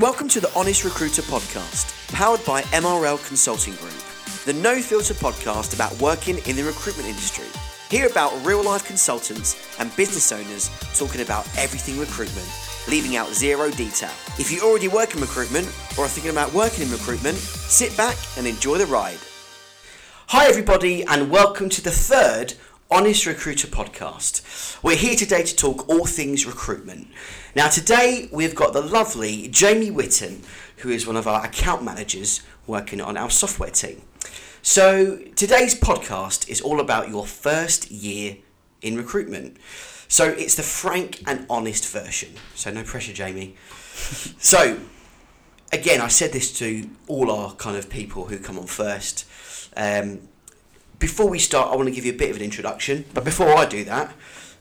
Welcome 0.00 0.26
to 0.30 0.40
the 0.40 0.52
Honest 0.56 0.82
Recruiter 0.82 1.22
podcast, 1.22 2.12
powered 2.12 2.44
by 2.44 2.62
MRL 2.62 3.24
Consulting 3.28 3.76
Group, 3.76 3.94
the 4.44 4.52
no 4.52 4.80
filter 4.80 5.14
podcast 5.14 5.72
about 5.72 5.96
working 6.00 6.38
in 6.48 6.56
the 6.56 6.64
recruitment 6.64 7.08
industry. 7.08 7.44
Hear 7.90 8.08
about 8.08 8.32
real 8.44 8.64
life 8.64 8.84
consultants 8.84 9.78
and 9.78 9.94
business 9.94 10.32
owners 10.32 10.68
talking 10.98 11.20
about 11.20 11.46
everything 11.56 12.00
recruitment, 12.00 12.48
leaving 12.88 13.14
out 13.14 13.28
zero 13.28 13.70
detail. 13.70 14.10
If 14.36 14.50
you 14.50 14.62
already 14.62 14.88
work 14.88 15.14
in 15.14 15.20
recruitment 15.20 15.68
or 15.96 16.06
are 16.06 16.08
thinking 16.08 16.32
about 16.32 16.52
working 16.52 16.86
in 16.86 16.90
recruitment, 16.90 17.36
sit 17.36 17.96
back 17.96 18.16
and 18.36 18.48
enjoy 18.48 18.78
the 18.78 18.86
ride. 18.86 19.20
Hi, 20.26 20.48
everybody, 20.48 21.04
and 21.04 21.30
welcome 21.30 21.68
to 21.68 21.80
the 21.80 21.92
third 21.92 22.54
Honest 22.90 23.24
Recruiter 23.24 23.66
podcast. 23.66 24.82
We're 24.82 24.96
here 24.96 25.16
today 25.16 25.42
to 25.42 25.56
talk 25.56 25.88
all 25.88 26.04
things 26.04 26.46
recruitment. 26.46 27.08
Now, 27.56 27.68
today 27.68 28.28
we've 28.30 28.54
got 28.54 28.74
the 28.74 28.82
lovely 28.82 29.48
Jamie 29.48 29.90
Witten, 29.90 30.44
who 30.78 30.90
is 30.90 31.06
one 31.06 31.16
of 31.16 31.26
our 31.26 31.44
account 31.44 31.82
managers 31.82 32.42
working 32.66 33.00
on 33.00 33.16
our 33.16 33.30
software 33.30 33.70
team. 33.70 34.02
So, 34.60 35.16
today's 35.34 35.74
podcast 35.74 36.48
is 36.48 36.60
all 36.60 36.78
about 36.78 37.08
your 37.08 37.26
first 37.26 37.90
year 37.90 38.36
in 38.82 38.96
recruitment. 38.96 39.56
So, 40.06 40.28
it's 40.28 40.54
the 40.54 40.62
frank 40.62 41.22
and 41.26 41.46
honest 41.48 41.90
version. 41.90 42.34
So, 42.54 42.70
no 42.70 42.82
pressure, 42.82 43.14
Jamie. 43.14 43.56
so, 44.38 44.78
again, 45.72 46.02
I 46.02 46.08
said 46.08 46.32
this 46.32 46.56
to 46.58 46.88
all 47.08 47.30
our 47.30 47.54
kind 47.54 47.78
of 47.78 47.88
people 47.88 48.26
who 48.26 48.38
come 48.38 48.58
on 48.58 48.66
first. 48.66 49.24
Um, 49.74 50.28
before 51.04 51.28
we 51.28 51.38
start, 51.38 51.70
I 51.70 51.76
want 51.76 51.86
to 51.86 51.94
give 51.94 52.06
you 52.06 52.12
a 52.14 52.16
bit 52.16 52.30
of 52.30 52.36
an 52.36 52.42
introduction. 52.42 53.04
But 53.12 53.24
before 53.24 53.54
I 53.54 53.66
do 53.66 53.84
that, 53.84 54.08
a 54.08 54.14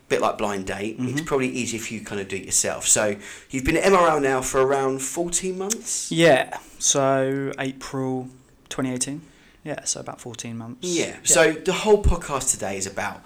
bit 0.09 0.19
like 0.19 0.37
blind 0.37 0.67
date, 0.67 0.97
it's 0.99 1.01
mm-hmm. 1.01 1.23
probably 1.23 1.47
easy 1.47 1.77
if 1.77 1.89
you 1.89 2.01
kind 2.01 2.19
of 2.19 2.27
do 2.27 2.35
it 2.35 2.43
yourself. 2.43 2.85
So 2.85 3.15
you've 3.49 3.63
been 3.63 3.77
at 3.77 3.85
MRL 3.85 4.21
now 4.21 4.41
for 4.41 4.61
around 4.61 5.01
14 5.01 5.57
months. 5.57 6.11
Yeah, 6.11 6.57
so 6.79 7.53
April 7.59 8.27
2018. 8.67 9.21
Yeah, 9.63 9.85
so 9.85 10.01
about 10.01 10.19
14 10.19 10.57
months. 10.57 10.85
Yeah. 10.85 11.15
So 11.23 11.53
the 11.53 11.71
whole 11.71 12.03
podcast 12.03 12.51
today 12.51 12.75
is 12.75 12.85
about 12.85 13.23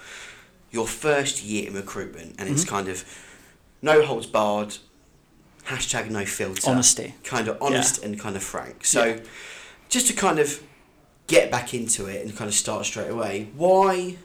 your 0.70 0.86
first 0.86 1.44
year 1.44 1.70
in 1.70 1.74
recruitment, 1.74 2.36
and 2.38 2.48
it's 2.48 2.66
mm-hmm. 2.66 2.76
kind 2.76 2.88
of 2.88 3.04
no 3.82 4.04
holds 4.04 4.28
barred, 4.28 4.78
hashtag 5.66 6.12
no 6.12 6.24
filter, 6.24 6.70
Honesty. 6.70 7.16
kind 7.24 7.48
of 7.48 7.58
honest 7.60 8.04
and 8.04 8.20
kind 8.20 8.36
of 8.36 8.44
frank. 8.44 8.86
So 8.86 9.20
just 9.90 10.06
to 10.06 10.14
kind 10.14 10.38
of 10.38 10.62
get 11.28 11.52
back 11.52 11.74
into 11.74 12.08
it 12.08 12.26
and 12.26 12.36
kind 12.36 12.48
of 12.48 12.56
start 12.56 12.86
straight 12.86 13.10
away, 13.10 13.50
why? 13.56 14.18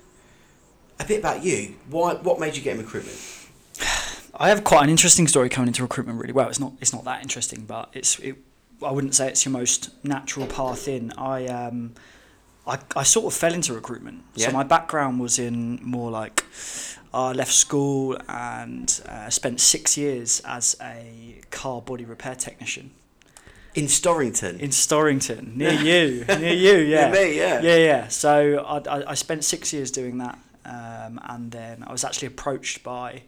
A 0.98 1.04
bit 1.04 1.18
about 1.18 1.44
you. 1.44 1.74
Why? 1.90 2.14
What 2.14 2.40
made 2.40 2.56
you 2.56 2.62
get 2.62 2.76
in 2.76 2.82
recruitment? 2.82 3.18
I 4.34 4.48
have 4.48 4.64
quite 4.64 4.84
an 4.84 4.90
interesting 4.90 5.28
story 5.28 5.48
coming 5.48 5.68
into 5.68 5.82
recruitment. 5.82 6.18
Really 6.20 6.32
well, 6.32 6.48
it's 6.48 6.60
not 6.60 6.72
it's 6.80 6.92
not 6.92 7.04
that 7.04 7.22
interesting, 7.22 7.64
but 7.64 7.90
it's 7.92 8.18
it, 8.20 8.36
I 8.84 8.92
wouldn't 8.92 9.14
say 9.14 9.28
it's 9.28 9.44
your 9.44 9.52
most 9.52 9.90
natural 10.04 10.46
path 10.46 10.88
in. 10.88 11.12
I 11.18 11.46
um, 11.46 11.94
I, 12.66 12.78
I 12.94 13.02
sort 13.02 13.26
of 13.26 13.34
fell 13.34 13.52
into 13.52 13.74
recruitment. 13.74 14.22
Yeah. 14.34 14.46
So 14.46 14.52
my 14.52 14.62
background 14.62 15.20
was 15.20 15.38
in 15.38 15.80
more 15.82 16.10
like 16.10 16.44
I 17.12 17.32
left 17.32 17.52
school 17.52 18.16
and 18.28 19.02
uh, 19.08 19.28
spent 19.28 19.60
six 19.60 19.98
years 19.98 20.40
as 20.44 20.76
a 20.80 21.40
car 21.50 21.82
body 21.82 22.04
repair 22.04 22.34
technician 22.34 22.92
In 23.74 23.86
Storrington. 23.86 24.58
in 24.60 24.70
Storrington, 24.70 25.56
near 25.56 25.72
you, 25.72 26.24
near 26.26 26.52
you, 26.52 26.76
yeah, 26.94 27.10
Near 27.10 27.24
me, 27.24 27.36
yeah. 27.38 27.60
yeah, 27.62 27.76
yeah. 27.76 28.08
So 28.08 28.58
I, 28.66 28.78
I, 28.98 29.10
I 29.12 29.14
spent 29.14 29.44
six 29.44 29.72
years 29.72 29.90
doing 29.90 30.18
that, 30.18 30.38
um, 30.66 31.18
and 31.24 31.50
then 31.50 31.82
I 31.86 31.90
was 31.92 32.04
actually 32.04 32.28
approached 32.28 32.82
by 32.82 33.22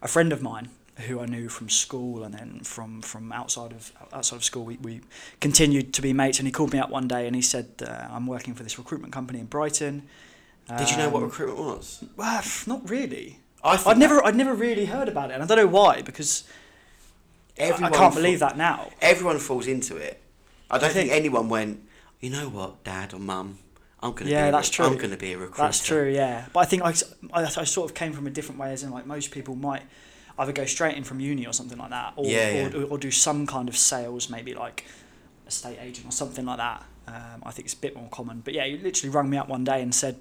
a 0.00 0.08
friend 0.08 0.32
of 0.32 0.40
mine 0.40 0.70
who 1.06 1.20
I 1.20 1.26
knew 1.26 1.48
from 1.50 1.68
school, 1.68 2.24
and 2.24 2.32
then 2.34 2.60
from 2.64 3.02
from 3.02 3.30
outside 3.30 3.72
of 3.72 3.92
outside 4.12 4.36
of 4.36 4.44
school, 4.44 4.64
we, 4.64 4.76
we 4.78 5.00
continued 5.40 5.92
to 5.94 6.02
be 6.02 6.12
mates. 6.14 6.38
And 6.38 6.48
he 6.48 6.52
called 6.52 6.72
me 6.72 6.78
up 6.78 6.88
one 6.90 7.06
day, 7.06 7.26
and 7.26 7.36
he 7.36 7.42
said, 7.42 7.66
uh, 7.86 8.08
"I'm 8.10 8.26
working 8.26 8.54
for 8.54 8.62
this 8.62 8.78
recruitment 8.78 9.12
company 9.12 9.38
in 9.38 9.46
Brighton." 9.46 10.02
Did 10.78 10.90
you 10.90 10.96
know 10.98 11.08
what 11.10 11.22
Um, 11.22 11.28
recruitment 11.28 11.58
was? 11.58 12.04
Well, 12.16 12.42
not 12.66 12.88
really. 12.88 13.40
I 13.64 13.82
I'd 13.86 13.98
never, 13.98 14.24
I'd 14.24 14.36
never 14.36 14.54
really 14.54 14.86
heard 14.86 15.08
about 15.08 15.30
it, 15.30 15.34
and 15.34 15.42
I 15.42 15.46
don't 15.46 15.58
know 15.58 15.66
why 15.66 16.00
because 16.00 16.44
Everyone 17.62 17.94
I 17.94 17.96
can't 17.96 18.14
fa- 18.14 18.20
believe 18.20 18.38
that 18.40 18.56
now. 18.56 18.90
Everyone 19.00 19.38
falls 19.38 19.66
into 19.66 19.96
it. 19.96 20.20
I 20.70 20.78
don't 20.78 20.88
You 20.88 20.94
think, 20.94 21.10
think? 21.10 21.18
anyone 21.20 21.48
went. 21.48 21.86
You 22.20 22.30
know 22.30 22.48
what, 22.48 22.84
Dad 22.84 23.14
or 23.14 23.18
Mum? 23.20 23.58
I'm 24.02 24.12
gonna. 24.12 24.30
Yeah, 24.30 24.44
be 24.44 24.48
a 24.48 24.52
that's 24.52 24.68
rec- 24.68 24.74
true. 24.74 24.86
I'm 24.86 24.96
gonna 24.96 25.16
be 25.16 25.32
a 25.32 25.38
recruiter. 25.38 25.62
That's 25.62 25.84
true, 25.84 26.08
yeah. 26.10 26.46
But 26.52 26.60
I 26.60 26.64
think 26.64 26.82
I, 26.82 26.94
I, 27.32 27.42
I 27.44 27.64
sort 27.64 27.90
of 27.90 27.94
came 27.94 28.12
from 28.12 28.26
a 28.26 28.30
different 28.30 28.60
way, 28.60 28.72
as 28.72 28.82
in 28.82 28.90
like 28.90 29.06
most 29.06 29.30
people 29.30 29.54
might 29.56 29.82
either 30.38 30.52
go 30.52 30.64
straight 30.64 30.96
in 30.96 31.04
from 31.04 31.20
uni 31.20 31.46
or 31.46 31.52
something 31.52 31.76
like 31.76 31.90
that, 31.90 32.14
or, 32.16 32.24
Yeah, 32.26 32.68
or, 32.74 32.78
yeah. 32.80 32.84
or 32.84 32.98
do 32.98 33.10
some 33.10 33.46
kind 33.46 33.68
of 33.68 33.76
sales, 33.76 34.30
maybe 34.30 34.54
like 34.54 34.86
estate 35.46 35.78
agent 35.80 36.06
or 36.06 36.12
something 36.12 36.46
like 36.46 36.56
that. 36.58 36.84
Um, 37.08 37.42
I 37.44 37.50
think 37.50 37.66
it's 37.66 37.74
a 37.74 37.78
bit 37.78 37.94
more 37.96 38.08
common. 38.10 38.40
But 38.44 38.54
yeah, 38.54 38.64
you 38.64 38.78
literally 38.78 39.14
rang 39.14 39.28
me 39.28 39.36
up 39.36 39.48
one 39.48 39.64
day 39.64 39.82
and 39.82 39.94
said, 39.94 40.16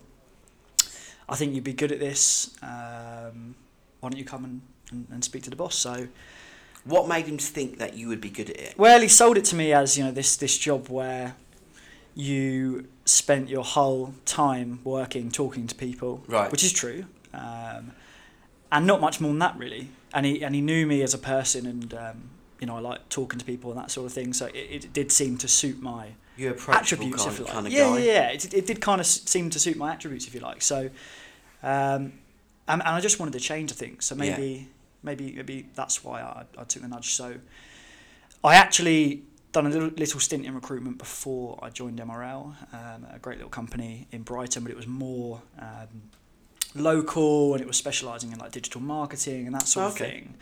I 1.30 1.36
think 1.36 1.54
you'd 1.54 1.64
be 1.64 1.74
good 1.74 1.92
at 1.92 2.00
this. 2.00 2.56
Um, 2.64 3.56
why 4.00 4.10
don't 4.10 4.18
you 4.18 4.26
come 4.26 4.44
and, 4.46 4.62
and, 4.92 5.08
and 5.12 5.24
speak 5.24 5.44
to 5.44 5.50
the 5.50 5.56
boss? 5.56 5.76
So, 5.76 6.08
What 6.86 7.08
made 7.08 7.28
him 7.28 7.38
think 7.38 7.78
that 7.78 7.96
you 7.96 8.08
would 8.08 8.22
be 8.22 8.30
good 8.30 8.50
at 8.50 8.58
it? 8.58 8.74
well, 8.78 9.02
he 9.02 9.08
sold 9.08 9.38
it 9.38 9.46
to 9.46 9.56
me 9.56 9.74
as 9.74 9.98
you 9.98 10.04
know 10.04 10.12
this 10.12 10.36
this 10.38 10.58
job 10.58 10.88
where 10.88 11.36
you 12.16 12.88
spent 13.06 13.50
your 13.50 13.64
whole 13.64 14.14
time 14.26 14.80
working, 14.84 15.32
talking 15.32 15.68
to 15.68 15.76
people, 15.76 16.24
Right. 16.28 16.52
Which 16.52 16.64
is 16.64 16.72
true, 16.72 17.06
um, 17.34 17.92
and 18.72 18.86
not 18.86 19.02
much 19.02 19.22
more 19.22 19.32
than 19.32 19.40
that 19.40 19.58
really. 19.58 19.90
And 20.14 20.26
he 20.26 20.44
and 20.44 20.56
he 20.56 20.62
knew 20.62 20.86
me 20.88 21.02
as 21.02 21.14
a 21.14 21.18
person, 21.18 21.66
and 21.66 21.94
um, 21.94 22.30
you 22.60 22.68
know 22.68 22.78
I 22.78 22.80
like 22.80 23.10
talking 23.10 23.40
to 23.40 23.46
people 23.46 23.72
and 23.72 23.80
that 23.80 23.92
sort 23.92 24.06
of 24.08 24.14
thing. 24.14 24.34
So 24.34 24.48
it, 24.48 24.86
it 24.86 24.94
did 24.94 25.12
seem 25.12 25.38
to 25.38 25.48
suit 25.48 25.82
my 25.82 26.10
attributes, 26.70 27.24
kind, 27.24 27.34
if 27.34 27.40
you 27.40 27.46
like. 27.46 27.54
kind 27.54 27.68
of 27.68 27.74
yeah, 27.74 27.80
guy. 27.80 27.98
yeah, 28.00 28.14
yeah. 28.14 28.30
It, 28.30 28.54
it 28.54 28.66
did 28.66 28.82
kind 28.82 29.02
of 29.02 29.08
seem 29.08 29.50
to 29.52 29.60
suit 29.60 29.78
my 29.78 29.94
attributes, 29.94 30.28
if 30.28 30.34
you 30.34 30.40
like. 30.40 30.62
So, 30.62 30.90
um, 31.62 32.14
and, 32.68 32.82
and 32.82 32.84
I 32.84 33.00
just 33.02 33.20
wanted 33.20 33.34
to 33.34 33.40
change, 33.40 33.72
things. 33.72 33.80
think. 33.80 34.02
So 34.02 34.16
maybe, 34.16 34.68
maybe, 35.04 35.34
maybe 35.34 35.68
that's 35.76 36.04
why 36.04 36.22
I, 36.22 36.46
I 36.58 36.64
took 36.64 36.82
the 36.82 36.88
nudge. 36.88 37.14
So, 37.14 37.36
I 38.44 38.56
actually 38.56 39.24
done 39.52 39.66
a 39.66 39.70
little, 39.70 39.90
little 39.90 40.20
stint 40.20 40.46
in 40.46 40.54
recruitment 40.56 40.98
before 40.98 41.58
I 41.62 41.70
joined 41.70 42.00
MRL, 42.00 42.54
um, 42.74 43.08
a 43.12 43.20
great 43.20 43.38
little 43.38 43.50
company 43.50 44.08
in 44.12 44.22
Brighton, 44.24 44.64
but 44.64 44.72
it 44.72 44.78
was 44.78 44.88
more 44.88 45.42
um, 45.60 45.88
local 46.76 47.54
and 47.54 47.62
it 47.62 47.68
was 47.68 47.78
specialising 47.78 48.32
in 48.32 48.38
like 48.40 48.52
digital 48.52 48.82
marketing 48.82 49.46
and 49.48 49.56
that 49.56 49.68
sort 49.68 49.94
Okay. 49.94 50.06
of 50.06 50.12
thing. 50.12 50.34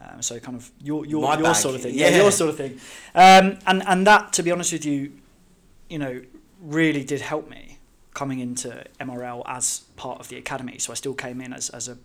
Um, 0.00 0.22
so 0.22 0.38
kind 0.40 0.56
of 0.56 0.70
your 0.82 1.04
your, 1.04 1.22
My 1.22 1.34
your 1.34 1.42
bag, 1.42 1.56
sort 1.56 1.74
of 1.74 1.82
thing, 1.82 1.94
yeah. 1.94 2.08
yeah, 2.08 2.22
your 2.22 2.32
sort 2.32 2.50
of 2.50 2.56
thing, 2.56 2.80
um, 3.14 3.58
and 3.66 3.82
and 3.86 4.06
that 4.06 4.32
to 4.34 4.42
be 4.42 4.50
honest 4.50 4.72
with 4.72 4.86
you, 4.86 5.12
you 5.90 5.98
know, 5.98 6.22
really 6.60 7.04
did 7.04 7.20
help 7.20 7.50
me 7.50 7.78
coming 8.14 8.40
into 8.40 8.84
MRL 9.00 9.42
as 9.46 9.80
part 9.96 10.18
of 10.18 10.28
the 10.28 10.36
academy. 10.38 10.78
So 10.78 10.92
I 10.92 10.94
still 10.94 11.14
came 11.14 11.40
in 11.42 11.52
as, 11.52 11.68
as 11.70 11.88
a, 11.88 11.98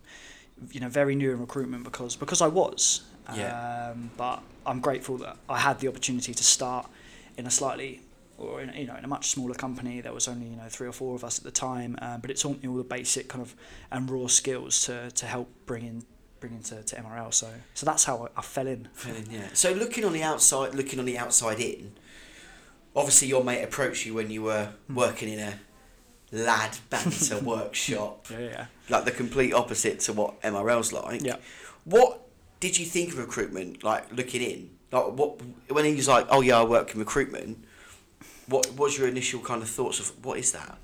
you 0.71 0.79
know, 0.79 0.89
very 0.89 1.15
new 1.15 1.31
in 1.31 1.39
recruitment 1.39 1.83
because 1.83 2.15
because 2.15 2.41
I 2.41 2.47
was. 2.47 3.01
Yeah. 3.35 3.91
Um, 3.91 4.09
but 4.15 4.41
I'm 4.65 4.79
grateful 4.79 5.17
that 5.17 5.35
I 5.49 5.59
had 5.59 5.79
the 5.79 5.87
opportunity 5.89 6.33
to 6.33 6.43
start 6.43 6.87
in 7.37 7.45
a 7.45 7.51
slightly, 7.51 7.99
or 8.37 8.61
in, 8.61 8.73
you 8.73 8.87
know, 8.87 8.95
in 8.95 9.03
a 9.03 9.07
much 9.07 9.27
smaller 9.31 9.53
company. 9.53 9.99
There 9.99 10.13
was 10.13 10.27
only 10.29 10.47
you 10.47 10.55
know 10.55 10.69
three 10.69 10.87
or 10.87 10.93
four 10.93 11.13
of 11.15 11.23
us 11.25 11.37
at 11.37 11.43
the 11.43 11.51
time, 11.51 11.97
um, 12.01 12.21
but 12.21 12.31
it 12.31 12.37
taught 12.37 12.61
me 12.63 12.69
all 12.69 12.77
the 12.77 12.83
basic 12.85 13.27
kind 13.27 13.41
of 13.41 13.53
and 13.91 14.09
raw 14.09 14.27
skills 14.27 14.85
to, 14.85 15.11
to 15.11 15.25
help 15.25 15.49
bring 15.65 15.85
in 15.85 16.03
bring 16.39 16.53
into 16.53 16.81
to 16.83 16.95
MRL. 16.95 17.33
So 17.33 17.49
so 17.73 17.85
that's 17.85 18.05
how 18.05 18.25
I, 18.27 18.39
I 18.39 18.41
fell 18.41 18.67
in. 18.67 18.87
Yeah. 19.29 19.49
So 19.53 19.73
looking 19.73 20.05
on 20.05 20.13
the 20.13 20.23
outside, 20.23 20.73
looking 20.73 20.99
on 20.99 21.05
the 21.05 21.17
outside 21.17 21.59
in, 21.59 21.93
obviously 22.95 23.27
your 23.27 23.43
mate 23.43 23.61
approached 23.63 24.05
you 24.05 24.13
when 24.13 24.31
you 24.31 24.43
were 24.43 24.69
Hmm. 24.87 24.95
working 24.95 25.29
in 25.29 25.39
a 25.39 25.53
lad 26.31 26.77
banter 26.89 27.39
workshop, 27.39 28.27
Yeah, 28.29 28.39
yeah. 28.39 28.65
like 28.89 29.05
the 29.05 29.11
complete 29.11 29.53
opposite 29.53 29.99
to 30.01 30.13
what 30.13 30.41
MRL's 30.41 30.91
like. 30.93 31.21
Yeah. 31.23 31.37
What 31.85 32.21
did 32.59 32.77
you 32.77 32.85
think 32.85 33.13
of 33.13 33.17
recruitment? 33.19 33.83
Like 33.83 34.11
looking 34.11 34.41
in, 34.41 34.69
like 34.91 35.07
what 35.13 35.39
when 35.69 35.85
he 35.85 35.95
was 35.95 36.07
like, 36.07 36.27
"Oh 36.29 36.41
yeah, 36.41 36.59
I 36.59 36.63
work 36.63 36.93
in 36.93 36.99
recruitment." 36.99 37.63
What 38.47 38.65
what 38.71 38.79
was 38.87 38.97
your 38.97 39.07
initial 39.07 39.39
kind 39.41 39.61
of 39.61 39.69
thoughts 39.69 39.99
of 39.99 40.25
what 40.25 40.37
is 40.39 40.51
that? 40.53 40.77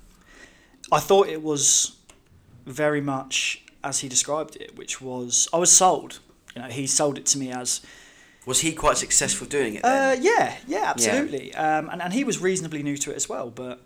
I 0.92 1.00
thought 1.00 1.28
it 1.28 1.42
was 1.42 1.96
very 2.66 3.00
much 3.00 3.64
as 3.82 4.00
he 4.00 4.08
described 4.08 4.56
it, 4.56 4.76
which 4.76 5.00
was 5.00 5.48
I 5.52 5.58
was 5.58 5.72
sold. 5.72 6.20
You 6.54 6.62
know, 6.62 6.68
he 6.68 6.86
sold 6.86 7.18
it 7.18 7.26
to 7.26 7.38
me 7.38 7.50
as 7.50 7.80
Was 8.46 8.60
he 8.60 8.72
quite 8.72 8.96
successful 8.98 9.46
doing 9.46 9.74
it? 9.76 9.84
uh, 9.84 10.16
yeah, 10.20 10.56
yeah, 10.68 10.84
absolutely. 10.86 11.54
Um, 11.54 11.88
and 11.90 12.00
and 12.02 12.12
he 12.12 12.22
was 12.24 12.38
reasonably 12.38 12.82
new 12.82 12.96
to 12.98 13.10
it 13.10 13.16
as 13.16 13.28
well, 13.28 13.50
but 13.50 13.80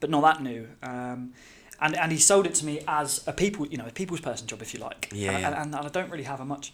but 0.00 0.10
not 0.10 0.22
that 0.22 0.42
new. 0.42 0.68
Um, 0.82 1.32
and 1.80 1.94
and 1.96 2.10
he 2.12 2.18
sold 2.18 2.46
it 2.46 2.54
to 2.56 2.64
me 2.66 2.80
as 2.88 3.22
a 3.26 3.32
people, 3.32 3.66
you 3.66 3.76
know, 3.78 3.86
a 3.86 3.90
people's 3.92 4.20
person 4.20 4.46
job, 4.46 4.62
if 4.62 4.72
you 4.74 4.80
like. 4.80 5.08
Yeah, 5.12 5.32
And, 5.36 5.44
and, 5.54 5.74
and 5.74 5.86
I 5.86 5.88
don't 5.88 6.10
really 6.10 6.24
have 6.24 6.40
a 6.40 6.44
much 6.44 6.72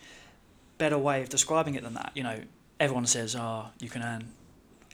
better 0.79 0.99
way 0.99 1.23
of 1.23 1.29
describing 1.29 1.75
it 1.75 1.83
than 1.83 1.95
that. 1.95 2.13
You 2.15 2.23
know, 2.23 2.41
everyone 2.79 3.07
says, 3.07 3.35
"Oh, 3.37 3.67
you 3.81 3.89
can 3.89 4.03
earn 4.03 4.29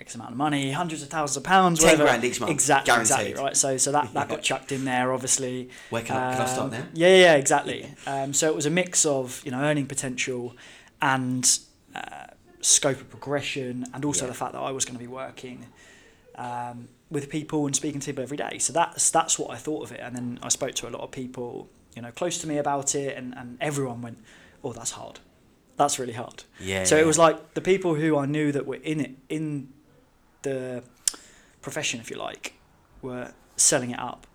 X 0.00 0.14
amount 0.14 0.30
of 0.30 0.36
money, 0.36 0.70
hundreds 0.72 1.02
of 1.02 1.08
thousands 1.10 1.36
of 1.38 1.42
pounds, 1.44 1.80
10 1.80 1.86
whatever. 1.86 2.04
grand 2.04 2.24
each 2.24 2.40
month, 2.40 2.52
Exactly, 2.52 2.94
exactly, 2.94 3.34
right? 3.34 3.56
So, 3.56 3.76
so 3.78 3.90
that, 3.92 4.14
that 4.14 4.28
got 4.28 4.42
chucked 4.50 4.70
in 4.70 4.84
there, 4.84 5.12
obviously. 5.12 5.70
Where 5.90 6.02
can 6.02 6.16
I, 6.16 6.32
can 6.34 6.40
I 6.42 6.46
start 6.46 6.66
Um, 6.72 6.78
now? 6.78 6.86
Yeah, 6.94 7.16
yeah, 7.16 7.34
exactly. 7.34 7.92
Um, 8.06 8.32
so 8.32 8.48
it 8.48 8.54
was 8.54 8.64
a 8.66 8.70
mix 8.70 9.04
of 9.04 9.42
you 9.44 9.50
know 9.50 9.58
earning 9.60 9.86
potential 9.86 10.54
and 11.02 11.58
uh, 11.94 12.26
scope 12.60 13.00
of 13.00 13.10
progression, 13.10 13.86
and 13.92 14.04
also 14.04 14.24
Yeah. 14.24 14.30
the 14.30 14.36
fact 14.38 14.52
that 14.52 14.60
I 14.60 14.70
was 14.70 14.84
going 14.84 14.96
to 14.96 15.00
be 15.04 15.08
working 15.08 15.66
um, 16.36 16.88
with 17.10 17.30
people 17.30 17.66
and 17.66 17.74
speaking 17.74 18.00
to 18.00 18.06
people 18.06 18.22
every 18.22 18.36
day. 18.36 18.58
So 18.58 18.72
that's 18.72 19.10
that's 19.10 19.38
what 19.38 19.50
I 19.50 19.56
thought 19.56 19.84
of 19.84 19.92
it. 19.92 20.00
And 20.00 20.14
then 20.14 20.38
I 20.42 20.48
spoke 20.48 20.74
to 20.76 20.88
a 20.88 20.90
lot 20.90 21.02
of 21.02 21.10
people, 21.10 21.68
you 21.94 22.02
know, 22.02 22.10
close 22.10 22.38
to 22.38 22.46
me 22.46 22.58
about 22.58 22.94
it, 22.94 23.16
and, 23.16 23.34
and 23.36 23.56
everyone 23.60 24.02
went, 24.02 24.18
"Oh, 24.62 24.72
that's 24.72 24.92
hard. 24.92 25.20
That's 25.76 25.98
really 25.98 26.12
hard." 26.12 26.44
Yeah. 26.60 26.84
So 26.84 26.96
yeah. 26.96 27.02
it 27.02 27.06
was 27.06 27.18
like 27.18 27.54
the 27.54 27.60
people 27.60 27.94
who 27.94 28.18
I 28.18 28.26
knew 28.26 28.52
that 28.52 28.66
were 28.66 28.76
in 28.76 29.00
it 29.00 29.14
in 29.28 29.72
the 30.42 30.82
profession, 31.62 32.00
if 32.00 32.10
you 32.10 32.16
like, 32.16 32.54
were 33.02 33.32
selling 33.56 33.90
it 33.90 33.98
up. 33.98 34.26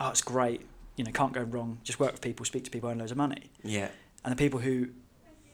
Oh, 0.00 0.10
it's 0.10 0.22
great. 0.22 0.62
You 0.96 1.04
know, 1.04 1.10
can't 1.10 1.32
go 1.32 1.42
wrong. 1.42 1.78
Just 1.82 1.98
work 1.98 2.12
with 2.12 2.20
people, 2.20 2.46
speak 2.46 2.64
to 2.64 2.70
people, 2.70 2.88
earn 2.88 2.98
loads 2.98 3.10
of 3.10 3.16
money. 3.16 3.50
Yeah. 3.62 3.88
And 4.24 4.32
the 4.32 4.36
people 4.36 4.60
who 4.60 4.88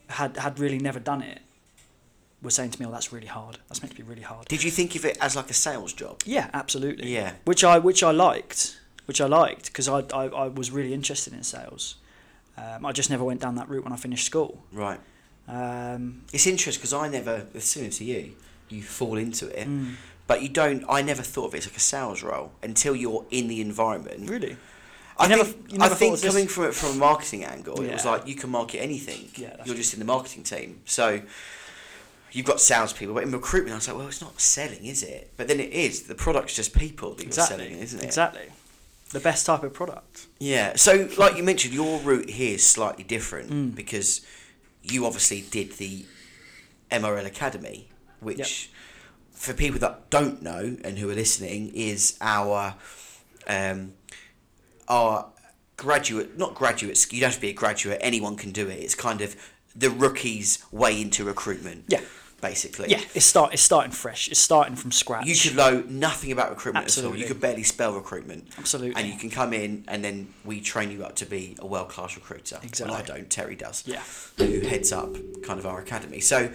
had 0.08 0.36
had 0.36 0.58
really 0.58 0.78
never 0.78 1.00
done 1.00 1.22
it 1.22 1.40
were 2.42 2.50
saying 2.50 2.70
to 2.72 2.80
me, 2.80 2.86
"Oh, 2.86 2.90
that's 2.92 3.12
really 3.12 3.26
hard. 3.26 3.58
That's 3.68 3.82
meant 3.82 3.92
to 3.96 3.96
be 3.96 4.08
really 4.08 4.22
hard." 4.22 4.46
Did 4.48 4.62
you 4.62 4.70
think 4.70 4.94
of 4.96 5.04
it 5.04 5.18
as 5.20 5.36
like 5.36 5.50
a 5.50 5.54
sales 5.54 5.92
job? 5.92 6.22
Yeah, 6.24 6.48
absolutely. 6.54 7.12
Yeah. 7.12 7.32
Which 7.44 7.62
I 7.64 7.78
which 7.78 8.02
I 8.02 8.10
liked, 8.10 8.78
which 9.06 9.20
I 9.20 9.26
liked 9.26 9.66
because 9.66 9.88
I, 9.88 10.00
I 10.12 10.24
I 10.44 10.48
was 10.48 10.70
really 10.70 10.92
interested 10.94 11.32
in 11.32 11.42
sales. 11.42 11.96
Um, 12.56 12.84
I 12.84 12.92
just 12.92 13.10
never 13.10 13.24
went 13.24 13.40
down 13.40 13.54
that 13.56 13.68
route 13.68 13.84
when 13.84 13.92
I 13.92 13.96
finished 13.96 14.26
school. 14.26 14.62
Right. 14.72 15.00
Um, 15.48 16.22
It's 16.32 16.46
interesting 16.46 16.80
because 16.80 16.92
I 16.92 17.08
never, 17.08 17.46
similar 17.58 17.90
to 17.92 18.04
you, 18.04 18.34
you 18.68 18.82
fall 18.82 19.16
into 19.18 19.46
it, 19.48 19.66
mm, 19.66 19.94
but 20.26 20.42
you 20.42 20.48
don't. 20.48 20.84
I 20.88 21.02
never 21.02 21.22
thought 21.22 21.46
of 21.46 21.54
it 21.54 21.58
as 21.58 21.66
like 21.66 21.76
a 21.76 21.80
sales 21.80 22.22
role 22.22 22.52
until 22.62 22.94
you're 22.94 23.24
in 23.30 23.48
the 23.48 23.60
environment. 23.60 24.28
really. 24.30 24.56
I 25.18 25.26
never- 25.28 25.44
think, 25.44 25.72
never 25.72 25.94
I 25.94 25.96
think 25.98 26.22
coming 26.22 26.46
from 26.48 26.64
it 26.64 26.74
from 26.74 26.90
a 26.92 26.94
marketing 26.94 27.44
angle, 27.44 27.80
it 27.82 27.92
was 27.92 28.04
like 28.06 28.26
you 28.26 28.34
can 28.34 28.48
market 28.50 28.78
anything. 28.80 29.28
Yeah, 29.36 29.56
you're 29.66 29.74
just 29.76 29.92
in 29.92 29.98
the 29.98 30.06
marketing 30.06 30.44
team, 30.44 30.80
so 30.86 31.20
you've 32.32 32.46
got 32.46 32.60
salespeople. 32.60 33.14
But 33.14 33.24
in 33.24 33.32
recruitment, 33.32 33.72
I 33.72 33.76
was 33.76 33.88
like, 33.88 33.96
well, 33.96 34.08
it's 34.08 34.20
not 34.20 34.40
selling, 34.40 34.84
is 34.84 35.02
it? 35.02 35.32
But 35.36 35.48
then 35.48 35.60
it 35.60 35.70
is. 35.72 36.02
The 36.04 36.14
product's 36.14 36.54
just 36.54 36.74
people 36.76 37.14
that 37.14 37.24
Exactly. 37.26 37.56
you're 37.58 37.66
selling, 37.68 37.82
isn't 37.82 37.98
it? 38.00 38.04
Exactly. 38.04 38.46
The 39.10 39.20
best 39.20 39.46
type 39.46 39.62
of 39.64 39.72
product. 39.72 40.26
Yeah. 40.38 40.76
So, 40.76 41.08
like 41.18 41.36
you 41.36 41.42
mentioned, 41.42 41.74
your 41.74 41.98
route 42.00 42.30
here 42.30 42.54
is 42.54 42.66
slightly 42.68 43.02
different 43.04 43.50
Mm. 43.50 43.74
because 43.74 44.20
you 44.82 45.04
obviously 45.04 45.40
did 45.42 45.72
the 45.78 46.04
MRL 46.90 47.26
Academy, 47.26 47.88
which, 48.20 48.38
Yep. 48.38 49.34
for 49.34 49.52
people 49.54 49.80
that 49.80 50.10
don't 50.10 50.42
know 50.42 50.76
and 50.84 50.98
who 50.98 51.10
are 51.10 51.14
listening, 51.14 51.72
is 51.74 52.16
our 52.20 52.74
um, 53.46 53.94
our 54.88 55.26
graduate, 55.76 56.36
not 56.38 56.54
graduates. 56.54 57.10
You 57.12 57.20
don't 57.20 57.28
have 57.30 57.34
to 57.36 57.40
be 57.40 57.48
a 57.48 57.52
graduate. 57.52 57.98
Anyone 58.02 58.36
can 58.36 58.52
do 58.52 58.68
it. 58.68 58.78
It's 58.80 58.94
kind 58.94 59.20
of 59.22 59.34
the 59.74 59.88
rookie's 59.90 60.58
way 60.70 61.00
into 61.00 61.24
recruitment. 61.24 61.84
Yeah. 61.88 62.00
Basically. 62.40 62.90
Yeah, 62.90 63.00
it's 63.14 63.26
start 63.26 63.52
it's 63.52 63.62
starting 63.62 63.92
fresh. 63.92 64.28
It's 64.28 64.40
starting 64.40 64.76
from 64.76 64.92
scratch. 64.92 65.26
You 65.26 65.34
should 65.34 65.56
know 65.56 65.84
nothing 65.88 66.32
about 66.32 66.50
recruitment 66.50 66.96
at 66.96 67.04
all. 67.04 67.14
You 67.14 67.26
could 67.26 67.40
barely 67.40 67.62
spell 67.62 67.92
recruitment. 67.94 68.48
Absolutely. 68.58 69.00
And 69.00 69.10
you 69.12 69.18
can 69.18 69.30
come 69.30 69.52
in 69.52 69.84
and 69.88 70.02
then 70.04 70.32
we 70.44 70.60
train 70.60 70.90
you 70.90 71.04
up 71.04 71.16
to 71.16 71.26
be 71.26 71.56
a 71.58 71.66
world 71.66 71.88
class 71.88 72.16
recruiter. 72.16 72.58
Exactly. 72.62 72.92
Well, 72.92 73.02
I 73.02 73.04
don't, 73.04 73.28
Terry 73.30 73.56
does. 73.56 73.84
Yeah. 73.86 74.02
Who 74.38 74.60
heads 74.60 74.92
up 74.92 75.14
kind 75.42 75.58
of 75.58 75.66
our 75.66 75.80
academy. 75.80 76.20
So 76.20 76.50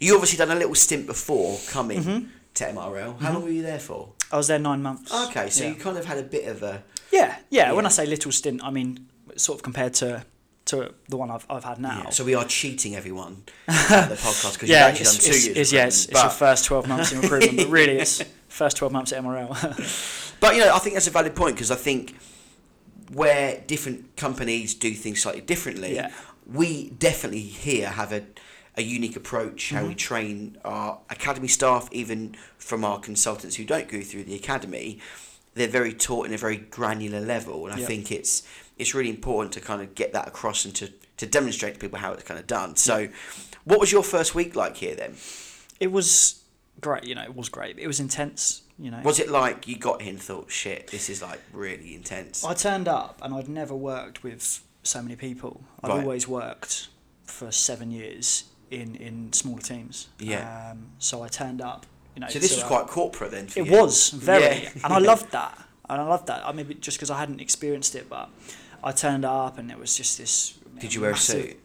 you 0.00 0.14
obviously 0.14 0.38
done 0.38 0.50
a 0.50 0.58
little 0.58 0.74
stint 0.74 1.06
before 1.06 1.58
coming 1.70 2.02
Mm-hmm. 2.02 2.26
to 2.54 2.64
MRL. 2.64 3.20
How 3.20 3.32
long 3.32 3.42
were 3.44 3.50
you 3.50 3.62
there 3.62 3.78
for? 3.78 4.10
I 4.32 4.36
was 4.36 4.48
there 4.48 4.58
nine 4.58 4.82
months. 4.82 5.12
Okay, 5.28 5.48
so 5.50 5.64
yeah. 5.64 5.70
you 5.70 5.76
kind 5.76 5.96
of 5.96 6.04
had 6.04 6.18
a 6.18 6.22
bit 6.22 6.46
of 6.48 6.62
a. 6.62 6.82
Yeah, 7.12 7.36
yeah. 7.50 7.72
When 7.72 7.86
I 7.86 7.88
say 7.88 8.06
little 8.06 8.32
stint, 8.32 8.62
I 8.62 8.70
mean 8.70 9.06
sort 9.36 9.58
of 9.58 9.62
compared 9.62 9.94
to 9.94 10.24
to 10.68 10.94
the 11.08 11.16
one 11.16 11.30
I've 11.30 11.46
I've 11.50 11.64
had 11.64 11.78
now. 11.78 12.02
Yeah, 12.04 12.10
so 12.10 12.24
we 12.24 12.34
are 12.34 12.44
cheating 12.44 12.94
everyone 12.94 13.44
at 13.66 14.08
the 14.08 14.14
podcast 14.16 14.54
because 14.54 14.68
yeah, 14.68 14.88
you've 14.88 15.00
actually 15.00 15.02
it's, 15.02 15.18
done 15.18 15.24
two 15.24 15.30
it's, 15.30 15.46
years. 15.46 15.58
it's, 15.58 15.72
yeah, 15.72 15.86
it's, 15.86 16.06
it's 16.06 16.22
your 16.22 16.30
first 16.30 16.64
twelve 16.64 16.86
months 16.88 17.12
in 17.12 17.20
recruitment, 17.20 17.56
but 17.56 17.68
really 17.68 17.98
it's 17.98 18.22
first 18.48 18.76
twelve 18.76 18.92
months 18.92 19.12
at 19.12 19.22
MRL. 19.22 20.14
But 20.40 20.54
you 20.54 20.60
know, 20.60 20.72
I 20.72 20.78
think 20.78 20.94
that's 20.94 21.08
a 21.08 21.10
valid 21.10 21.34
point 21.34 21.56
because 21.56 21.72
I 21.72 21.74
think 21.74 22.14
where 23.12 23.60
different 23.66 24.16
companies 24.16 24.72
do 24.72 24.92
things 24.94 25.20
slightly 25.20 25.40
differently, 25.40 25.96
Yeah. 25.96 26.12
we 26.46 26.90
definitely 26.90 27.40
here 27.40 27.88
have 27.88 28.12
a, 28.12 28.22
a 28.76 28.82
unique 28.82 29.16
approach 29.16 29.70
how 29.70 29.82
we 29.82 29.88
mm-hmm. 29.88 29.96
train 29.96 30.58
our 30.64 31.00
academy 31.10 31.48
staff, 31.48 31.88
even 31.90 32.36
from 32.56 32.84
our 32.84 33.00
consultants 33.00 33.56
who 33.56 33.64
don't 33.64 33.88
go 33.88 34.00
through 34.00 34.24
the 34.24 34.36
academy. 34.36 35.00
They're 35.54 35.66
very 35.66 35.92
taught 35.92 36.26
in 36.26 36.32
a 36.32 36.38
very 36.38 36.58
granular 36.58 37.18
level, 37.20 37.66
and 37.66 37.74
I 37.74 37.84
think 37.84 38.12
it's 38.12 38.44
it's 38.78 38.94
really 38.94 39.10
important 39.10 39.52
to 39.54 39.60
kind 39.60 39.82
of 39.82 39.94
get 39.94 40.12
that 40.12 40.28
across 40.28 40.64
and 40.64 40.74
to, 40.76 40.92
to 41.16 41.26
demonstrate 41.26 41.74
to 41.74 41.80
people 41.80 41.98
how 41.98 42.12
it's 42.12 42.22
kind 42.22 42.38
of 42.40 42.46
done. 42.46 42.76
So, 42.76 43.08
what 43.64 43.80
was 43.80 43.90
your 43.92 44.02
first 44.02 44.34
week 44.34 44.54
like 44.56 44.76
here 44.76 44.94
then? 44.94 45.14
it 45.80 45.92
was 45.92 46.42
great, 46.80 47.04
you 47.04 47.14
know, 47.14 47.22
it 47.22 47.36
was 47.36 47.48
great. 47.48 47.78
It 47.78 47.86
was 47.86 48.00
intense, 48.00 48.62
you 48.78 48.90
know. 48.90 49.00
Was 49.04 49.20
it 49.20 49.28
like 49.30 49.68
you 49.68 49.76
got 49.76 50.02
here 50.02 50.10
and 50.10 50.20
thought, 50.20 50.50
shit, 50.50 50.88
this 50.88 51.08
is 51.08 51.22
like 51.22 51.40
really 51.52 51.94
intense? 51.94 52.44
I 52.44 52.54
turned 52.54 52.88
up 52.88 53.20
and 53.22 53.32
I'd 53.34 53.48
never 53.48 53.74
worked 53.76 54.22
with 54.24 54.64
so 54.82 55.00
many 55.02 55.14
people. 55.16 55.62
I've 55.82 55.90
Right. 55.90 56.00
always 56.02 56.26
worked 56.26 56.88
for 57.24 57.52
seven 57.52 57.90
years 57.92 58.44
in, 58.72 58.96
in 58.96 59.32
smaller 59.32 59.60
teams. 59.60 60.08
Yeah. 60.18 60.70
Um, 60.72 60.88
so 60.98 61.22
I 61.22 61.28
turned 61.28 61.60
up, 61.60 61.86
you 62.16 62.20
know. 62.20 62.28
So 62.28 62.38
this 62.40 62.54
was 62.54 62.64
quite 62.64 62.86
corporate 62.88 63.30
then. 63.30 63.46
For 63.46 63.60
It 63.60 63.66
you. 63.66 63.72
was 63.72 64.10
very, 64.10 64.62
Yeah. 64.62 64.70
and 64.84 64.92
I 64.92 64.98
loved 65.12 65.30
that, 65.32 65.56
and 65.88 66.00
I 66.00 66.04
loved 66.04 66.26
that. 66.26 66.44
I 66.46 66.52
mean, 66.52 66.76
just 66.80 66.96
because 66.98 67.10
I 67.10 67.18
hadn't 67.18 67.40
experienced 67.40 67.94
it, 67.94 68.08
but 68.08 68.30
I 68.82 68.92
turned 68.92 69.24
up 69.24 69.58
and 69.58 69.70
it 69.70 69.78
was 69.78 69.96
just 69.96 70.18
this. 70.18 70.58
Did 70.78 70.94
you 70.94 71.00
wear 71.00 71.10
a 71.10 71.12
massive- 71.14 71.44
suit? 71.44 71.60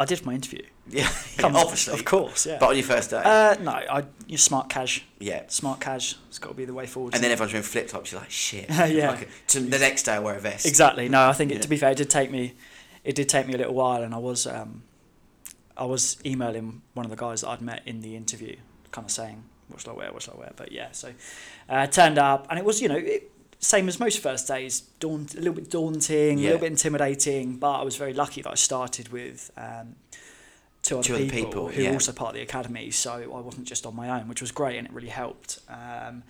I 0.00 0.04
did 0.04 0.24
my 0.24 0.34
interview. 0.34 0.62
Yeah, 0.90 1.06
Come 1.36 1.54
on, 1.54 1.64
obviously. 1.64 1.92
of 1.92 2.04
course, 2.06 2.46
yeah. 2.46 2.56
But 2.58 2.70
on 2.70 2.74
your 2.74 2.82
first 2.82 3.10
day, 3.10 3.20
uh, 3.22 3.56
no, 3.60 3.72
I 3.72 4.04
you 4.26 4.38
smart 4.38 4.70
cash, 4.70 5.04
yeah. 5.18 5.42
smart 5.48 5.80
cash. 5.80 6.16
It's 6.30 6.38
got 6.38 6.48
to 6.48 6.54
be 6.54 6.64
the 6.64 6.72
way 6.72 6.86
forward. 6.86 7.14
And 7.14 7.22
then 7.22 7.30
everyone's 7.30 7.52
wearing 7.52 7.62
flip 7.62 7.90
flops. 7.90 8.10
You're 8.10 8.22
like, 8.22 8.30
shit. 8.30 8.70
Yeah. 8.70 9.10
Okay. 9.12 9.28
So 9.48 9.60
the 9.60 9.78
next 9.78 10.04
day 10.04 10.12
I 10.14 10.18
wear 10.20 10.36
a 10.36 10.40
vest. 10.40 10.64
Exactly. 10.64 11.10
No, 11.10 11.28
I 11.28 11.34
think 11.34 11.50
Yeah. 11.50 11.58
it, 11.58 11.62
to 11.64 11.68
be 11.68 11.76
fair, 11.76 11.90
it 11.90 11.98
did 11.98 12.08
take 12.08 12.30
me, 12.30 12.54
it 13.04 13.14
did 13.16 13.28
take 13.28 13.46
me 13.46 13.52
a 13.52 13.58
little 13.58 13.74
while, 13.74 14.02
and 14.02 14.14
I 14.14 14.16
was, 14.16 14.46
um, 14.46 14.82
I 15.76 15.84
was 15.84 16.16
emailing 16.24 16.80
one 16.94 17.04
of 17.04 17.10
the 17.10 17.16
guys 17.18 17.42
that 17.42 17.48
I'd 17.50 17.60
met 17.60 17.82
in 17.84 18.00
the 18.00 18.16
interview, 18.16 18.56
kind 18.90 19.04
of 19.04 19.10
saying, 19.10 19.44
"What 19.68 19.82
shall 19.82 19.92
I 19.92 19.96
wear? 19.98 20.12
What 20.14 20.22
shall 20.22 20.36
I 20.36 20.38
wear?" 20.38 20.52
But 20.56 20.72
yeah, 20.72 20.88
so 20.92 21.12
uh, 21.68 21.86
turned 21.86 22.16
up, 22.18 22.46
and 22.48 22.58
it 22.58 22.64
was, 22.64 22.80
you 22.80 22.88
know, 22.88 22.96
it, 22.96 23.30
same 23.60 23.88
as 23.88 23.98
most 23.98 24.20
first 24.20 24.46
days, 24.48 24.80
daunt, 25.00 25.34
a 25.34 25.38
little 25.38 25.54
bit 25.54 25.70
daunting, 25.70 26.38
a 26.38 26.42
little 26.42 26.58
bit 26.58 26.70
intimidating, 26.70 27.56
but 27.56 27.80
I 27.80 27.82
was 27.84 27.96
very 27.96 28.12
lucky 28.14 28.42
that 28.42 28.50
I 28.50 28.54
started 28.54 29.08
with. 29.10 29.50
Um, 29.56 29.96
Two 30.80 30.98
other, 30.98 31.08
Two 31.08 31.14
other 31.16 31.24
people, 31.24 31.44
people, 31.50 31.68
who 31.68 31.82
yeah. 31.82 31.88
were 31.88 31.94
also 31.96 32.12
part 32.12 32.30
of 32.30 32.34
the 32.36 32.40
academy, 32.42 32.92
so 32.92 33.12
I 33.14 33.40
wasn't 33.40 33.66
just 33.66 33.84
on 33.84 33.96
my 33.96 34.08
own, 34.20 34.28
which 34.28 34.40
was 34.40 34.52
great 34.52 34.78
and 34.78 34.86
it 34.86 34.92
really 34.92 35.08
helped. 35.08 35.58
Um, 35.68 36.22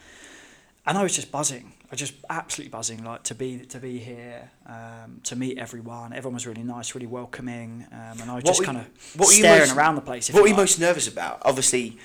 and 0.87 0.97
I 0.97 1.03
was 1.03 1.15
just 1.15 1.31
buzzing. 1.31 1.75
I 1.85 1.89
was 1.91 2.01
just 2.01 2.15
absolutely 2.31 2.71
buzzing, 2.71 3.05
like 3.05 3.23
to 3.25 3.35
be 3.35 3.59
to 3.67 3.79
be 3.79 3.99
here, 3.99 4.51
um, 4.67 5.21
to 5.25 5.37
meet 5.37 5.59
everyone. 5.59 6.15
Everyone 6.15 6.33
was 6.35 6.47
really 6.47 6.63
nice, 6.63 6.95
really 6.95 7.07
welcoming, 7.07 7.87
um, 7.93 8.21
and 8.23 8.31
I 8.31 8.37
was 8.37 8.45
What 8.45 8.47
just 8.57 8.65
kind 8.65 8.79
of 8.79 8.87
what 9.17 9.27
were 9.29 9.33
you 9.35 9.39
staring 9.41 9.61
most- 9.69 9.77
around 9.77 9.95
the 9.97 10.01
place. 10.01 10.31
What 10.31 10.41
were 10.41 10.49
you 10.49 10.55
you 10.55 10.57
like. 10.57 10.63
most 10.63 10.81
nervous 10.81 11.07
about? 11.07 11.43
Obviously, 11.45 11.99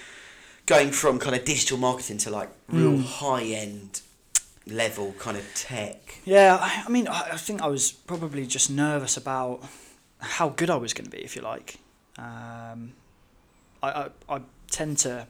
going 0.65 0.91
from 0.91 1.19
kind 1.19 1.35
of 1.37 1.45
digital 1.45 1.77
marketing 1.77 2.17
to 2.19 2.29
like 2.29 2.49
real 2.67 2.91
Mm. 2.97 3.05
high 3.05 3.43
end 3.43 4.01
level 4.67 5.13
kind 5.19 5.37
of 5.37 5.45
tech. 5.55 6.19
Yeah, 6.25 6.57
I, 6.59 6.83
I 6.85 6.89
mean, 6.89 7.07
I, 7.07 7.31
I 7.33 7.37
think 7.37 7.61
I 7.61 7.67
was 7.67 7.91
probably 7.91 8.45
just 8.45 8.69
nervous 8.69 9.17
about 9.17 9.63
how 10.19 10.49
good 10.49 10.69
I 10.69 10.75
was 10.77 10.93
going 10.93 11.05
to 11.05 11.11
be, 11.11 11.23
if 11.23 11.35
you 11.35 11.41
like. 11.41 11.77
Um, 12.17 12.93
I, 13.81 13.89
I 13.89 14.09
I 14.29 14.41
tend 14.71 14.97
to 14.99 15.27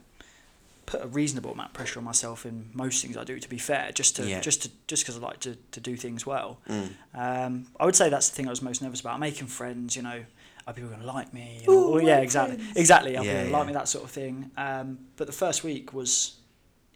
put 0.86 1.02
a 1.02 1.06
reasonable 1.06 1.50
amount 1.52 1.70
of 1.70 1.74
pressure 1.74 1.98
on 1.98 2.04
myself 2.04 2.44
in 2.44 2.68
most 2.74 3.02
things 3.02 3.16
I 3.16 3.24
do. 3.24 3.38
To 3.38 3.48
be 3.48 3.58
fair, 3.58 3.90
just 3.92 4.16
to 4.16 4.28
Yeah. 4.28 4.40
just 4.40 4.62
to 4.62 4.70
just 4.86 5.02
because 5.04 5.16
I 5.16 5.20
like 5.20 5.40
to, 5.40 5.56
to 5.72 5.80
do 5.80 5.96
things 5.96 6.26
well. 6.26 6.58
Mm. 6.68 6.90
Um, 7.14 7.66
I 7.80 7.86
would 7.86 7.96
say 7.96 8.08
that's 8.10 8.28
the 8.28 8.36
thing 8.36 8.46
I 8.46 8.50
was 8.50 8.62
most 8.62 8.82
nervous 8.82 9.00
about. 9.00 9.18
Making 9.18 9.46
friends, 9.48 9.96
you 9.96 10.02
know, 10.02 10.24
are 10.66 10.74
people 10.74 10.90
going 10.90 11.00
to 11.00 11.06
like 11.06 11.32
me? 11.34 11.64
Ooh, 11.68 11.94
or- 11.94 12.02
yeah, 12.02 12.18
exactly, 12.18 12.56
friends. 12.58 12.76
exactly. 12.76 13.16
Are 13.16 13.24
Yeah, 13.24 13.30
people 13.32 13.34
going 13.34 13.46
to 13.52 13.58
like 13.58 13.66
me? 13.68 13.72
That 13.72 13.88
sort 13.88 14.04
of 14.04 14.10
thing. 14.10 14.50
Um, 14.56 14.98
but 15.16 15.26
the 15.26 15.32
first 15.32 15.64
week 15.64 15.92
was, 15.94 16.36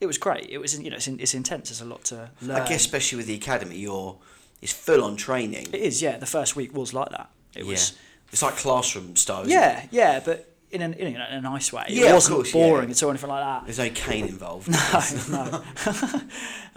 it 0.00 0.06
was 0.06 0.18
great. 0.18 0.48
It 0.50 0.58
was, 0.58 0.78
you 0.80 0.90
know, 0.90 0.96
it's, 0.96 1.08
in, 1.08 1.20
it's 1.20 1.34
intense. 1.34 1.70
There's 1.70 1.80
a 1.80 1.84
lot 1.84 2.04
to 2.04 2.30
learn. 2.42 2.60
I 2.60 2.68
guess 2.68 2.80
especially 2.80 3.16
with 3.16 3.26
the 3.26 3.34
academy, 3.34 3.76
you're 3.78 4.16
it's 4.60 4.72
full 4.72 5.04
on 5.04 5.16
training. 5.16 5.68
it 5.72 5.80
is. 5.80 6.02
Yeah, 6.02 6.16
the 6.18 6.26
first 6.26 6.56
week 6.56 6.74
was 6.74 6.92
like 6.92 7.10
that. 7.10 7.30
It 7.54 7.64
was. 7.64 7.96
It's 8.32 8.42
like 8.42 8.56
classroom 8.56 9.16
style. 9.16 9.42
isn't 9.42 9.52
it? 9.52 9.54
Yeah, 9.54 9.86
yeah, 9.90 10.20
but 10.22 10.52
in, 10.70 10.82
an, 10.82 10.94
in, 10.94 11.16
a, 11.16 11.26
in 11.30 11.34
a 11.38 11.40
nice 11.40 11.72
way. 11.72 11.84
Yeah, 11.88 12.06
it 12.06 12.08
of 12.08 12.14
wasn't 12.14 12.36
course, 12.36 12.54
yeah. 12.54 12.68
boring 12.68 12.90
at 12.90 13.02
all, 13.02 13.10
anything 13.10 13.30
like 13.30 13.44
that. 13.44 13.64
There's 13.64 13.78
no 13.78 13.90
cane 13.90 14.26
involved. 14.26 14.68
no, 15.30 15.62
no. 15.94 16.20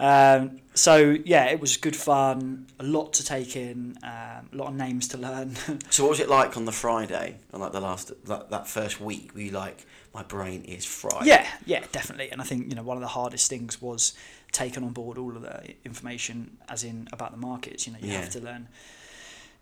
um, 0.00 0.60
so 0.74 1.16
yeah, 1.24 1.46
it 1.46 1.60
was 1.60 1.76
good 1.76 1.96
fun. 1.96 2.66
A 2.78 2.84
lot 2.84 3.12
to 3.14 3.24
take 3.24 3.56
in. 3.56 3.98
Um, 4.02 4.48
a 4.52 4.56
lot 4.56 4.68
of 4.68 4.74
names 4.74 5.08
to 5.08 5.18
learn. 5.18 5.56
So 5.90 6.04
what 6.04 6.10
was 6.10 6.20
it 6.20 6.28
like 6.28 6.56
on 6.56 6.64
the 6.64 6.72
Friday, 6.72 7.36
on 7.52 7.60
like 7.60 7.72
the 7.72 7.80
last 7.80 8.12
that, 8.26 8.50
that 8.50 8.66
first 8.66 9.00
week? 9.00 9.34
Were 9.34 9.42
you 9.42 9.50
like, 9.50 9.86
my 10.14 10.22
brain 10.22 10.62
is 10.64 10.84
fried? 10.84 11.26
yeah, 11.26 11.46
yeah, 11.66 11.84
definitely. 11.92 12.30
And 12.30 12.40
I 12.40 12.44
think 12.44 12.68
you 12.68 12.74
know 12.74 12.82
one 12.82 12.96
of 12.96 13.00
the 13.02 13.08
hardest 13.08 13.48
things 13.48 13.80
was 13.80 14.14
taking 14.52 14.84
on 14.84 14.92
board 14.92 15.16
all 15.18 15.34
of 15.36 15.42
the 15.42 15.74
information, 15.84 16.58
as 16.68 16.84
in 16.84 17.08
about 17.12 17.30
the 17.30 17.38
markets. 17.38 17.86
You 17.86 17.92
know, 17.94 17.98
you 18.00 18.08
Yeah. 18.12 18.20
have 18.20 18.30
to 18.30 18.40
learn 18.40 18.68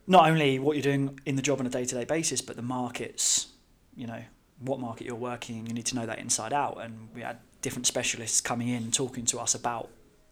not 0.06 0.28
only 0.28 0.58
what 0.58 0.74
you're 0.76 0.82
doing 0.82 1.20
in 1.26 1.36
the 1.36 1.42
job 1.42 1.60
on 1.60 1.66
a 1.66 1.70
day 1.70 1.84
to 1.84 1.94
day 1.94 2.04
basis, 2.04 2.40
but 2.40 2.56
the 2.56 2.62
markets. 2.62 3.48
You 3.96 4.06
know, 4.06 4.22
what 4.60 4.80
market 4.80 5.06
you're 5.06 5.14
working 5.16 5.58
in. 5.58 5.66
You 5.66 5.74
need 5.74 5.86
to 5.86 5.94
know 5.94 6.06
that 6.06 6.18
inside 6.18 6.52
out. 6.52 6.78
And 6.82 7.08
we 7.14 7.20
had 7.22 7.38
different 7.62 7.86
specialists 7.86 8.40
coming 8.40 8.68
in 8.68 8.90
talking 8.90 9.24
to 9.26 9.38
us 9.38 9.54
about 9.54 9.90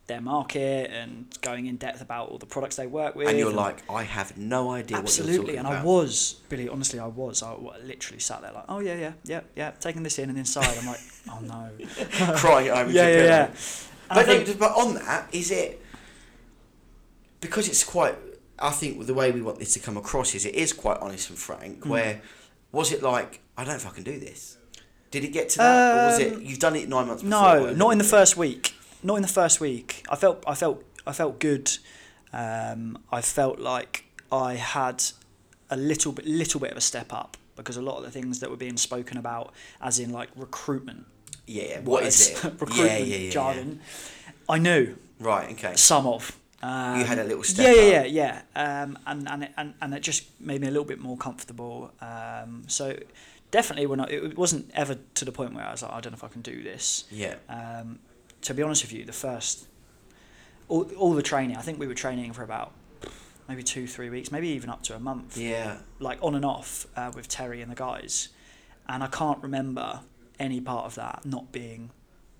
their 0.08 0.20
market 0.22 0.90
and 0.90 1.26
going 1.42 1.66
in 1.66 1.76
depth 1.76 2.00
about 2.00 2.30
all 2.30 2.38
the 2.38 2.46
products 2.46 2.76
they 2.76 2.86
work 2.86 3.14
with. 3.14 3.28
And 3.28 3.38
you're 3.38 3.52
like, 3.52 3.88
I 3.90 4.02
have 4.02 4.36
no 4.36 4.70
idea 4.72 4.96
absolutely. 4.96 5.38
what 5.38 5.46
you're 5.48 5.56
and 5.58 5.66
talking 5.66 5.80
I 5.82 5.84
was 5.84 6.40
Billy. 6.48 6.68
Honestly, 6.68 6.98
I 6.98 7.06
was. 7.06 7.42
I 7.42 7.54
literally 7.84 8.18
sat 8.18 8.40
there 8.42 8.52
like, 8.52 8.64
oh 8.68 8.80
yeah, 8.80 8.96
yeah, 8.96 9.12
yeah, 9.24 9.40
yeah, 9.54 9.70
taking 9.72 10.02
this 10.02 10.18
in 10.18 10.30
and 10.30 10.38
inside. 10.38 10.76
I'm 10.78 10.86
like, 10.86 11.00
oh 11.30 11.40
no. 11.40 11.70
crying 12.36 12.70
over 12.70 12.90
yeah, 12.90 13.08
yeah, 13.08 13.14
pillow. 13.14 13.26
yeah. 13.26 13.50
But, 14.08 14.26
no, 14.26 14.54
but 14.58 14.72
on 14.72 14.94
that, 14.94 15.28
is 15.32 15.50
it 15.50 15.82
because 17.40 17.68
it's 17.68 17.84
quite? 17.84 18.16
I 18.58 18.70
think 18.70 19.06
the 19.06 19.14
way 19.14 19.30
we 19.30 19.42
want 19.42 19.58
this 19.58 19.74
to 19.74 19.80
come 19.80 19.96
across 19.96 20.34
is 20.34 20.44
it 20.44 20.54
is 20.54 20.72
quite 20.72 20.98
honest 21.00 21.28
and 21.28 21.38
frank. 21.38 21.80
Mm. 21.84 21.86
Where 21.86 22.22
was 22.72 22.92
it 22.92 23.02
like? 23.02 23.40
I 23.56 23.64
don't 23.64 23.72
know 23.72 23.76
if 23.76 23.86
I 23.86 23.90
can 23.90 24.04
do 24.04 24.18
this. 24.18 24.56
Did 25.10 25.24
it 25.24 25.32
get 25.32 25.50
to 25.50 25.58
that, 25.58 25.92
or 25.92 26.06
was 26.06 26.18
it 26.18 26.32
Um, 26.34 26.42
you've 26.42 26.58
done 26.58 26.76
it 26.76 26.88
nine 26.88 27.06
months? 27.06 27.22
Before, 27.22 27.38
No, 27.38 27.72
not 27.72 27.90
in 27.90 27.98
the 27.98 28.04
first 28.04 28.36
week. 28.36 28.74
Not 29.02 29.16
in 29.16 29.22
the 29.22 29.28
first 29.28 29.60
week. 29.60 30.04
I 30.10 30.16
felt 30.16 30.42
I 30.46 30.54
felt 30.54 30.82
I 31.06 31.12
felt 31.12 31.38
good. 31.38 31.70
Um, 32.32 32.98
I 33.10 33.20
felt 33.20 33.58
like 33.58 34.04
I 34.30 34.54
had 34.54 35.02
a 35.70 35.76
little 35.76 36.12
bit 36.12 36.26
little 36.26 36.60
bit 36.60 36.70
of 36.70 36.76
a 36.76 36.80
step 36.82 37.12
up 37.12 37.36
because 37.56 37.76
a 37.76 37.82
lot 37.82 37.98
of 37.98 38.04
the 38.04 38.10
things 38.10 38.40
that 38.40 38.50
were 38.50 38.56
being 38.56 38.76
spoken 38.76 39.16
about, 39.18 39.52
as 39.80 39.98
in 39.98 40.10
like 40.12 40.28
recruitment, 40.36 41.06
Yeah. 41.46 41.80
What 41.80 42.04
is 42.04 42.30
it? 42.30 42.44
recruitment 42.60 42.90
yeah, 42.90 42.98
yeah, 42.98 43.16
yeah, 43.16 43.30
jargon, 43.30 43.80
I 44.48 44.58
knew. 44.58 44.96
Right. 45.18 45.50
Okay. 45.52 45.74
some 45.76 46.06
of. 46.06 46.36
Um, 46.62 46.98
You 46.98 47.04
had 47.04 47.18
a 47.18 47.24
little 47.24 47.44
step 47.44 47.66
Yeah, 47.66 47.82
yeah, 47.82 48.04
yeah, 48.04 48.40
yeah. 48.54 48.82
Um, 48.82 48.98
and 49.06 49.28
and 49.28 49.44
it, 49.44 49.52
and 49.56 49.74
and 49.80 49.94
it 49.94 50.00
just 50.02 50.24
made 50.40 50.60
me 50.60 50.66
a 50.68 50.70
little 50.70 50.84
bit 50.86 50.98
more 51.00 51.16
comfortable. 51.16 51.92
Um, 52.00 52.64
so 52.66 52.96
definitely, 53.50 53.86
when 53.86 54.00
I, 54.00 54.04
it 54.04 54.36
wasn't 54.36 54.70
ever 54.74 54.96
to 55.14 55.24
the 55.24 55.32
point 55.32 55.54
where 55.54 55.64
I 55.64 55.70
was 55.72 55.82
like, 55.82 55.92
I 55.92 56.00
don't 56.00 56.12
know 56.12 56.16
if 56.16 56.24
I 56.24 56.28
can 56.28 56.42
do 56.42 56.62
this. 56.62 57.04
Yeah. 57.10 57.36
Um, 57.48 57.98
to 58.42 58.54
be 58.54 58.62
honest 58.62 58.82
with 58.84 58.92
you, 58.92 59.04
the 59.04 59.12
first, 59.12 59.66
all, 60.68 60.82
all 60.96 61.12
the 61.14 61.22
training, 61.22 61.56
I 61.56 61.60
think 61.62 61.78
we 61.78 61.86
were 61.86 61.94
training 61.94 62.32
for 62.32 62.42
about 62.42 62.72
maybe 63.48 63.62
two, 63.62 63.86
three 63.86 64.10
weeks, 64.10 64.30
maybe 64.30 64.48
even 64.48 64.70
up 64.70 64.82
to 64.84 64.94
a 64.94 64.98
month, 64.98 65.36
Yeah. 65.36 65.78
like 65.98 66.18
on 66.22 66.34
and 66.34 66.44
off 66.44 66.86
uh, 66.96 67.10
with 67.14 67.28
Terry 67.28 67.62
and 67.62 67.70
the 67.70 67.74
guys. 67.76 68.28
And 68.88 69.02
I 69.02 69.06
can't 69.06 69.42
remember 69.42 70.00
any 70.38 70.60
part 70.60 70.84
of 70.86 70.94
that 70.96 71.24
not 71.24 71.50
being 71.52 71.90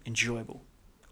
enjoyable. 0.07 0.62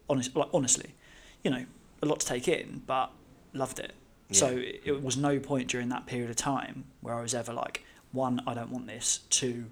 Honest, 0.09 0.37
like, 0.37 0.49
honestly, 0.53 0.95
you 1.43 1.51
know, 1.51 1.65
a 2.03 2.07
lot 2.07 2.21
to 2.21 2.27
take 2.27 2.47
in, 2.49 2.83
but 2.87 3.11
loved 3.53 3.79
it. 3.79 3.93
So 4.33 4.51
Yeah. 4.51 4.57
it, 4.59 4.81
it 4.85 5.03
was 5.03 5.17
no 5.17 5.39
point 5.41 5.69
during 5.69 5.89
that 5.91 6.07
period 6.07 6.31
of 6.31 6.37
time 6.37 6.85
where 7.01 7.15
I 7.15 7.23
was 7.23 7.35
ever 7.35 7.53
like, 7.53 7.85
one, 8.13 8.41
I 8.47 8.55
don't 8.55 8.71
want 8.71 8.87
this. 8.87 9.21
Two, 9.31 9.67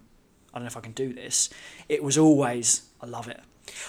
I 0.52 0.58
don't 0.58 0.64
know 0.64 0.68
if 0.68 0.76
I 0.76 0.80
can 0.80 0.92
do 0.92 1.12
this. 1.12 1.50
It 1.88 2.02
was 2.02 2.16
always, 2.18 2.82
I 3.00 3.06
love 3.06 3.28
it. 3.28 3.40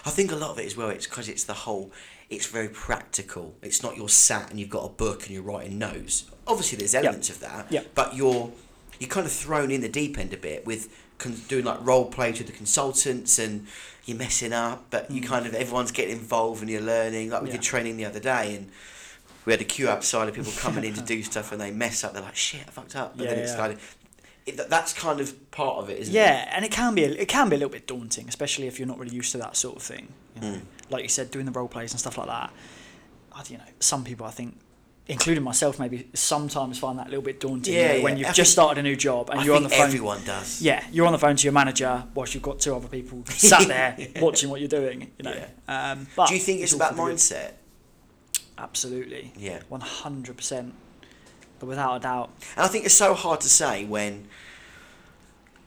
I 0.06 0.10
think 0.10 0.32
a 0.32 0.36
lot 0.36 0.52
of 0.52 0.60
it 0.60 0.66
as 0.66 0.76
well. 0.78 0.90
It's 0.90 1.08
because 1.08 1.28
it's 1.30 1.44
the 1.44 1.54
whole. 1.54 1.92
It's 2.30 2.48
very 2.48 2.70
practical. 2.70 3.56
It's 3.62 3.84
not 3.84 3.98
you're 3.98 4.10
sat 4.10 4.50
and 4.50 4.60
you've 4.60 4.70
got 4.70 4.86
a 4.86 4.90
book 4.90 5.24
and 5.24 5.32
you're 5.32 5.44
writing 5.44 5.78
notes. 5.78 6.30
Obviously, 6.48 6.78
there's 6.78 6.96
elements 6.96 7.30
of 7.30 7.40
that. 7.42 7.72
Yep. 7.72 7.92
But 7.94 8.16
you're 8.16 8.52
you're 9.00 9.10
kind 9.10 9.26
of 9.26 9.32
thrown 9.32 9.72
in 9.72 9.82
the 9.82 9.90
deep 9.90 10.18
end 10.18 10.34
a 10.34 10.38
bit 10.38 10.66
with 10.66 10.90
con- 11.18 11.36
doing 11.48 11.66
like 11.66 11.86
role 11.86 12.06
play 12.06 12.32
to 12.32 12.44
the 12.44 12.52
consultants 12.52 13.38
and 13.40 13.68
you're 14.06 14.18
messing 14.18 14.54
up, 14.54 14.86
but 14.90 15.10
you 15.12 15.22
kind 15.22 15.46
of 15.46 15.54
everyone's 15.54 15.92
getting 15.92 16.16
involved 16.18 16.62
and 16.62 16.70
you're 16.70 16.82
learning. 16.82 17.30
Like 17.30 17.42
we 17.42 17.48
Mm. 17.50 17.52
Yeah. 17.52 17.58
did 17.58 17.62
training 17.64 17.98
the 17.98 18.06
other 18.06 18.20
day 18.20 18.56
and. 18.56 18.72
We 19.46 19.54
had 19.54 19.62
a 19.62 19.66
queue 19.66 19.88
outside 19.88 20.28
of 20.28 20.34
people 20.34 20.52
coming 20.58 20.84
in 20.86 20.96
to 20.96 21.02
do 21.14 21.22
stuff 21.22 21.52
and 21.52 21.62
they 21.62 21.70
mess 21.70 22.04
up. 22.04 22.14
They're 22.14 22.24
like, 22.24 22.36
"Shit, 22.36 22.62
I 22.68 22.72
fucked 22.72 22.96
up." 22.96 23.16
But 23.16 23.26
Yeah, 23.26 23.36
then 23.36 23.44
it's 23.44 23.52
yeah. 23.54 23.68
of, 23.68 23.96
it, 24.46 24.70
that's 24.70 24.94
kind 24.94 25.20
of 25.20 25.52
part 25.52 25.78
of 25.78 25.90
it, 25.90 26.00
isn't 26.00 26.14
it? 26.14 26.18
Yeah, 26.18 26.50
and 26.56 26.64
it 26.64 26.72
can 26.72 26.94
be 26.96 27.04
a, 27.04 27.10
it 27.10 27.28
can 27.28 27.50
be 27.50 27.56
a 27.56 27.60
little 27.60 27.72
bit 27.72 27.88
daunting, 27.88 28.28
especially 28.30 28.68
if 28.68 28.78
you're 28.80 28.88
not 28.88 29.00
really 29.00 29.16
used 29.16 29.32
to 29.32 29.38
that 29.40 29.58
sort 29.58 29.76
of 29.78 29.82
thing. 29.82 30.10
You 30.36 30.42
know? 30.42 30.54
Mm. 30.58 30.62
Like 30.90 31.04
you 31.04 31.10
said, 31.10 31.32
doing 31.32 31.46
the 31.46 31.52
role 31.52 31.68
plays 31.68 31.92
and 31.92 32.00
stuff 32.00 32.18
like 32.18 32.28
that. 32.28 32.52
I, 33.34 33.44
you 33.50 33.58
know, 33.58 33.64
some 33.80 34.04
people 34.04 34.26
I 34.26 34.32
think, 34.32 34.58
including 35.08 35.44
myself, 35.44 35.80
maybe 35.80 36.08
sometimes 36.14 36.78
find 36.78 37.00
that 37.00 37.08
a 37.08 37.10
little 37.10 37.24
bit 37.24 37.40
daunting. 37.40 37.74
you 37.74 37.80
Yeah, 37.80 38.04
when 38.04 38.18
you've 38.18 38.28
I 38.28 38.32
just 38.34 38.52
started 38.52 38.80
a 38.80 38.84
new 38.84 38.96
job 38.96 39.30
and 39.32 39.40
I 39.40 39.44
you're 39.44 39.56
on 39.56 39.64
the 39.64 39.70
phone. 39.70 39.82
everyone 39.82 40.24
does. 40.26 40.62
Yeah, 40.62 40.84
you're 40.92 41.08
on 41.08 41.12
the 41.12 41.20
phone 41.20 41.36
to 41.36 41.44
your 41.44 41.54
manager 41.54 42.04
whilst 42.14 42.34
you've 42.36 42.44
got 42.44 42.60
two 42.60 42.76
other 42.76 42.88
people 42.88 43.24
sat 43.30 43.68
there 43.68 43.98
watching 44.22 44.50
what 44.50 44.60
you're 44.62 44.70
doing. 44.70 45.12
You 45.18 45.24
know. 45.24 45.44
Um, 45.68 46.08
but 46.16 46.28
Do 46.28 46.36
you 46.36 46.40
think 46.40 46.62
it's, 46.62 46.74
all 46.74 46.78
about 46.80 46.92
for 46.96 47.06
the 47.06 47.12
good. 47.12 47.16
mindset? 47.18 47.52
Absolutely. 48.58 49.34
Yeah. 49.38 49.62
One 49.70 49.82
hundred 49.82 50.38
percent. 50.38 50.74
But 51.60 51.68
without 51.68 51.96
a 51.96 52.00
doubt. 52.00 52.30
And 52.56 52.66
I 52.66 52.68
think 52.68 52.86
it's 52.86 52.94
so 52.94 53.14
hard 53.14 53.42
to 53.42 53.50
say 53.50 53.86
when 53.86 54.28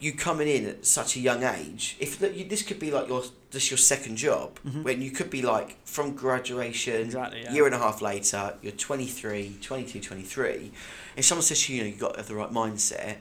you 0.00 0.12
coming 0.12 0.47
in 0.49 0.64
at 0.66 0.87
such 0.87 1.16
a 1.16 1.21
young 1.21 1.42
age. 1.42 1.97
If 1.99 2.18
this 2.18 2.62
could 2.62 2.78
be 2.78 2.90
like 2.90 3.09
your 3.09 3.23
just 3.50 3.71
your 3.71 3.78
second 3.78 4.16
job, 4.16 4.59
when 4.83 5.00
you 5.02 5.11
could 5.11 5.30
be 5.30 5.42
like 5.42 5.85
from 5.87 6.14
graduation, 6.14 6.95
Mm-hmm. 6.95 7.04
Exactly, 7.07 7.42
yeah. 7.42 7.52
year 7.52 7.66
and 7.66 7.75
a 7.75 7.78
half 7.78 8.00
later, 8.02 8.54
you're 8.62 8.73
23, 8.73 9.57
22, 9.61 10.00
23. 10.00 10.71
If 11.16 11.25
someone 11.25 11.42
says 11.42 11.62
to 11.64 11.73
you, 11.73 11.78
you 11.78 11.85
know, 11.85 11.90
you 11.95 12.00
got 12.00 12.12
to 12.12 12.18
have 12.21 12.28
the 12.28 12.35
right 12.35 12.50
mindset. 12.50 13.16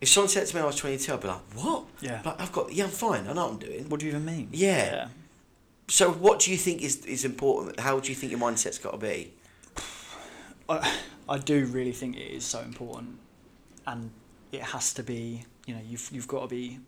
If 0.00 0.08
someone 0.08 0.28
said 0.28 0.46
to 0.46 0.56
me 0.56 0.62
I 0.62 0.66
was 0.66 0.76
22, 0.76 1.12
I'd 1.12 1.20
be 1.20 1.28
like, 1.28 1.40
what? 1.54 1.84
Yeah. 2.00 2.20
Like, 2.24 2.40
I've 2.40 2.52
got, 2.52 2.72
yeah, 2.72 2.84
I'm 2.84 2.90
fine. 2.90 3.28
I 3.28 3.32
know 3.32 3.44
what 3.46 3.52
I'm 3.52 3.58
doing. 3.58 3.88
What 3.88 4.00
do 4.00 4.06
you 4.06 4.12
even 4.12 4.24
mean? 4.24 4.48
Yeah. 4.50 5.08
So, 5.88 6.10
what 6.10 6.40
do 6.40 6.50
you 6.50 6.56
think 6.56 6.82
is, 6.82 7.04
is 7.06 7.24
important? 7.24 7.78
How 7.80 8.00
do 8.00 8.08
you 8.08 8.14
think 8.14 8.32
your 8.32 8.40
mindset's 8.40 8.78
got 8.78 8.92
to 8.92 8.98
be? 8.98 9.32
I, 10.70 10.92
I 11.28 11.38
do 11.38 11.66
really 11.66 11.92
think 11.92 12.16
it 12.16 12.30
is 12.30 12.44
so 12.44 12.60
important, 12.60 13.18
and 13.86 14.10
it 14.52 14.62
has 14.62 14.92
to 14.94 15.02
be. 15.02 15.44
You 15.66 15.74
know, 15.74 15.82
you've 15.86 16.08
you've 16.12 16.28
got 16.28 16.40
to 16.40 16.48
be 16.48 16.78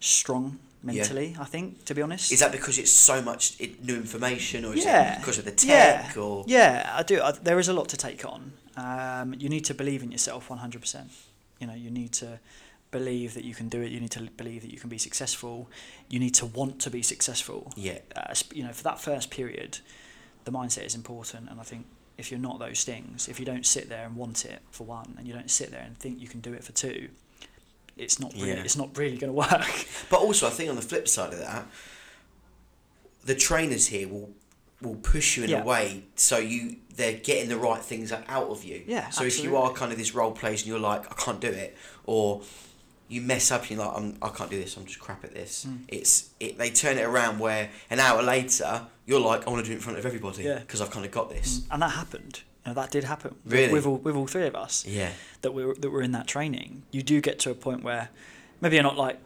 strong 0.00 0.58
mentally. 0.82 1.36
I 1.40 1.44
think, 1.44 1.84
to 1.86 1.94
be 1.94 2.02
honest. 2.02 2.30
Is 2.32 2.40
that 2.40 2.52
because 2.52 2.78
it's 2.78 2.92
so 2.92 3.22
much 3.22 3.58
new 3.82 3.96
information, 3.96 4.64
or 4.64 4.74
is 4.74 4.84
yeah. 4.84 5.14
it 5.14 5.20
because 5.20 5.38
of 5.38 5.44
the 5.44 5.66
yeah. 5.66 6.02
tech, 6.02 6.16
or 6.16 6.44
yeah, 6.46 6.92
I 6.94 7.02
do. 7.02 7.20
I, 7.20 7.32
there 7.32 7.58
is 7.58 7.68
a 7.68 7.72
lot 7.72 7.88
to 7.88 7.96
take 7.96 8.24
on. 8.24 8.52
Um, 8.76 9.34
you 9.38 9.48
need 9.48 9.64
to 9.64 9.74
believe 9.74 10.02
in 10.02 10.12
yourself 10.12 10.50
one 10.50 10.58
hundred 10.58 10.80
percent. 10.80 11.10
You 11.58 11.66
know, 11.66 11.74
you 11.74 11.90
need 11.90 12.12
to 12.12 12.38
believe 12.90 13.34
that 13.34 13.44
you 13.44 13.54
can 13.54 13.68
do 13.68 13.80
it. 13.82 13.90
You 13.90 14.00
need 14.00 14.12
to 14.12 14.22
believe 14.36 14.62
that 14.62 14.70
you 14.70 14.78
can 14.78 14.88
be 14.88 14.98
successful. 14.98 15.68
You 16.08 16.20
need 16.20 16.34
to 16.34 16.46
want 16.46 16.80
to 16.80 16.90
be 16.90 17.02
successful. 17.02 17.72
yeah, 17.76 17.98
uh, 18.14 18.34
you 18.52 18.62
know, 18.62 18.72
for 18.72 18.84
that 18.84 19.00
first 19.00 19.30
period, 19.30 19.78
the 20.44 20.52
mindset 20.52 20.86
is 20.86 20.94
important. 20.94 21.50
And 21.50 21.60
I 21.60 21.64
think 21.64 21.86
if 22.18 22.30
you're 22.30 22.40
not 22.40 22.58
those 22.58 22.84
things, 22.84 23.28
if 23.28 23.38
you 23.38 23.46
don't 23.46 23.64
sit 23.64 23.88
there 23.88 24.04
and 24.04 24.16
want 24.16 24.44
it 24.44 24.60
for 24.70 24.84
one, 24.84 25.14
and 25.16 25.26
you 25.26 25.32
don't 25.32 25.50
sit 25.50 25.70
there 25.70 25.82
and 25.82 25.96
think 25.98 26.20
you 26.20 26.28
can 26.28 26.40
do 26.40 26.52
it 26.52 26.64
for 26.64 26.72
two, 26.72 27.08
it's 27.96 28.20
not 28.20 28.32
really, 28.34 28.48
Yeah. 28.50 28.62
it's 28.64 28.76
not 28.76 28.96
really 28.98 29.16
going 29.16 29.30
to 29.32 29.36
work. 29.36 29.86
But 30.10 30.20
also, 30.20 30.46
I 30.46 30.50
think 30.50 30.68
on 30.70 30.76
the 30.76 30.82
flip 30.82 31.08
side 31.08 31.32
of 31.32 31.38
that, 31.38 31.66
the 33.24 33.34
trainers 33.34 33.86
here 33.86 34.08
will 34.08 34.30
will 34.80 34.94
push 34.94 35.36
you 35.36 35.42
in 35.42 35.50
Yeah. 35.50 35.62
a 35.62 35.64
way 35.64 36.04
so 36.14 36.38
you 36.38 36.76
they're 36.94 37.14
getting 37.18 37.48
the 37.48 37.56
right 37.56 37.82
things 37.82 38.12
out 38.12 38.48
of 38.48 38.62
you. 38.64 38.84
Yeah, 38.86 39.08
So 39.10 39.24
if 39.24 39.42
you 39.42 39.56
are 39.56 39.72
kind 39.72 39.90
of 39.90 39.98
this 39.98 40.14
role 40.14 40.30
plays 40.32 40.60
and 40.62 40.68
you're 40.68 40.78
like, 40.78 41.04
I 41.10 41.14
can't 41.14 41.40
do 41.40 41.48
it, 41.48 41.76
or 42.06 42.42
you 43.08 43.20
mess 43.20 43.50
up 43.50 43.62
and 43.62 43.70
you're 43.72 43.84
like, 43.84 43.96
I'm, 43.96 44.16
I 44.22 44.28
can't 44.28 44.50
do 44.50 44.58
this. 44.60 44.76
I'm 44.76 44.84
just 44.84 45.00
crap 45.00 45.24
at 45.24 45.32
this. 45.34 45.64
Mm. 45.64 45.78
It's 45.88 46.30
it. 46.38 46.58
They 46.58 46.70
turn 46.70 46.96
it 46.98 47.02
around 47.06 47.38
where 47.40 47.70
an 47.90 47.98
hour 48.00 48.22
later 48.22 48.86
you're 49.08 49.18
like, 49.20 49.46
I 49.46 49.50
want 49.50 49.64
to 49.64 49.68
do 49.68 49.72
it 49.72 49.76
in 49.76 49.80
front 49.80 49.98
of 49.98 50.06
everybody 50.06 50.44
Yeah. 50.44 50.58
because 50.60 50.80
I've 50.80 50.90
kind 50.90 51.04
of 51.04 51.10
got 51.10 51.30
this. 51.30 51.60
Mm, 51.60 51.66
and 51.72 51.82
that 51.82 51.88
happened. 51.90 52.42
You 52.64 52.70
know, 52.70 52.74
that 52.80 52.90
did 52.90 53.04
happen. 53.04 53.34
with- 53.44 53.52
Really? 53.52 53.72
With 53.72 53.86
all, 53.86 53.96
with 53.96 54.14
all 54.14 54.26
three 54.26 54.46
of 54.46 54.54
us 54.54 54.84
Yeah. 54.86 55.10
that 55.42 55.52
we 55.54 55.64
were, 55.64 55.74
that 55.74 55.90
were 55.90 56.02
in 56.02 56.12
that 56.12 56.26
training. 56.26 56.82
You 56.92 57.02
do 57.02 57.20
get 57.20 57.38
to 57.40 57.50
a 57.50 57.54
point 57.54 57.82
where 57.82 58.10
maybe 58.60 58.76
you're 58.76 58.82
not 58.82 58.98
like, 58.98 59.18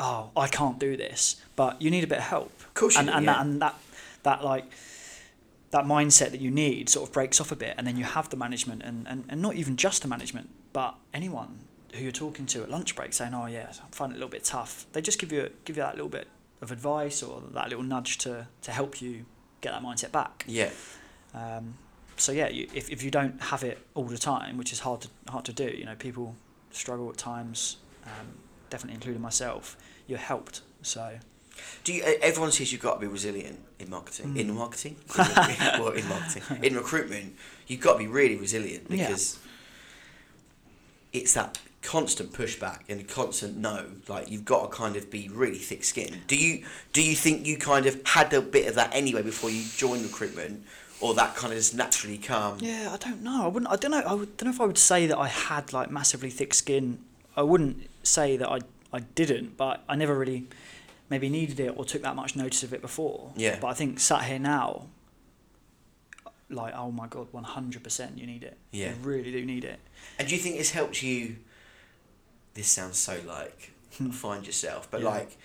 oh, 0.00 0.30
I 0.36 0.48
can't 0.48 0.78
do 0.78 0.96
this, 0.96 1.36
but 1.54 1.80
you 1.82 1.90
need 1.90 2.02
a 2.04 2.06
bit 2.06 2.18
of 2.18 2.24
help. 2.24 2.52
Of 2.60 2.74
course 2.74 2.94
you 2.94 3.00
and, 3.00 3.08
do, 3.08 3.14
and 3.14 3.24
yeah. 3.26 3.32
that 3.34 3.40
and 3.42 3.62
that 3.62 3.74
that 4.22 4.44
like 4.44 4.64
that 5.70 5.84
mindset 5.84 6.30
that 6.30 6.40
you 6.40 6.50
need 6.50 6.88
sort 6.88 7.08
of 7.08 7.12
breaks 7.12 7.40
off 7.40 7.52
a 7.52 7.56
bit 7.56 7.74
and 7.76 7.86
then 7.86 7.96
you 7.96 8.04
have 8.04 8.28
the 8.30 8.36
management 8.36 8.82
and, 8.82 9.06
and, 9.06 9.24
and 9.28 9.42
not 9.42 9.54
even 9.54 9.76
just 9.76 10.02
the 10.02 10.08
management 10.08 10.48
but 10.72 10.94
anyone 11.14 11.58
who 11.94 12.02
you're 12.02 12.12
talking 12.12 12.46
to 12.46 12.62
at 12.62 12.70
lunch 12.70 12.94
break 12.96 13.12
saying 13.12 13.34
oh 13.34 13.46
yeah 13.46 13.66
I 13.70 13.86
find 13.90 14.12
it 14.12 14.16
a 14.16 14.18
little 14.18 14.30
bit 14.30 14.44
tough 14.44 14.86
they 14.92 15.00
just 15.00 15.18
give 15.18 15.32
you 15.32 15.50
give 15.64 15.76
you 15.76 15.82
that 15.82 15.94
little 15.94 16.08
bit 16.08 16.28
of 16.66 16.72
advice 16.72 17.22
or 17.22 17.42
that 17.52 17.68
little 17.70 17.84
nudge 17.84 18.18
to, 18.18 18.46
to 18.62 18.70
help 18.70 19.00
you 19.00 19.24
get 19.60 19.70
that 19.72 19.82
mindset 19.82 20.12
back 20.12 20.44
Yeah. 20.46 20.70
um, 21.34 21.74
so 22.16 22.32
yeah 22.32 22.48
you, 22.48 22.66
if, 22.74 22.90
if 22.90 23.02
you 23.04 23.10
don't 23.10 23.40
have 23.52 23.62
it 23.62 23.78
all 23.94 24.04
the 24.04 24.18
time 24.18 24.56
which 24.58 24.72
is 24.72 24.80
hard 24.80 25.00
to 25.02 25.08
hard 25.28 25.44
to 25.46 25.52
do 25.52 25.64
you 25.80 25.84
know 25.84 25.94
people 25.96 26.34
struggle 26.70 27.08
at 27.10 27.16
times 27.16 27.76
um, 28.04 28.26
definitely 28.70 28.94
including 28.94 29.22
myself 29.22 29.76
you're 30.08 30.18
helped 30.18 30.60
so 30.82 31.18
Do 31.84 31.92
you, 31.94 32.02
everyone 32.22 32.52
says 32.52 32.70
you've 32.72 32.82
got 32.82 32.94
to 32.94 33.00
be 33.00 33.06
resilient 33.06 33.58
in 33.78 33.88
marketing. 33.90 34.34
Mm. 34.34 34.40
In 34.40 34.54
marketing, 34.54 34.96
well, 35.80 35.88
in 36.00 36.06
marketing, 36.08 36.42
in 36.62 36.74
recruitment, 36.74 37.34
you've 37.66 37.80
got 37.80 37.92
to 37.94 37.98
be 37.98 38.06
really 38.06 38.36
resilient 38.36 38.84
Yeah. 38.90 38.96
because 39.08 39.38
it's 41.12 41.32
that 41.34 41.58
constant 41.86 42.32
pushback 42.32 42.80
and 42.88 43.06
constant 43.06 43.56
no. 43.56 43.86
Like 44.08 44.30
you've 44.30 44.44
got 44.44 44.70
to 44.70 44.76
kind 44.76 44.96
of 44.96 45.08
be 45.10 45.28
really 45.32 45.58
thick-skinned. 45.58 46.26
Do 46.26 46.36
you 46.36 46.64
do 46.92 47.00
you 47.00 47.14
think 47.14 47.46
you 47.46 47.56
kind 47.56 47.86
of 47.86 48.00
had 48.04 48.32
a 48.32 48.42
bit 48.42 48.68
of 48.68 48.74
that 48.74 48.90
anyway 48.92 49.22
before 49.22 49.50
you 49.50 49.64
joined 49.76 50.02
recruitment, 50.02 50.64
or 51.00 51.14
that 51.14 51.36
kind 51.36 51.52
of 51.52 51.58
just 51.58 51.74
naturally 51.74 52.18
come? 52.18 52.58
Yeah, 52.60 52.90
I 52.92 52.96
don't 52.96 53.22
know. 53.22 53.44
I 53.44 53.46
wouldn't. 53.46 53.70
I 53.70 53.76
don't 53.76 53.92
know. 53.92 53.98
I 53.98 54.16
don't 54.16 54.44
know 54.44 54.50
if 54.50 54.60
I 54.60 54.64
would 54.66 54.78
say 54.78 55.06
that 55.06 55.16
I 55.16 55.28
had 55.28 55.72
like 55.72 55.90
massively 55.90 56.30
thick 56.30 56.52
skin. 56.54 56.98
I 57.36 57.42
wouldn't 57.42 57.88
say 58.02 58.36
that 58.36 58.48
I 58.48 58.58
I 58.92 59.00
didn't, 59.00 59.56
but 59.56 59.84
I 59.88 59.94
never 59.94 60.18
really 60.18 60.48
maybe 61.08 61.28
needed 61.28 61.60
it 61.60 61.72
or 61.76 61.84
took 61.84 62.02
that 62.02 62.16
much 62.16 62.34
notice 62.34 62.64
of 62.64 62.74
it 62.74 62.82
before. 62.82 63.30
Yeah. 63.36 63.58
But 63.60 63.68
I 63.68 63.74
think 63.74 64.00
sat 64.00 64.24
here 64.24 64.40
now, 64.40 64.86
like 66.50 66.74
oh 66.74 66.90
my 66.90 67.06
god, 67.06 67.28
one 67.30 67.44
hundred 67.44 67.84
percent, 67.84 68.18
you 68.18 68.26
need 68.26 68.42
it. 68.42 68.56
Yeah. 68.72 68.88
You 68.88 68.96
really 69.02 69.30
do 69.30 69.44
need 69.46 69.64
it. 69.64 69.78
And 70.18 70.26
do 70.26 70.34
you 70.34 70.40
think 70.40 70.56
it's 70.56 70.72
helped 70.72 71.02
you? 71.02 71.36
This 72.56 72.68
sounds 72.68 72.98
so 72.98 73.20
like 73.26 73.70
find 74.12 74.46
yourself, 74.46 74.88
but 74.90 75.00
Hmm. 75.00 75.06
Yeah. 75.06 75.12
like 75.12 75.36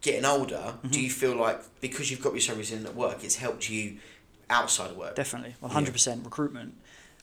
getting 0.00 0.24
older, 0.24 0.78
do 0.82 0.98
Mhm. 0.98 1.02
you 1.02 1.10
feel 1.10 1.34
like 1.34 1.60
because 1.80 2.10
you've 2.10 2.20
got 2.22 2.34
be 2.34 2.40
so 2.40 2.54
resilient 2.54 2.86
at 2.88 2.94
work, 2.94 3.24
it's 3.24 3.36
helped 3.36 3.68
you 3.70 3.98
outside 4.50 4.90
of 4.90 4.96
work? 4.96 5.14
Definitely, 5.16 5.56
one 5.60 5.72
hundred 5.72 5.92
percent. 5.92 6.24
Recruitment 6.24 6.74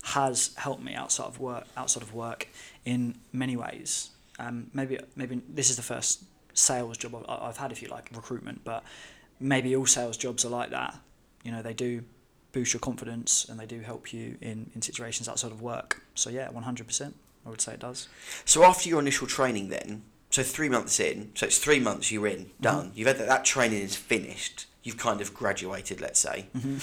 has 0.03 0.51
helped 0.55 0.81
me 0.83 0.95
outside 0.95 1.27
of 1.27 1.39
work. 1.39 1.65
Outside 1.77 2.01
of 2.03 2.13
work, 2.13 2.47
in 2.85 3.19
many 3.31 3.55
ways. 3.55 4.09
Um, 4.39 4.71
maybe 4.73 4.99
maybe 5.15 5.41
this 5.47 5.69
is 5.69 5.75
the 5.75 5.83
first 5.83 6.23
sales 6.53 6.97
job 6.97 7.15
I've, 7.15 7.25
I've 7.49 7.57
had, 7.57 7.71
if 7.71 7.81
you 7.83 7.87
like, 7.87 8.09
recruitment. 8.15 8.63
But 8.63 8.83
maybe 9.39 9.75
all 9.75 9.85
sales 9.85 10.17
jobs 10.17 10.43
are 10.43 10.49
like 10.49 10.71
that. 10.71 10.97
You 11.43 11.51
know, 11.51 11.61
they 11.61 11.73
do 11.75 12.03
boost 12.51 12.73
your 12.73 12.79
confidence 12.81 13.45
and 13.47 13.59
they 13.59 13.65
do 13.67 13.79
help 13.81 14.11
you 14.11 14.37
in, 14.41 14.69
in 14.75 14.81
situations 14.81 15.29
outside 15.29 15.51
of 15.51 15.61
work. 15.61 16.01
So 16.15 16.29
yeah, 16.31 16.49
one 16.49 16.63
hundred 16.63 16.87
percent. 16.87 17.15
I 17.45 17.49
would 17.49 17.61
say 17.61 17.73
it 17.73 17.79
does. 17.79 18.07
So 18.45 18.63
after 18.63 18.87
your 18.89 18.99
initial 18.99 19.27
training, 19.27 19.69
then, 19.69 20.03
so 20.29 20.43
three 20.43 20.69
months 20.69 20.99
in, 20.99 21.31
so 21.35 21.45
it's 21.47 21.57
three 21.57 21.79
months 21.79 22.11
you're 22.11 22.27
in, 22.27 22.45
Mm-hmm. 22.45 22.63
done. 22.63 22.91
You've 22.95 23.07
had 23.07 23.17
that, 23.17 23.27
that 23.27 23.45
training 23.45 23.81
is 23.81 23.95
finished. 23.95 24.67
You've 24.83 24.97
kind 24.97 25.21
of 25.21 25.33
graduated, 25.33 26.01
let's 26.01 26.19
say. 26.19 26.47
Mm-hmm. 26.57 26.77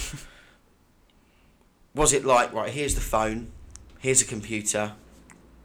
Was 1.95 2.13
it 2.13 2.25
like 2.25 2.53
right? 2.53 2.71
Here's 2.71 2.95
the 2.95 3.01
phone, 3.01 3.51
here's 3.99 4.23
a 4.23 4.25
computer, 4.25 4.93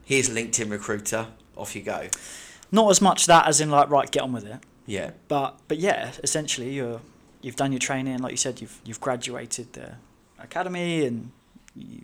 here's 0.06 0.30
LinkedIn 0.30 0.72
Recruiter. 0.72 1.28
Off 1.56 1.76
you 1.76 1.84
go. 1.84 2.08
Not 2.72 2.90
as 2.90 3.00
much 3.00 3.28
that 3.28 3.46
as 3.48 3.62
in 3.62 3.70
like 3.70 3.90
right, 3.92 4.10
get 4.10 4.24
on 4.24 4.34
with 4.34 4.46
it. 4.48 4.58
Yeah. 4.88 5.12
But 5.28 5.60
but 5.68 5.78
yeah, 5.78 6.12
essentially 6.24 6.72
you're 6.74 7.02
you've 7.42 7.56
done 7.56 7.72
your 7.72 7.80
training, 7.80 8.18
like 8.20 8.32
you 8.32 8.38
said, 8.38 8.60
you've 8.62 8.80
you've 8.84 9.00
graduated 9.00 9.74
the 9.74 9.96
academy, 10.40 11.06
and 11.06 11.32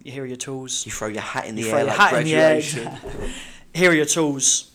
here 0.03 0.23
are 0.23 0.25
your 0.25 0.37
tools. 0.37 0.85
You 0.85 0.91
throw 0.91 1.07
your 1.07 1.21
hat 1.21 1.45
in 1.45 1.55
the 1.55 1.61
You 1.63 1.69
air 1.71 1.83
like 1.85 1.97
hat 1.97 2.13
in 2.13 2.23
the 2.25 2.35
air. 2.35 2.53
graduation. 2.61 2.91
here 3.73 3.91
are 3.91 3.95
your 3.95 4.05
tools. 4.05 4.71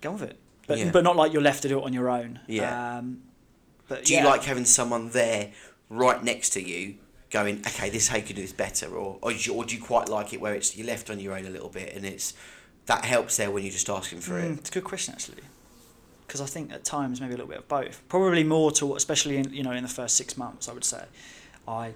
Go 0.00 0.12
with 0.12 0.22
it, 0.22 0.38
but 0.66 0.78
Yeah. 0.78 0.90
but 0.90 1.02
not 1.04 1.16
like 1.16 1.32
you're 1.32 1.42
left 1.42 1.62
to 1.62 1.68
do 1.68 1.78
it 1.78 1.84
on 1.84 1.92
your 1.92 2.08
own. 2.10 2.40
Yeah. 2.46 2.98
Um, 2.98 3.22
but 3.88 4.04
Do 4.04 4.12
yeah. 4.14 4.22
you 4.22 4.26
like 4.28 4.44
having 4.44 4.64
someone 4.64 5.10
there 5.10 5.52
right 5.88 6.22
next 6.22 6.50
to 6.50 6.60
you 6.62 6.96
going, 7.30 7.58
okay, 7.66 7.90
this 7.90 8.02
is 8.04 8.08
how 8.08 8.16
you 8.16 8.22
can 8.22 8.36
do 8.36 8.42
this 8.42 8.52
better? 8.52 8.86
Or, 8.88 9.18
or, 9.22 9.32
do 9.32 9.38
you, 9.38 9.54
or 9.54 9.64
do 9.64 9.74
you 9.76 9.82
quite 9.82 10.08
like 10.08 10.32
it 10.32 10.40
where 10.40 10.54
it's 10.54 10.76
you're 10.76 10.86
left 10.86 11.10
on 11.10 11.18
your 11.20 11.36
own 11.36 11.46
a 11.46 11.50
little 11.50 11.68
bit 11.68 11.94
and 11.94 12.04
it's 12.04 12.34
that 12.86 13.04
helps 13.04 13.36
there 13.36 13.50
when 13.50 13.64
you're 13.64 13.72
just 13.72 13.88
asking 13.90 14.20
for 14.20 14.34
Mm, 14.34 14.44
it? 14.54 14.58
it's 14.60 14.70
a 14.70 14.72
good 14.72 14.84
question 14.84 15.12
actually, 15.14 15.42
because 16.26 16.40
I 16.40 16.46
think 16.46 16.72
at 16.72 16.84
times 16.84 17.20
maybe 17.20 17.32
a 17.34 17.36
little 17.36 17.48
bit 17.48 17.58
of 17.58 17.68
both. 17.68 18.02
Probably 18.08 18.44
more 18.44 18.70
to 18.72 18.86
what 18.86 18.96
especially 18.96 19.38
in 19.38 19.52
you 19.52 19.62
know 19.64 19.72
in 19.72 19.82
the 19.82 19.88
first 19.88 20.16
six 20.16 20.36
months, 20.36 20.68
I 20.68 20.72
would 20.72 20.84
say, 20.84 21.04
I 21.66 21.94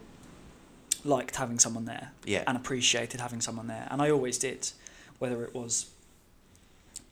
liked 1.04 1.36
having 1.36 1.58
someone 1.58 1.84
there 1.84 2.12
Yeah. 2.24 2.44
and 2.46 2.56
appreciated 2.56 3.20
having 3.20 3.40
someone 3.40 3.66
there, 3.66 3.86
and 3.90 4.00
I 4.02 4.10
always 4.10 4.38
did, 4.38 4.70
whether 5.18 5.42
it 5.44 5.54
was, 5.54 5.86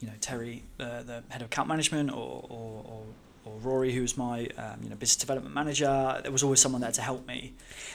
you 0.00 0.06
know, 0.08 0.14
Terry, 0.20 0.62
uh, 0.80 1.02
the 1.02 1.22
head 1.28 1.42
of 1.42 1.46
account 1.46 1.68
management, 1.68 2.10
or 2.10 2.44
or, 2.48 2.84
or, 2.86 3.02
or 3.44 3.58
Rory, 3.60 3.92
who 3.92 4.02
was 4.02 4.16
my 4.16 4.46
um, 4.58 4.80
you 4.82 4.88
know 4.90 4.96
business 4.96 5.16
development 5.16 5.54
manager. 5.54 6.20
There 6.22 6.32
was 6.32 6.42
always 6.42 6.60
someone 6.60 6.80
there 6.80 6.92
to 6.92 7.02
help 7.02 7.26
me. 7.26 7.54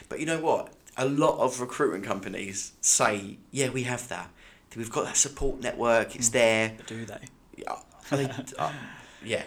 But 0.10 0.20
you 0.20 0.26
know 0.26 0.40
what? 0.42 0.74
A 0.98 1.06
lot 1.08 1.40
of 1.40 1.60
recruitment 1.60 2.04
companies 2.04 2.74
say, 2.82 3.38
yeah, 3.52 3.70
we 3.70 3.84
have 3.84 4.08
that. 4.10 4.30
We've 4.76 4.92
got 4.92 5.06
that 5.06 5.18
support 5.18 5.62
network. 5.62 6.16
It's 6.16 6.30
Mm. 6.30 6.34
there. 6.34 6.74
But 6.78 6.88
do 6.88 7.06
they? 7.06 7.20
Yeah, 7.58 7.76
I 8.12 8.16
think, 8.18 8.32
uh, 8.60 8.72
yeah. 9.24 9.44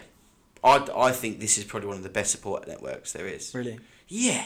I, 0.63 0.87
I 0.95 1.11
think 1.11 1.39
this 1.39 1.57
is 1.57 1.63
probably 1.65 1.87
one 1.87 1.97
of 1.97 2.03
the 2.03 2.09
best 2.09 2.31
support 2.31 2.67
networks 2.67 3.13
there 3.13 3.27
is. 3.27 3.53
Really? 3.53 3.79
Yeah. 4.07 4.43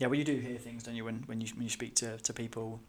Yeah, 0.00 0.06
well, 0.08 0.18
you 0.18 0.24
do 0.24 0.34
hear 0.36 0.56
things, 0.58 0.82
don't 0.82 0.96
you, 0.96 1.04
when, 1.04 1.22
when 1.26 1.40
you 1.42 1.48
when 1.54 1.62
you 1.64 1.68
speak 1.70 1.94
to, 1.96 2.16
to 2.16 2.32
people 2.32 2.80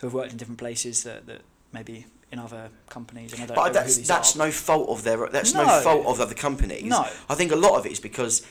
who 0.00 0.06
have 0.06 0.14
worked 0.14 0.32
in 0.32 0.36
different 0.36 0.58
places 0.58 1.02
that, 1.04 1.26
that 1.26 1.40
maybe 1.72 2.04
in 2.30 2.38
other 2.38 2.68
companies. 2.90 3.32
And 3.32 3.50
I 3.50 3.54
But 3.54 3.72
that's 3.72 3.96
that's 4.06 4.36
no 4.36 4.50
fault 4.50 4.90
of 4.90 5.02
their 5.02 5.26
that's 5.28 5.54
no, 5.54 5.64
No. 5.64 5.80
fault 5.80 6.06
of 6.06 6.20
other 6.20 6.34
companies. 6.34 6.84
No. 6.84 7.06
I 7.30 7.34
think 7.34 7.52
a 7.52 7.56
lot 7.56 7.78
of 7.78 7.86
it 7.86 7.92
is 7.92 8.00
because 8.00 8.46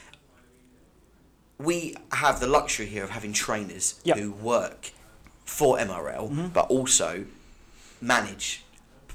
we 1.59 1.95
have 2.11 2.39
the 2.39 2.47
luxury 2.47 2.87
here 2.87 3.03
of 3.03 3.11
having 3.11 3.33
trainers 3.33 3.99
Yep. 4.03 4.17
who 4.17 4.31
work 4.31 4.91
for 5.45 5.77
MRL, 5.77 6.29
Mhm. 6.29 6.53
but 6.53 6.67
also 6.71 7.25
manage 8.01 8.63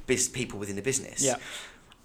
bus- 0.07 0.29
people 0.29 0.61
within 0.61 0.77
the 0.77 0.83
business. 0.83 1.23
Yeah. 1.23 1.37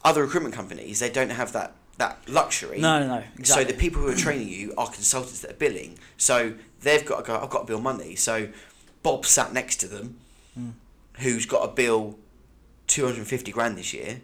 Other 0.04 0.24
recruitment 0.24 0.56
companies 0.56 1.00
they 1.00 1.12
don't 1.12 1.30
have 1.30 1.52
that 1.54 1.74
that 1.98 2.18
luxury. 2.28 2.80
No, 2.80 3.00
no, 3.00 3.08
no. 3.08 3.24
Exactly. 3.38 3.46
So 3.46 3.72
the 3.72 3.78
people 3.78 4.02
who 4.02 4.08
are 4.10 4.16
training 4.16 4.48
you 4.48 4.74
are 4.76 4.88
consultants 4.90 5.42
that 5.42 5.52
are 5.52 5.60
billing. 5.66 6.00
So 6.18 6.56
they've 6.82 7.06
got 7.06 7.18
to 7.18 7.24
go. 7.24 7.40
I've 7.42 7.50
got 7.50 7.62
to 7.62 7.66
bill 7.68 7.82
money. 7.82 8.16
So 8.16 8.50
Bob 9.04 9.26
sat 9.26 9.54
next 9.54 9.78
to 9.78 9.88
them, 9.88 10.18
Mm. 10.60 10.74
who's 11.20 11.46
got 11.46 11.62
to 11.66 11.72
bill 11.74 12.18
two 12.88 13.04
hundred 13.06 13.20
and 13.20 13.28
fifty 13.28 13.52
grand 13.52 13.78
this 13.78 13.94
year. 13.94 14.22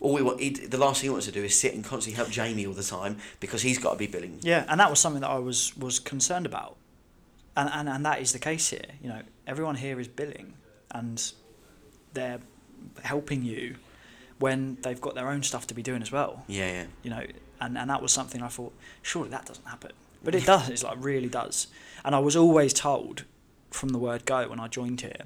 All 0.00 0.14
we 0.14 0.22
want, 0.22 0.40
he, 0.40 0.50
the 0.50 0.76
last 0.78 1.00
thing 1.00 1.06
he 1.06 1.10
wants 1.10 1.26
to 1.26 1.32
do 1.32 1.44
is 1.44 1.56
sit 1.56 1.72
and 1.74 1.84
constantly 1.84 2.16
help 2.16 2.28
Jamie 2.30 2.66
all 2.66 2.72
the 2.72 2.82
time 2.82 3.18
because 3.38 3.62
he's 3.62 3.78
got 3.78 3.92
to 3.92 3.96
be 3.98 4.08
billing. 4.08 4.40
Yeah, 4.42 4.64
and 4.68 4.80
that 4.80 4.90
was 4.90 4.98
something 4.98 5.20
that 5.20 5.30
I 5.30 5.38
was 5.38 5.76
was 5.76 6.00
concerned 6.00 6.44
about, 6.46 6.76
and 7.56 7.70
and, 7.72 7.88
and 7.88 8.04
that 8.04 8.20
is 8.20 8.32
the 8.32 8.40
case 8.40 8.70
here. 8.70 8.86
You 9.00 9.10
know, 9.10 9.22
everyone 9.46 9.76
here 9.76 10.00
is 10.00 10.08
billing, 10.08 10.54
and 10.90 11.32
they're 12.14 12.40
helping 13.04 13.44
you 13.44 13.76
when 14.40 14.76
they've 14.82 15.00
got 15.00 15.14
their 15.14 15.28
own 15.28 15.44
stuff 15.44 15.68
to 15.68 15.74
be 15.74 15.82
doing 15.82 16.02
as 16.02 16.10
well. 16.10 16.44
Yeah, 16.48 16.70
yeah. 16.72 16.84
You 17.04 17.10
know, 17.10 17.24
and 17.60 17.78
and 17.78 17.88
that 17.88 18.02
was 18.02 18.10
something 18.10 18.42
I 18.42 18.48
thought 18.48 18.72
surely 19.02 19.30
that 19.30 19.46
doesn't 19.46 19.66
happen, 19.68 19.92
but 20.24 20.34
it 20.34 20.44
does. 20.44 20.68
It's 20.68 20.82
like 20.84 20.96
really 21.00 21.28
does, 21.28 21.66
and 22.04 22.14
I 22.14 22.18
was 22.18 22.36
always 22.36 22.72
told 22.72 23.24
from 23.70 23.90
the 23.90 23.98
word 23.98 24.24
go 24.26 24.48
when 24.48 24.60
I 24.60 24.68
joined 24.68 25.00
here, 25.00 25.22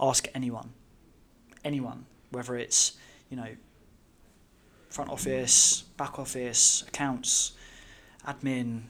ask 0.00 0.28
anyone, 0.34 0.70
anyone, 1.64 2.06
whether 2.30 2.56
it's 2.56 2.92
you 3.30 3.36
know 3.36 3.48
front 4.90 5.10
office, 5.10 5.82
back 5.96 6.18
office, 6.18 6.82
accounts, 6.88 7.52
admin, 8.26 8.82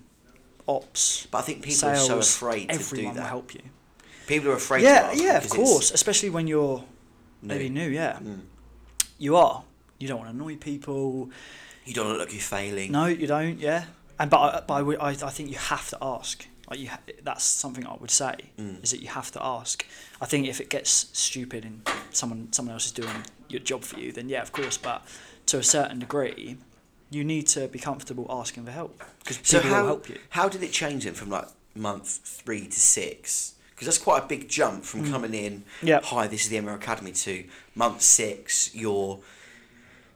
ops, 0.69 1.27
But 1.31 1.39
I 1.39 1.43
think 1.43 1.59
people 1.63 1.75
sales. 1.77 2.11
are 2.11 2.23
so 2.23 2.47
afraid 2.47 2.69
to 2.69 2.75
everyone 2.75 3.03
do 3.05 3.09
will 3.09 3.15
that. 3.23 3.29
help 3.29 3.55
you. 3.55 3.63
People 4.27 4.51
are 4.51 4.55
afraid. 4.57 4.83
yeah, 4.83 5.11
to 5.13 5.23
yeah, 5.23 5.37
of 5.39 5.49
course. 5.49 5.91
Especially 5.93 6.31
when 6.31 6.47
you're 6.47 6.79
new. 7.43 7.49
maybe 7.49 7.69
new. 7.69 7.89
Yeah, 7.89 8.19
Mm. 8.21 8.41
you 9.19 9.37
are. 9.37 9.63
You 9.99 10.09
don't 10.09 10.19
want 10.19 10.31
to 10.31 10.35
annoy 10.37 10.57
people. 10.57 11.31
You 11.85 11.95
don't 11.95 12.09
look 12.09 12.19
like 12.19 12.33
you're 12.33 12.41
failing. 12.43 12.91
No, 12.93 13.07
you 13.07 13.27
don't. 13.27 13.59
Yeah, 13.59 13.85
and 14.19 14.31
but 14.31 14.39
I, 14.39 14.61
but 14.67 15.01
I, 15.01 15.09
I, 15.11 15.31
think 15.31 15.51
you 15.51 15.57
have 15.59 15.89
to 15.91 15.99
ask. 16.01 16.47
Like 16.71 16.81
you, 16.81 16.89
ha- 16.89 16.99
that's 17.23 17.45
something 17.45 17.87
I 17.87 17.95
would 17.95 18.11
say 18.11 18.35
Mm. 18.59 18.83
is 18.83 18.91
that 18.91 19.01
you 19.01 19.09
have 19.09 19.31
to 19.33 19.45
ask. 19.45 19.85
I 20.21 20.27
think 20.27 20.49
if 20.49 20.61
it 20.61 20.69
gets 20.71 20.91
stupid 21.13 21.65
and 21.65 21.89
someone 22.11 22.53
someone 22.53 22.73
else 22.75 22.87
is 22.87 22.93
doing 22.93 23.25
your 23.49 23.61
job 23.61 23.83
for 23.85 23.99
you, 24.01 24.13
then 24.13 24.29
yeah, 24.29 24.43
of 24.43 24.51
course. 24.53 24.77
But 24.77 25.03
to 25.47 25.59
a 25.59 25.63
certain 25.63 25.99
degree, 26.01 26.57
you 27.11 27.23
need 27.25 27.47
to 27.49 27.69
be 27.69 27.79
comfortable 27.79 28.27
asking 28.29 28.65
for 28.65 28.73
help 28.73 29.01
because 29.21 29.39
So 29.45 29.59
people 29.61 29.77
how 29.77 29.83
will 29.83 29.89
help 29.89 30.09
you. 30.09 30.19
how 30.31 30.49
did 30.49 30.63
it 30.63 30.73
change 30.73 31.05
then 31.05 31.15
from 31.15 31.31
like 31.31 31.47
month 31.77 32.09
three 32.25 32.67
to 32.67 32.81
six? 32.81 33.55
Because 33.71 33.87
that's 33.87 33.99
quite 33.99 34.25
a 34.25 34.27
big 34.27 34.49
jump 34.49 34.85
from 34.85 35.05
Mm. 35.05 35.11
coming 35.13 35.35
in. 35.35 35.63
Yeah. 35.83 36.01
Hi, 36.03 36.27
this 36.27 36.45
is 36.45 36.49
the 36.49 36.57
MRL 36.57 36.77
Academy. 36.77 37.13
To 37.13 37.45
month 37.75 38.01
six, 38.03 38.75
you're 38.75 39.21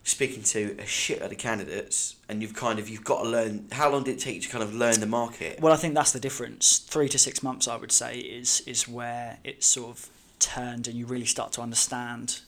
speaking 0.04 0.42
to 0.42 0.76
a 0.78 0.86
shit 0.86 1.20
of 1.20 1.36
candidates, 1.38 2.16
and 2.28 2.42
you've 2.42 2.54
kind 2.54 2.78
of 2.78 2.88
you've 2.88 3.04
got 3.04 3.22
to 3.22 3.28
learn. 3.28 3.66
How 3.72 3.90
long 3.90 4.04
did 4.04 4.16
it 4.16 4.20
take 4.20 4.36
you 4.36 4.40
to 4.40 4.48
kind 4.48 4.64
of 4.64 4.74
learn 4.74 5.00
the 5.00 5.06
market? 5.06 5.60
Well, 5.60 5.72
I 5.72 5.76
think 5.76 5.94
that's 5.94 6.12
the 6.12 6.20
difference. 6.20 6.78
Three 6.78 7.08
to 7.08 7.18
six 7.18 7.42
months, 7.42 7.68
I 7.68 7.76
would 7.76 7.92
say, 7.92 8.18
is 8.18 8.62
is 8.66 8.88
where 8.88 9.38
it's 9.44 9.66
sort 9.66 9.90
of 9.90 10.08
turned, 10.38 10.88
and 10.88 10.96
you 10.96 11.06
really 11.06 11.26
start 11.26 11.52
to 11.52 11.60
understand 11.60 12.40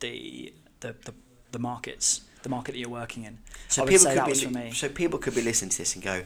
the 0.00 0.52
the 0.80 0.94
the, 1.04 1.14
the 1.52 1.58
markets, 1.58 2.22
the 2.42 2.48
market 2.48 2.72
that 2.72 2.78
you're 2.78 2.88
working 2.88 3.24
in. 3.24 3.38
So 3.68 3.82
I 3.82 3.86
people 3.86 4.06
could 4.06 4.54
be 4.54 4.70
so 4.72 4.88
people 4.88 5.18
could 5.18 5.34
be 5.34 5.42
listening 5.42 5.70
to 5.70 5.78
this 5.78 5.94
and 5.94 6.02
go, 6.02 6.22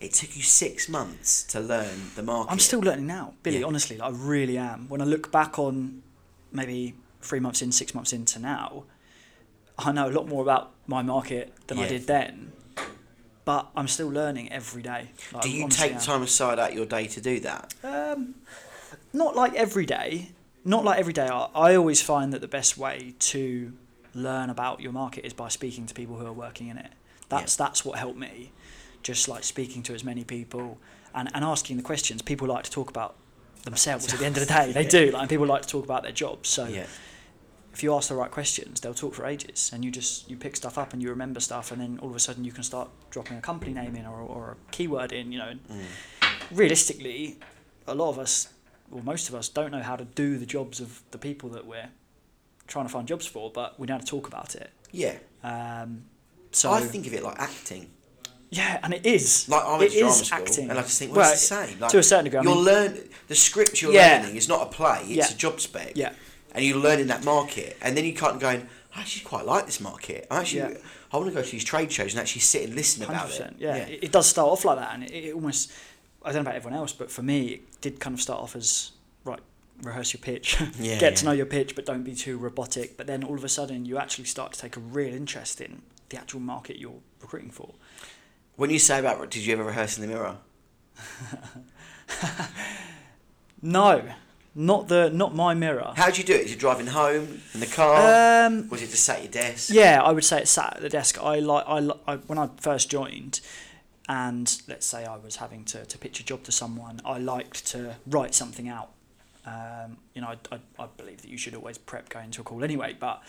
"It 0.00 0.12
took 0.14 0.34
you 0.36 0.42
six 0.42 0.88
months 0.88 1.44
to 1.44 1.60
learn 1.60 2.10
the 2.16 2.22
market." 2.22 2.52
I'm 2.52 2.58
still 2.58 2.80
learning 2.80 3.06
now, 3.06 3.34
Billy. 3.42 3.60
Yeah. 3.60 3.66
Honestly, 3.66 3.98
like, 3.98 4.12
I 4.12 4.16
really 4.16 4.58
am. 4.58 4.88
When 4.88 5.00
I 5.00 5.04
look 5.04 5.30
back 5.30 5.58
on 5.58 6.02
maybe 6.50 6.94
three 7.20 7.40
months 7.40 7.62
in, 7.62 7.72
six 7.72 7.94
months 7.94 8.12
into 8.12 8.38
now, 8.38 8.84
I 9.84 9.92
know 9.92 10.08
a 10.08 10.10
lot 10.12 10.28
more 10.28 10.42
about 10.42 10.72
my 10.86 11.02
market 11.02 11.52
than 11.66 11.78
I 11.78 11.88
did 11.88 12.06
then. 12.06 12.52
But 13.44 13.70
I'm 13.74 13.88
still 13.88 14.08
learning 14.08 14.52
every 14.52 14.82
day. 14.82 15.10
Like, 15.32 15.42
Do 15.42 15.50
you 15.50 15.68
take 15.68 15.94
am. 15.94 16.00
time 16.00 16.22
aside 16.22 16.60
out 16.60 16.74
your 16.74 16.86
day 16.86 17.08
to 17.08 17.20
do 17.20 17.40
that? 17.40 17.74
Um, 17.82 18.36
not 19.12 19.34
like 19.34 19.54
every 19.54 19.84
day. 19.84 20.30
Not 20.64 20.84
like 20.84 21.00
every 21.00 21.12
day. 21.12 21.26
I, 21.26 21.48
I 21.54 21.74
always 21.74 22.00
find 22.00 22.32
that 22.32 22.40
the 22.40 22.46
best 22.48 22.78
way 22.78 23.14
to 23.18 23.72
learn 24.14 24.48
about 24.48 24.80
your 24.80 24.92
market 24.92 25.24
is 25.24 25.32
by 25.32 25.48
speaking 25.48 25.86
to 25.86 25.94
people 25.94 26.16
who 26.18 26.26
are 26.26 26.32
working 26.32 26.68
in 26.68 26.78
it. 26.78 26.92
That's 27.28 27.56
that's 27.56 27.84
what 27.84 27.98
helped 27.98 28.18
me. 28.18 28.52
Just 29.02 29.26
like 29.26 29.42
speaking 29.42 29.82
to 29.84 29.94
as 29.94 30.04
many 30.04 30.22
people 30.22 30.78
and, 31.14 31.28
and 31.34 31.44
asking 31.44 31.78
the 31.78 31.82
questions. 31.82 32.22
People 32.22 32.46
like 32.46 32.64
to 32.64 32.70
talk 32.70 32.90
about 32.90 33.16
themselves 33.64 34.12
at 34.12 34.20
the 34.20 34.26
end 34.26 34.36
of 34.36 34.46
the 34.46 34.52
day. 34.52 34.72
They 34.74 34.86
do. 34.86 35.10
Like 35.10 35.22
and 35.22 35.30
people 35.30 35.46
like 35.46 35.62
to 35.62 35.68
talk 35.68 35.84
about 35.84 36.02
their 36.04 36.12
jobs. 36.12 36.48
So 36.48 36.66
Yeah. 36.66 36.86
If 37.72 37.82
you 37.82 37.94
ask 37.94 38.08
the 38.08 38.14
right 38.14 38.30
questions, 38.30 38.80
they'll 38.80 38.94
talk 38.94 39.14
for 39.14 39.24
ages, 39.26 39.70
and 39.72 39.84
you 39.84 39.90
just 39.90 40.28
you 40.30 40.36
pick 40.36 40.56
stuff 40.56 40.76
up 40.78 40.92
and 40.92 41.02
you 41.02 41.08
remember 41.10 41.40
stuff, 41.40 41.72
and 41.72 41.80
then 41.80 41.98
all 42.02 42.10
of 42.10 42.16
a 42.16 42.20
sudden 42.20 42.44
you 42.44 42.52
can 42.52 42.62
start 42.62 42.88
dropping 43.10 43.36
a 43.38 43.40
company 43.40 43.72
name 43.72 43.96
in 43.96 44.06
or, 44.06 44.20
or 44.20 44.50
a 44.52 44.56
keyword 44.72 45.12
in. 45.12 45.32
You 45.32 45.38
know, 45.38 45.52
Mm. 45.70 45.84
realistically, 46.50 47.38
a 47.86 47.94
lot 47.94 48.10
of 48.10 48.18
us, 48.18 48.48
or 48.90 49.02
most 49.02 49.28
of 49.28 49.34
us, 49.34 49.48
don't 49.48 49.70
know 49.70 49.82
how 49.82 49.96
to 49.96 50.04
do 50.04 50.38
the 50.38 50.46
jobs 50.46 50.80
of 50.80 51.02
the 51.10 51.18
people 51.18 51.48
that 51.50 51.66
we're 51.66 51.88
trying 52.66 52.86
to 52.86 52.92
find 52.92 53.08
jobs 53.08 53.26
for, 53.26 53.50
but 53.50 53.78
we 53.78 53.86
know 53.86 53.94
how 53.94 54.00
to 54.00 54.06
talk 54.06 54.26
about 54.28 54.54
it. 54.54 54.70
Yeah. 54.90 55.16
Um, 55.42 56.04
so 56.52 56.70
I 56.70 56.80
think 56.80 57.06
of 57.06 57.14
it 57.14 57.22
like 57.22 57.38
acting. 57.38 57.90
yeah, 58.50 58.78
and 58.82 58.92
it 58.92 59.06
is. 59.06 59.48
Like 59.48 59.64
I 59.64 59.70
went 59.78 59.82
It 59.84 59.90
to 59.94 59.98
drama 60.00 60.14
school, 60.14 60.38
acting. 60.38 60.70
and 60.70 60.78
I 60.78 60.82
just 60.82 60.98
think, 60.98 61.12
well, 61.12 61.20
Well, 61.22 61.32
it's 61.32 61.48
the 61.48 61.66
same. 61.66 61.80
Like, 61.80 61.90
to 61.90 61.98
a 61.98 62.02
certain 62.02 62.24
degree, 62.24 62.40
I 62.40 62.42
you're 62.42 62.54
mean- 62.54 62.64
learn 62.64 63.08
the 63.28 63.34
script 63.34 63.80
you're 63.80 63.92
Yeah. 63.92 64.18
learning 64.20 64.36
is 64.36 64.48
not 64.48 64.62
a 64.62 64.66
play; 64.70 65.00
it's 65.04 65.10
Yeah. 65.30 65.34
a 65.34 65.36
job 65.36 65.60
spec. 65.60 65.92
Yeah. 65.96 66.12
And 66.52 66.64
you 66.64 66.78
learn 66.78 67.00
in 67.00 67.06
that 67.08 67.24
market, 67.24 67.76
and 67.82 67.96
then 67.96 68.04
you 68.04 68.14
can't 68.14 68.38
going. 68.38 68.68
I 68.94 69.00
actually 69.00 69.24
quite 69.24 69.46
like 69.46 69.64
this 69.64 69.80
market. 69.80 70.26
I 70.30 70.40
actually, 70.40 70.60
Yeah. 70.60 70.78
I 71.12 71.16
want 71.16 71.30
to 71.30 71.34
go 71.34 71.42
to 71.42 71.50
these 71.50 71.64
trade 71.64 71.90
shows 71.90 72.12
and 72.12 72.20
actually 72.20 72.42
sit 72.42 72.64
and 72.64 72.74
listen 72.74 73.02
about 73.04 73.30
it. 73.30 73.40
100%. 73.42 73.54
Yeah, 73.58 73.76
It, 73.76 74.04
it 74.04 74.12
does 74.12 74.26
start 74.28 74.48
off 74.50 74.64
like 74.66 74.78
that, 74.78 74.92
and 74.94 75.04
it, 75.04 75.10
it 75.12 75.34
almost. 75.34 75.72
I 76.22 76.26
don't 76.30 76.36
know 76.44 76.50
about 76.50 76.56
everyone 76.56 76.78
else, 76.78 76.92
but 76.92 77.10
for 77.10 77.22
me, 77.22 77.46
it 77.46 77.80
did 77.80 77.98
kind 78.00 78.14
of 78.14 78.20
start 78.20 78.40
off 78.42 78.54
as 78.54 78.92
right. 79.24 79.40
Rehearse 79.82 80.12
your 80.12 80.20
pitch, 80.20 80.60
Yeah, 80.78 80.98
get 80.98 81.16
to 81.16 81.24
know 81.24 81.32
your 81.32 81.46
pitch, 81.46 81.74
but 81.74 81.86
don't 81.86 82.04
be 82.04 82.14
too 82.14 82.36
robotic. 82.38 82.96
But 82.98 83.06
then 83.06 83.24
all 83.24 83.34
of 83.34 83.42
a 83.44 83.48
sudden, 83.48 83.86
you 83.86 83.96
actually 83.98 84.26
start 84.26 84.52
to 84.52 84.60
take 84.60 84.76
a 84.76 84.80
real 84.80 85.12
interest 85.14 85.60
in 85.60 85.82
the 86.10 86.18
actual 86.18 86.40
market 86.40 86.76
you're 86.78 87.00
recruiting 87.20 87.50
for. 87.50 87.74
When 88.56 88.68
you 88.70 88.78
say 88.78 89.00
about, 89.00 89.28
did 89.30 89.44
you 89.46 89.54
ever 89.54 89.64
rehearse 89.64 89.96
in 89.98 90.02
the 90.02 90.08
mirror? 90.14 90.36
No, 93.64 94.02
not 94.54 94.88
the 94.88 95.10
not 95.10 95.34
my 95.34 95.54
mirror. 95.54 95.92
How 95.96 96.10
do 96.10 96.18
you 96.20 96.26
do 96.26 96.34
it? 96.34 96.42
Is 96.46 96.52
you 96.52 96.58
driving 96.58 96.86
home 96.88 97.40
in 97.54 97.60
the 97.60 97.66
car? 97.66 98.46
Um, 98.46 98.68
was 98.68 98.82
it 98.82 98.90
just 98.90 99.04
sat 99.04 99.16
at 99.18 99.22
your 99.24 99.32
desk? 99.32 99.70
Yeah, 99.72 100.02
I 100.02 100.12
would 100.12 100.24
say 100.24 100.40
it 100.42 100.48
sat 100.48 100.76
at 100.76 100.82
the 100.82 100.88
desk. 100.88 101.18
I 101.22 101.38
like 101.38 101.64
I, 101.66 101.90
I 102.06 102.16
when 102.16 102.38
I 102.38 102.48
first 102.60 102.90
joined, 102.90 103.40
and 104.08 104.60
let's 104.68 104.86
say 104.86 105.04
I 105.04 105.16
was 105.16 105.36
having 105.36 105.64
to, 105.66 105.84
to 105.84 105.98
pitch 105.98 106.20
a 106.20 106.24
job 106.24 106.42
to 106.44 106.52
someone, 106.52 107.00
I 107.04 107.18
liked 107.18 107.66
to 107.68 107.96
write 108.06 108.34
something 108.34 108.68
out. 108.68 108.90
Um, 109.44 109.96
you 110.14 110.22
know, 110.22 110.28
I, 110.28 110.54
I, 110.54 110.84
I 110.84 110.86
believe 110.96 111.22
that 111.22 111.28
you 111.28 111.36
should 111.38 111.54
always 111.54 111.76
prep 111.78 112.08
going 112.08 112.30
to 112.32 112.42
a 112.42 112.44
call 112.44 112.62
anyway, 112.62 112.94
but 112.98 113.22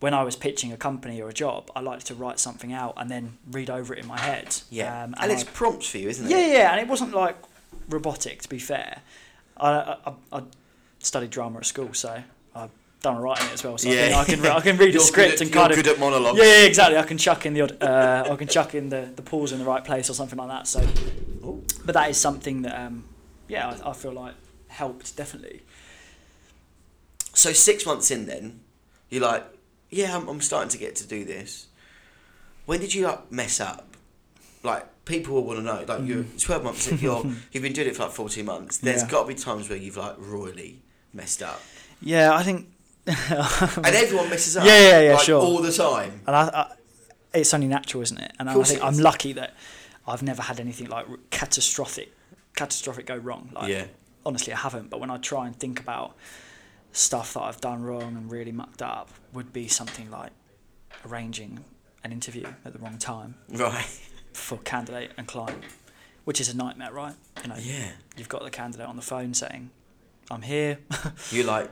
when 0.00 0.12
I 0.14 0.22
was 0.22 0.36
pitching 0.36 0.72
a 0.72 0.76
company 0.76 1.20
or 1.22 1.28
a 1.28 1.32
job, 1.32 1.70
I 1.74 1.80
liked 1.80 2.06
to 2.06 2.14
write 2.14 2.38
something 2.38 2.72
out 2.72 2.94
and 2.96 3.10
then 3.10 3.38
read 3.50 3.70
over 3.70 3.94
it 3.94 4.00
in 4.00 4.06
my 4.06 4.18
head. 4.18 4.56
Yeah. 4.70 5.04
um, 5.04 5.14
and 5.18 5.32
it's 5.32 5.42
I- 5.44 5.46
prompts 5.46 5.88
for 5.88 5.98
you, 5.98 6.08
isn't 6.08 6.26
it? 6.26 6.30
yeah, 6.30 6.46
yeah, 6.52 6.72
and 6.72 6.80
it 6.80 6.86
wasn't 6.86 7.14
like 7.14 7.36
robotic. 7.88 8.42
To 8.42 8.48
be 8.48 8.58
fair, 8.58 9.00
I 9.60 9.96
I, 10.06 10.12
I, 10.32 10.42
studied 11.00 11.30
drama 11.30 11.58
at 11.58 11.66
school, 11.66 11.94
so 11.94 12.22
I've 12.54 12.70
done 13.02 13.18
writing 13.18 13.46
it 13.48 13.52
as 13.54 13.64
well. 13.64 13.78
So 13.78 13.88
Yeah. 13.88 14.18
I, 14.18 14.24
think 14.24 14.40
I 14.40 14.44
can 14.44 14.56
I 14.56 14.60
can 14.60 14.76
read 14.76 14.96
a 14.96 15.00
script 15.00 15.34
at, 15.34 15.40
and 15.42 15.52
kind 15.52 15.70
of 15.70 15.76
good 15.76 15.86
at 15.86 15.98
monologues. 15.98 16.38
yeah, 16.38 16.44
yeah, 16.44 16.66
exactly. 16.66 16.98
I 16.98 17.02
can 17.04 17.18
chuck 17.18 17.46
in 17.46 17.54
the 17.54 17.60
odd, 17.62 17.82
uh, 17.82 18.28
I 18.30 18.36
can 18.36 18.48
chuck 18.48 18.74
in 18.74 18.88
the, 18.88 19.08
the 19.14 19.22
pause 19.22 19.52
in 19.52 19.58
the 19.58 19.64
right 19.64 19.84
place 19.84 20.10
or 20.10 20.14
something 20.14 20.38
like 20.38 20.48
that. 20.48 20.66
So, 20.66 20.80
Ooh. 21.44 21.64
but 21.84 21.94
that 21.94 22.10
is 22.10 22.16
something 22.16 22.62
that, 22.62 22.78
um, 22.80 23.04
yeah, 23.46 23.76
I, 23.84 23.90
I 23.90 23.92
feel 23.92 24.12
like 24.12 24.34
helped 24.68 25.16
definitely. 25.16 25.62
So 27.34 27.52
six 27.52 27.86
months 27.86 28.10
in, 28.10 28.26
then 28.26 28.60
you're 29.10 29.22
like, 29.22 29.44
yeah, 29.90 30.16
I'm, 30.16 30.28
I'm 30.28 30.40
starting 30.40 30.70
to 30.70 30.78
get 30.78 30.96
to 30.96 31.06
do 31.06 31.24
this. 31.24 31.68
When 32.66 32.80
did 32.80 32.94
you 32.94 33.06
like 33.06 33.30
mess 33.30 33.60
up? 33.60 33.87
Like 34.62 35.04
people 35.04 35.34
will 35.34 35.44
want 35.44 35.58
to 35.60 35.64
know. 35.64 35.84
Like 35.86 36.06
you're 36.06 36.24
mm. 36.24 36.42
twelve 36.42 36.64
months. 36.64 36.88
in, 36.88 36.98
You're 36.98 37.24
you've 37.52 37.62
been 37.62 37.72
doing 37.72 37.88
it 37.88 37.96
for 37.96 38.04
like 38.04 38.12
fourteen 38.12 38.46
months. 38.46 38.78
There's 38.78 39.02
Yeah. 39.02 39.08
got 39.10 39.22
to 39.22 39.28
be 39.28 39.34
times 39.34 39.68
where 39.68 39.78
you've 39.78 39.96
like 39.96 40.16
royally 40.18 40.82
messed 41.12 41.42
up, 41.42 41.60
Yeah, 42.02 42.34
I 42.34 42.42
think, 42.42 42.68
and 43.06 43.86
everyone 43.86 44.28
messes 44.28 44.56
up. 44.56 44.64
Yeah, 44.66 44.78
yeah, 44.78 45.00
yeah, 45.00 45.14
like, 45.14 45.24
sure. 45.24 45.40
all 45.40 45.62
the 45.62 45.72
time. 45.72 46.20
and 46.26 46.36
I, 46.36 46.42
I, 46.42 46.72
it's 47.38 47.54
only 47.54 47.66
natural, 47.68 48.02
isn't 48.02 48.18
it? 48.18 48.32
And 48.38 48.48
I 48.50 48.62
think 48.62 48.82
I'm 48.82 48.98
lucky 48.98 49.32
that 49.34 49.54
I've 50.06 50.22
never 50.22 50.42
had 50.42 50.60
anything 50.60 50.88
like 50.88 51.06
catastrophic, 51.30 52.12
catastrophic 52.56 53.06
go 53.06 53.16
wrong. 53.16 53.50
Like, 53.54 53.68
Yeah. 53.68 53.84
honestly, 54.26 54.52
I 54.52 54.56
haven't. 54.58 54.90
But 54.90 55.00
when 55.00 55.10
I 55.10 55.16
try 55.18 55.46
and 55.46 55.56
think 55.58 55.80
about 55.80 56.16
stuff 56.92 57.34
that 57.34 57.40
I've 57.42 57.60
done 57.60 57.82
wrong 57.82 58.16
and 58.16 58.30
really 58.30 58.52
mucked 58.52 58.82
up, 58.82 59.10
would 59.32 59.52
be 59.52 59.68
something 59.68 60.10
like 60.10 60.32
arranging 61.06 61.64
an 62.04 62.12
interview 62.12 62.46
at 62.64 62.72
the 62.72 62.78
wrong 62.78 62.96
time 62.98 63.34
Right. 63.50 63.86
For 64.38 64.58
candidate 64.58 65.10
and 65.16 65.26
client, 65.26 65.62
which 66.24 66.40
is 66.40 66.48
a 66.48 66.56
nightmare, 66.56 66.92
right? 66.92 67.14
You 67.42 67.48
know, 67.50 67.56
Yeah. 67.58 67.90
you've 68.16 68.28
got 68.28 68.42
the 68.44 68.50
candidate 68.50 68.86
on 68.86 68.96
the 68.96 69.02
phone 69.02 69.34
saying, 69.34 69.70
"I'm 70.30 70.42
here." 70.42 70.78
You're 71.30 71.44
like, 71.46 71.70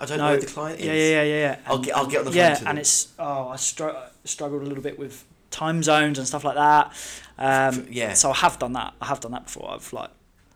I 0.00 0.04
don't 0.06 0.18
know 0.18 0.34
who 0.34 0.40
the 0.40 0.46
client 0.46 0.80
is. 0.80 0.86
yeah, 0.86 0.92
yeah, 0.92 1.22
yeah, 1.22 1.34
yeah. 1.40 1.56
I'll 1.66 1.76
And- 1.76 1.84
get- 1.84 1.96
I'll 1.96 2.06
get 2.06 2.18
on 2.20 2.24
the 2.26 2.30
phone 2.30 2.36
yeah, 2.38 2.62
and 2.66 2.78
it's 2.78 3.08
oh, 3.18 3.48
I 3.48 3.56
str- 3.56 3.90
struggled 4.24 4.62
a 4.62 4.66
little 4.66 4.82
bit 4.82 4.98
with 4.98 5.24
time 5.50 5.82
zones 5.82 6.18
and 6.18 6.26
stuff 6.26 6.44
like 6.44 6.54
that. 6.56 6.92
Um, 7.38 7.86
yeah. 7.90 8.14
So 8.14 8.30
I 8.30 8.34
have 8.36 8.58
done 8.58 8.72
that. 8.74 8.94
I 9.00 9.06
have 9.06 9.20
done 9.20 9.32
that 9.32 9.44
before. 9.44 9.70
I've 9.72 9.92
like 9.92 10.10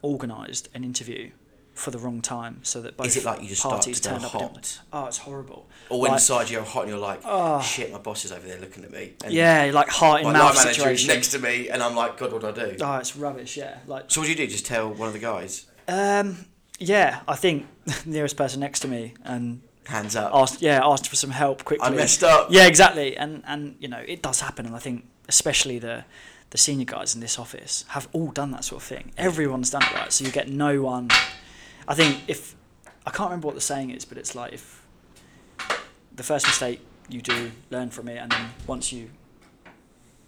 organised 0.04 0.68
an 0.74 0.84
interview 0.84 1.30
for 1.76 1.90
the 1.90 1.98
wrong 1.98 2.20
time 2.22 2.58
so 2.62 2.80
that 2.82 2.96
both 2.96 3.06
Is 3.06 3.16
it 3.18 3.24
like 3.24 3.42
you 3.42 3.48
just 3.48 3.60
start 3.60 3.74
parties 3.74 4.00
to 4.00 4.08
go 4.08 4.14
turned 4.14 4.24
up. 4.24 4.34
at 4.34 4.40
hot? 4.40 4.80
Oh, 4.92 5.06
it's 5.06 5.18
horrible. 5.18 5.68
Or 5.90 6.00
when 6.00 6.10
Like- 6.10 6.18
inside 6.20 6.50
you're 6.50 6.64
hot 6.64 6.80
and 6.84 6.90
you're 6.90 6.98
like, 6.98 7.20
Oh. 7.24 7.60
shit, 7.62 7.92
my 7.92 7.98
boss 7.98 8.24
is 8.24 8.32
over 8.32 8.48
there 8.48 8.58
looking 8.58 8.82
at 8.82 8.90
me. 8.90 9.12
And 9.22 9.32
Yeah, 9.32 9.70
like 9.72 9.88
heart 9.88 10.22
in 10.22 10.26
My 10.26 10.32
mouth 10.32 10.56
line 10.56 10.64
manager 10.64 10.70
is 10.70 10.76
situation. 11.02 11.08
next 11.08 11.28
to 11.28 11.38
me, 11.38 11.68
and 11.68 11.82
I'm 11.82 11.94
like, 11.94 12.16
God, 12.18 12.32
what 12.32 12.40
do 12.40 12.48
I 12.48 12.52
do? 12.52 12.76
Oh, 12.80 12.96
it's 12.96 13.14
rubbish. 13.14 13.56
Yeah, 13.56 13.76
like 13.86 14.04
So 14.08 14.20
what 14.20 14.24
do 14.26 14.30
you 14.32 14.36
do? 14.36 14.46
Just 14.46 14.66
tell 14.66 14.88
one 14.92 15.06
of 15.08 15.12
the 15.12 15.20
guys, 15.20 15.66
um, 15.86 16.46
yeah. 16.78 17.20
I 17.28 17.36
think 17.36 17.66
nearest 18.06 18.36
person 18.36 18.58
next 18.60 18.80
to 18.80 18.88
me 18.88 19.14
and 19.24 19.60
hands 19.86 20.16
up. 20.16 20.32
asked 20.34 20.62
yeah 20.62 20.80
asked 20.82 21.08
for 21.08 21.14
some 21.16 21.30
help 21.30 21.64
quickly. 21.64 21.86
I 21.86 21.90
messed 21.90 22.24
up. 22.24 22.48
Yeah, 22.50 22.66
exactly. 22.66 23.16
And 23.16 23.42
and 23.46 23.76
you 23.78 23.88
know 23.88 24.02
it 24.08 24.22
does 24.22 24.40
happen, 24.40 24.66
and 24.66 24.74
I 24.74 24.78
think 24.80 25.04
especially 25.28 25.78
the 25.78 26.04
the 26.50 26.58
senior 26.58 26.84
guys 26.84 27.14
in 27.14 27.20
this 27.20 27.38
office 27.38 27.84
have 27.88 28.08
all 28.12 28.30
done 28.30 28.50
that 28.52 28.64
sort 28.64 28.80
of 28.82 28.88
thing. 28.88 29.12
Everyone's 29.18 29.70
done 29.70 29.82
it 29.82 29.92
right, 29.94 30.12
so 30.12 30.24
you 30.24 30.30
get 30.30 30.48
no 30.48 30.80
one. 30.82 31.08
I 31.88 31.94
think 31.94 32.22
if 32.28 32.54
I 33.06 33.10
can't 33.10 33.30
remember 33.30 33.46
what 33.46 33.54
the 33.54 33.60
saying 33.60 33.90
is, 33.90 34.04
but 34.04 34.18
it's 34.18 34.34
like 34.34 34.52
if 34.52 34.84
the 36.14 36.22
first 36.22 36.46
mistake 36.46 36.80
you 37.08 37.20
do, 37.22 37.52
learn 37.70 37.90
from 37.90 38.08
it, 38.08 38.16
and 38.16 38.30
then 38.32 38.50
once 38.66 38.92
you 38.92 39.10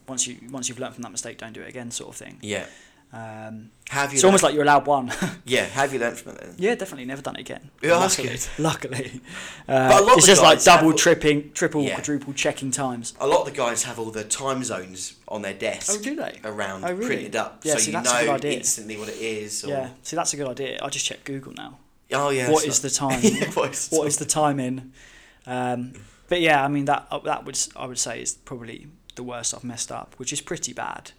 once 0.06 0.26
you 0.26 0.36
once 0.50 0.68
you've 0.68 0.78
learned 0.78 0.94
from 0.94 1.02
that 1.02 1.12
mistake, 1.12 1.38
don't 1.38 1.52
do 1.52 1.62
it 1.62 1.68
again, 1.68 1.90
sort 1.90 2.10
of 2.10 2.16
thing. 2.16 2.38
Yeah. 2.40 2.66
Um, 3.10 3.70
Have 3.88 4.12
you? 4.12 4.16
it's 4.16 4.24
almost 4.24 4.42
like 4.42 4.52
you're 4.52 4.64
allowed 4.64 4.86
one. 4.86 5.10
yeah. 5.46 5.64
Have 5.64 5.94
you 5.94 5.98
learned 5.98 6.18
from 6.18 6.32
it 6.32 6.40
then? 6.42 6.54
yeah, 6.58 6.74
definitely 6.74 7.06
never 7.06 7.22
done 7.22 7.36
it 7.36 7.40
again. 7.40 7.70
Yeah, 7.82 7.98
that's 7.98 8.18
luckily, 8.18 8.28
good. 8.36 8.48
Luckily, 8.58 9.20
But 9.66 9.72
a 9.92 9.96
uh, 9.96 10.02
lot 10.06 10.18
it's 10.18 10.26
just 10.26 10.42
like 10.42 10.62
double, 10.62 10.88
all- 10.88 10.92
tripping, 10.92 11.50
triple, 11.52 11.82
Yeah. 11.82 11.94
quadruple 11.94 12.34
checking 12.34 12.70
times. 12.70 13.14
A 13.18 13.26
lot 13.26 13.40
of 13.40 13.46
the 13.46 13.52
guys 13.56 13.84
have 13.84 13.98
all 13.98 14.10
the 14.10 14.24
time 14.24 14.62
zones 14.62 15.14
on 15.26 15.40
their 15.40 15.54
desk. 15.54 15.90
Oh, 15.94 16.02
do 16.02 16.16
they? 16.16 16.38
Around 16.44 16.84
Oh, 16.84 16.92
really? 16.92 17.06
printed 17.06 17.36
up, 17.36 17.62
Yeah, 17.64 17.72
so 17.74 17.78
see, 17.78 17.86
you 17.92 18.02
that's 18.02 18.12
know 18.42 18.50
instantly 18.50 18.96
what 18.98 19.08
it 19.08 19.16
is. 19.16 19.64
Or, 19.64 19.68
Yeah, 19.68 19.88
see, 20.02 20.14
that's 20.16 20.34
a 20.34 20.36
good 20.36 20.48
idea. 20.48 20.78
I 20.82 20.88
just 20.90 21.06
check 21.06 21.24
Google 21.24 21.52
now. 21.54 21.78
Oh 22.12 22.28
yeah. 22.30 22.50
what 22.50 22.64
that's 22.64 22.80
the 22.80 22.90
time? 22.90 23.20
Yeah, 23.22 23.50
what 23.52 23.70
is 23.70 23.88
the 23.88 23.96
what 23.98 24.06
is 24.08 24.16
the 24.18 24.24
time 24.26 24.60
in? 24.60 24.92
Um, 25.46 25.92
but 26.28 26.40
yeah, 26.40 26.62
I 26.64 26.68
mean 26.68 26.84
that 26.86 27.06
uh, 27.10 27.18
that 27.20 27.44
would 27.46 27.58
I 27.76 27.86
would 27.86 27.98
say 27.98 28.20
is 28.22 28.34
probably 28.34 28.86
the 29.14 29.22
worst 29.22 29.54
I've 29.54 29.64
messed 29.64 29.90
up, 29.92 30.14
which 30.18 30.32
is 30.32 30.40
pretty 30.40 30.72
bad. 30.72 31.12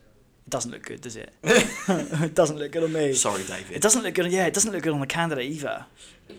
It 0.50 0.54
doesn't 0.54 0.72
look 0.72 0.82
good, 0.82 1.02
does 1.02 1.16
it? 1.16 1.32
it 1.44 2.34
doesn't 2.34 2.58
look 2.58 2.72
good 2.72 2.82
on 2.82 2.92
me. 2.92 3.14
Sorry, 3.14 3.44
David. 3.44 3.70
It 3.78 3.84
doesn't 3.84 4.02
look 4.02 4.16
good. 4.16 4.32
Yeah, 4.32 4.48
it 4.48 4.54
doesn't 4.56 4.72
look 4.72 4.82
good 4.82 4.94
on 4.94 5.00
the 5.00 5.06
candidate 5.06 5.46
either, 5.46 5.86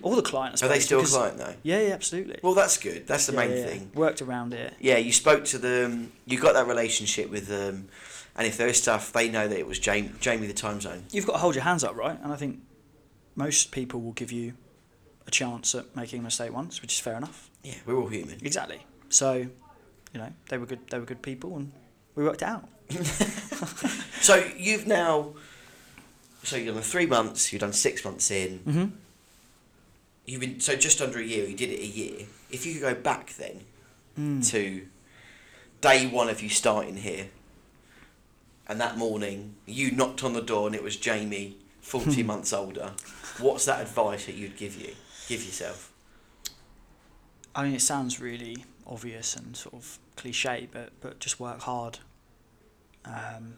or 0.02 0.16
the 0.16 0.22
client. 0.22 0.60
I 0.60 0.66
Are 0.66 0.68
they 0.68 0.80
still 0.80 0.98
a 0.98 1.04
client 1.04 1.38
though? 1.38 1.54
Yeah, 1.62 1.80
yeah, 1.80 1.94
absolutely. 1.94 2.40
Well, 2.42 2.54
that's 2.54 2.76
good. 2.76 3.06
That's 3.06 3.26
the 3.26 3.34
Yeah, 3.34 3.38
main 3.38 3.50
yeah, 3.52 3.56
yeah. 3.58 3.66
thing. 3.66 3.92
Worked 3.94 4.20
around 4.20 4.52
it. 4.52 4.74
Yeah, 4.80 4.96
you 4.96 5.12
spoke 5.12 5.44
to 5.44 5.58
them. 5.58 6.10
You 6.26 6.40
got 6.40 6.54
that 6.54 6.66
relationship 6.66 7.30
with 7.30 7.46
them, 7.46 7.88
and 8.34 8.48
if 8.48 8.56
there 8.56 8.66
is 8.66 8.78
stuff, 8.82 9.12
they 9.12 9.28
know 9.28 9.46
that 9.46 9.56
it 9.56 9.64
was 9.68 9.78
Jamie, 9.78 10.10
Jamie 10.18 10.48
the 10.48 10.54
time 10.54 10.80
zone. 10.80 11.04
You've 11.12 11.26
got 11.26 11.34
to 11.34 11.38
hold 11.38 11.54
your 11.54 11.62
hands 11.62 11.84
up, 11.84 11.94
right? 11.94 12.18
And 12.20 12.32
I 12.32 12.36
think 12.36 12.58
most 13.36 13.70
people 13.70 14.00
will 14.00 14.10
give 14.14 14.32
you 14.32 14.54
a 15.28 15.30
chance 15.30 15.72
at 15.76 15.94
making 15.94 16.18
a 16.18 16.22
mistake 16.24 16.52
once, 16.52 16.82
which 16.82 16.94
is 16.94 16.98
fair 16.98 17.14
enough. 17.16 17.48
Yeah, 17.62 17.74
we're 17.86 17.94
all 17.96 18.08
human. 18.08 18.38
Exactly. 18.42 18.84
So, 19.08 19.34
you 19.34 19.50
know, 20.14 20.32
they 20.48 20.58
were 20.58 20.66
good. 20.66 20.80
They 20.90 20.98
were 20.98 21.06
good 21.06 21.22
people, 21.22 21.54
and 21.54 21.70
we 22.16 22.24
worked 22.24 22.42
it 22.42 22.48
out. 22.48 22.68
So 24.20 24.44
you've 24.56 24.86
now, 24.86 25.30
so 26.42 26.56
you've 26.56 26.74
done 26.74 26.82
three 26.82 27.06
months. 27.06 27.52
You've 27.52 27.60
done 27.60 27.72
six 27.72 28.04
months 28.04 28.30
in. 28.30 28.58
Mm-hmm. 28.60 28.84
You've 30.26 30.40
been 30.40 30.60
so 30.60 30.76
just 30.76 31.00
under 31.00 31.18
a 31.18 31.22
year. 31.24 31.46
You 31.46 31.56
did 31.56 31.70
it 31.70 31.80
a 31.80 31.86
year. 31.86 32.26
If 32.50 32.66
you 32.66 32.74
could 32.74 32.82
go 32.82 32.94
back 32.94 33.34
then 33.34 33.62
Mm. 34.18 34.46
to 34.50 34.86
day 35.80 36.06
one 36.06 36.28
of 36.28 36.42
you 36.42 36.48
starting 36.48 36.96
here, 36.98 37.28
and 38.68 38.80
that 38.80 38.98
morning 38.98 39.54
you 39.66 39.90
knocked 39.92 40.22
on 40.24 40.32
the 40.34 40.42
door 40.42 40.66
and 40.66 40.74
it 40.76 40.82
was 40.82 40.96
Jamie, 40.96 41.56
forty 41.80 42.22
months 42.22 42.52
older. 42.52 42.92
What's 43.38 43.64
that 43.66 43.80
advice 43.80 44.26
that 44.26 44.34
you'd 44.34 44.56
give 44.56 44.76
you, 44.76 44.94
give 45.28 45.42
yourself? 45.44 45.92
I 47.54 47.62
mean, 47.64 47.74
it 47.74 47.80
sounds 47.82 48.20
really 48.20 48.64
obvious 48.86 49.34
and 49.36 49.56
sort 49.56 49.74
of 49.76 49.98
cliche, 50.16 50.68
but 50.70 50.90
but 51.00 51.20
just 51.20 51.40
work 51.40 51.60
hard. 51.62 52.00
Um, 53.04 53.54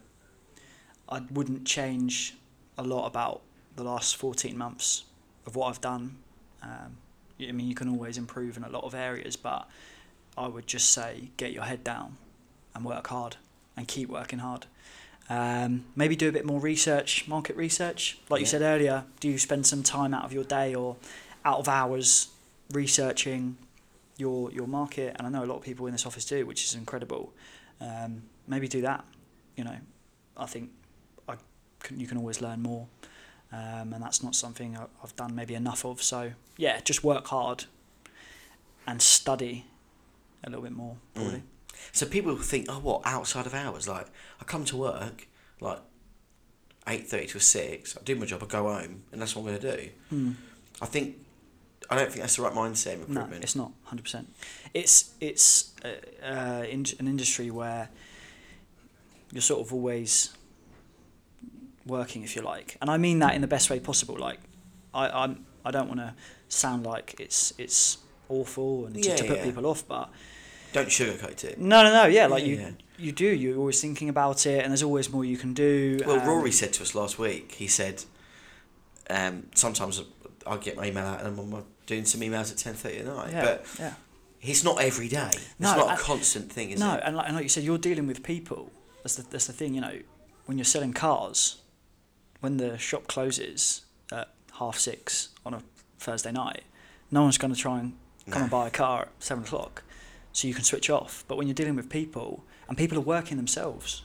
I 1.08 1.20
wouldn't 1.30 1.66
change 1.66 2.36
a 2.78 2.82
lot 2.82 3.06
about 3.06 3.42
the 3.76 3.84
last 3.84 4.16
fourteen 4.16 4.56
months 4.56 5.04
of 5.46 5.56
what 5.56 5.68
I've 5.68 5.80
done. 5.80 6.16
Um, 6.62 6.98
I 7.40 7.50
mean, 7.52 7.66
you 7.66 7.74
can 7.74 7.88
always 7.88 8.16
improve 8.18 8.56
in 8.56 8.64
a 8.64 8.68
lot 8.68 8.84
of 8.84 8.94
areas, 8.94 9.36
but 9.36 9.68
I 10.38 10.46
would 10.46 10.66
just 10.66 10.90
say 10.90 11.30
get 11.36 11.52
your 11.52 11.64
head 11.64 11.82
down 11.82 12.16
and 12.74 12.84
work 12.84 13.08
hard 13.08 13.36
and 13.76 13.88
keep 13.88 14.08
working 14.08 14.38
hard. 14.38 14.66
Um, 15.28 15.84
maybe 15.96 16.14
do 16.16 16.28
a 16.28 16.32
bit 16.32 16.44
more 16.44 16.60
research, 16.60 17.26
market 17.26 17.56
research. 17.56 18.18
Like 18.28 18.40
you 18.40 18.44
Yeah. 18.46 18.50
said 18.50 18.62
earlier, 18.62 19.04
do 19.20 19.28
you 19.28 19.38
spend 19.38 19.66
some 19.66 19.82
time 19.82 20.14
out 20.14 20.24
of 20.24 20.32
your 20.32 20.44
day 20.44 20.74
or 20.74 20.96
out 21.44 21.58
of 21.58 21.68
hours 21.68 22.28
researching 22.70 23.56
your 24.16 24.50
your 24.52 24.66
market? 24.68 25.16
And 25.16 25.26
I 25.26 25.30
know 25.30 25.44
a 25.44 25.46
lot 25.46 25.56
of 25.56 25.62
people 25.62 25.86
in 25.86 25.92
this 25.92 26.06
office 26.06 26.24
do, 26.24 26.46
which 26.46 26.64
is 26.64 26.74
incredible. 26.74 27.32
Um, 27.80 28.22
maybe 28.46 28.68
do 28.68 28.80
that. 28.82 29.04
You 29.56 29.64
know, 29.64 29.76
I 30.36 30.46
think 30.46 30.70
I 31.28 31.36
can, 31.80 32.00
you 32.00 32.06
can 32.06 32.18
always 32.18 32.40
learn 32.40 32.62
more, 32.62 32.86
um, 33.52 33.92
and 33.92 34.02
that's 34.02 34.22
not 34.22 34.34
something 34.34 34.76
I've 35.02 35.16
done 35.16 35.34
maybe 35.34 35.54
enough 35.54 35.84
of. 35.84 36.02
So 36.02 36.32
yeah, 36.56 36.80
just 36.80 37.04
work 37.04 37.26
hard 37.26 37.64
and 38.86 39.00
study 39.00 39.66
a 40.44 40.50
little 40.50 40.62
bit 40.64 40.72
more, 40.72 40.96
probably. 41.14 41.38
Mm. 41.38 41.42
So 41.92 42.06
people 42.06 42.36
think, 42.36 42.66
oh, 42.68 42.78
what 42.78 43.02
outside 43.04 43.46
of 43.46 43.54
hours? 43.54 43.88
Like 43.88 44.06
I 44.40 44.44
come 44.44 44.64
to 44.66 44.76
work, 44.76 45.26
like 45.60 45.80
eight 46.88 47.08
thirty 47.08 47.26
to 47.28 47.40
six. 47.40 47.96
I 47.96 48.02
do 48.02 48.14
my 48.16 48.26
job. 48.26 48.42
I 48.42 48.46
go 48.46 48.64
home, 48.72 49.02
and 49.12 49.20
that's 49.20 49.34
what 49.36 49.42
I'm 49.42 49.48
going 49.48 49.60
to 49.60 49.76
do. 49.76 49.88
Hmm. 50.10 50.30
I 50.80 50.86
think 50.86 51.16
I 51.90 51.96
don't 51.96 52.08
think 52.08 52.20
that's 52.22 52.36
the 52.36 52.42
right 52.42 52.52
mindset 52.52 52.94
in 52.94 53.00
No, 53.00 53.06
recruitment. 53.06 53.44
it's 53.44 53.56
not 53.56 53.72
hundred 53.84 54.04
percent. 54.04 54.34
It's 54.72 55.12
it's 55.20 55.74
uh, 55.84 55.88
uh, 56.24 56.64
in, 56.68 56.86
an 56.98 57.06
industry 57.06 57.50
where 57.50 57.88
you're 59.32 59.42
sort 59.42 59.60
of 59.66 59.72
always 59.72 60.32
working, 61.86 62.22
if 62.22 62.36
you 62.36 62.42
like, 62.42 62.76
and 62.80 62.90
I 62.90 62.96
mean 62.98 63.18
that 63.20 63.34
in 63.34 63.40
the 63.40 63.46
best 63.46 63.70
way 63.70 63.80
possible. 63.80 64.16
Like, 64.16 64.38
I 64.94 65.08
I'm 65.08 65.44
I 65.64 65.70
don't 65.70 65.88
want 65.88 66.00
to 66.00 66.14
sound 66.48 66.84
like 66.84 67.16
it's 67.18 67.52
it's 67.58 67.98
awful 68.28 68.86
and 68.86 68.94
to, 68.94 69.00
Yeah, 69.00 69.16
to 69.16 69.24
put 69.24 69.38
yeah. 69.38 69.44
people 69.44 69.66
off, 69.66 69.86
but 69.86 70.10
don't 70.72 70.88
sugarcoat 70.88 71.44
it. 71.44 71.58
no, 71.58 71.82
no, 71.82 71.92
no, 71.92 72.04
yeah, 72.06 72.26
like 72.26 72.44
Yeah, 72.44 72.48
you 72.50 72.76
you 72.98 73.12
do. 73.12 73.26
You're 73.26 73.58
always 73.58 73.80
thinking 73.80 74.08
about 74.08 74.46
it, 74.46 74.62
and 74.62 74.70
there's 74.70 74.82
always 74.82 75.10
more 75.10 75.24
you 75.24 75.36
can 75.36 75.54
do. 75.54 75.98
Well, 76.06 76.20
um, 76.20 76.26
Rory 76.28 76.52
said 76.52 76.72
to 76.74 76.82
us 76.82 76.94
last 76.94 77.18
week. 77.18 77.52
He 77.52 77.66
said, 77.66 78.04
um, 79.10 79.48
sometimes 79.54 80.02
I 80.46 80.56
get 80.58 80.76
my 80.76 80.86
email 80.86 81.04
out 81.06 81.22
and 81.24 81.38
I'm 81.38 81.64
doing 81.86 82.04
some 82.04 82.20
emails 82.20 82.52
at 82.52 82.58
ten 82.58 82.74
thirty 82.74 82.98
at 82.98 83.06
night. 83.06 83.30
Yeah, 83.32 83.42
But 83.44 83.66
yeah. 83.78 83.94
it's 84.40 84.62
not 84.62 84.80
every 84.80 85.08
day. 85.08 85.30
It's 85.32 85.54
No, 85.58 85.74
not 85.76 85.86
a 85.88 85.92
I- 85.92 85.96
constant 85.96 86.52
thing, 86.52 86.70
is 86.70 86.78
no, 86.80 86.94
it? 86.94 87.02
and 87.04 87.16
like, 87.16 87.26
and 87.26 87.34
like 87.36 87.42
you 87.42 87.48
said, 87.48 87.64
you're 87.64 87.78
dealing 87.78 88.06
with 88.06 88.22
people. 88.22 88.70
That's 89.02 89.16
the 89.16 89.22
that's 89.30 89.46
the 89.46 89.52
thing. 89.52 89.74
You 89.74 89.80
know, 89.80 89.98
when 90.46 90.58
you're 90.58 90.64
selling 90.64 90.92
cars, 90.92 91.62
when 92.40 92.56
the 92.56 92.78
shop 92.78 93.06
closes 93.06 93.82
at 94.12 94.28
half 94.58 94.78
six 94.78 95.30
on 95.44 95.54
a 95.54 95.62
Thursday 95.98 96.32
night, 96.32 96.62
no 97.10 97.22
one's 97.22 97.38
going 97.38 97.52
to 97.54 97.58
try 97.58 97.78
and 97.80 97.92
come 98.30 98.40
No. 98.40 98.42
and 98.42 98.50
buy 98.50 98.66
a 98.68 98.70
car 98.70 99.02
at 99.02 99.08
seven 99.18 99.44
o'clock, 99.44 99.82
so 100.32 100.46
you 100.48 100.54
can 100.54 100.64
switch 100.64 100.88
off. 100.90 101.24
But 101.28 101.36
when 101.36 101.46
you're 101.48 101.54
dealing 101.54 101.76
with 101.76 101.88
people, 101.88 102.44
and 102.68 102.78
people 102.78 102.96
are 102.98 103.02
working 103.02 103.36
themselves, 103.36 104.02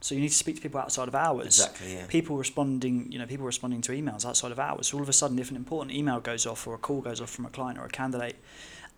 so 0.00 0.14
you 0.14 0.20
need 0.20 0.28
to 0.28 0.34
speak 0.34 0.56
to 0.56 0.62
people 0.62 0.80
outside 0.80 1.08
of 1.08 1.14
hours. 1.14 1.46
Exactly. 1.46 1.94
Yeah. 1.94 2.06
People 2.06 2.36
responding, 2.36 3.10
you 3.10 3.18
know, 3.18 3.26
people 3.26 3.46
responding 3.46 3.80
to 3.82 3.92
emails 3.92 4.24
outside 4.26 4.52
of 4.52 4.58
hours. 4.58 4.88
So 4.88 4.96
all 4.98 5.02
of 5.02 5.08
a 5.08 5.12
sudden, 5.12 5.38
if 5.38 5.50
an 5.50 5.56
important 5.56 5.96
email 5.96 6.20
goes 6.20 6.46
off 6.46 6.66
or 6.66 6.74
a 6.74 6.78
call 6.78 7.00
goes 7.00 7.20
off 7.20 7.30
from 7.30 7.46
a 7.46 7.50
client 7.50 7.78
or 7.78 7.84
a 7.84 7.88
candidate 7.88 8.36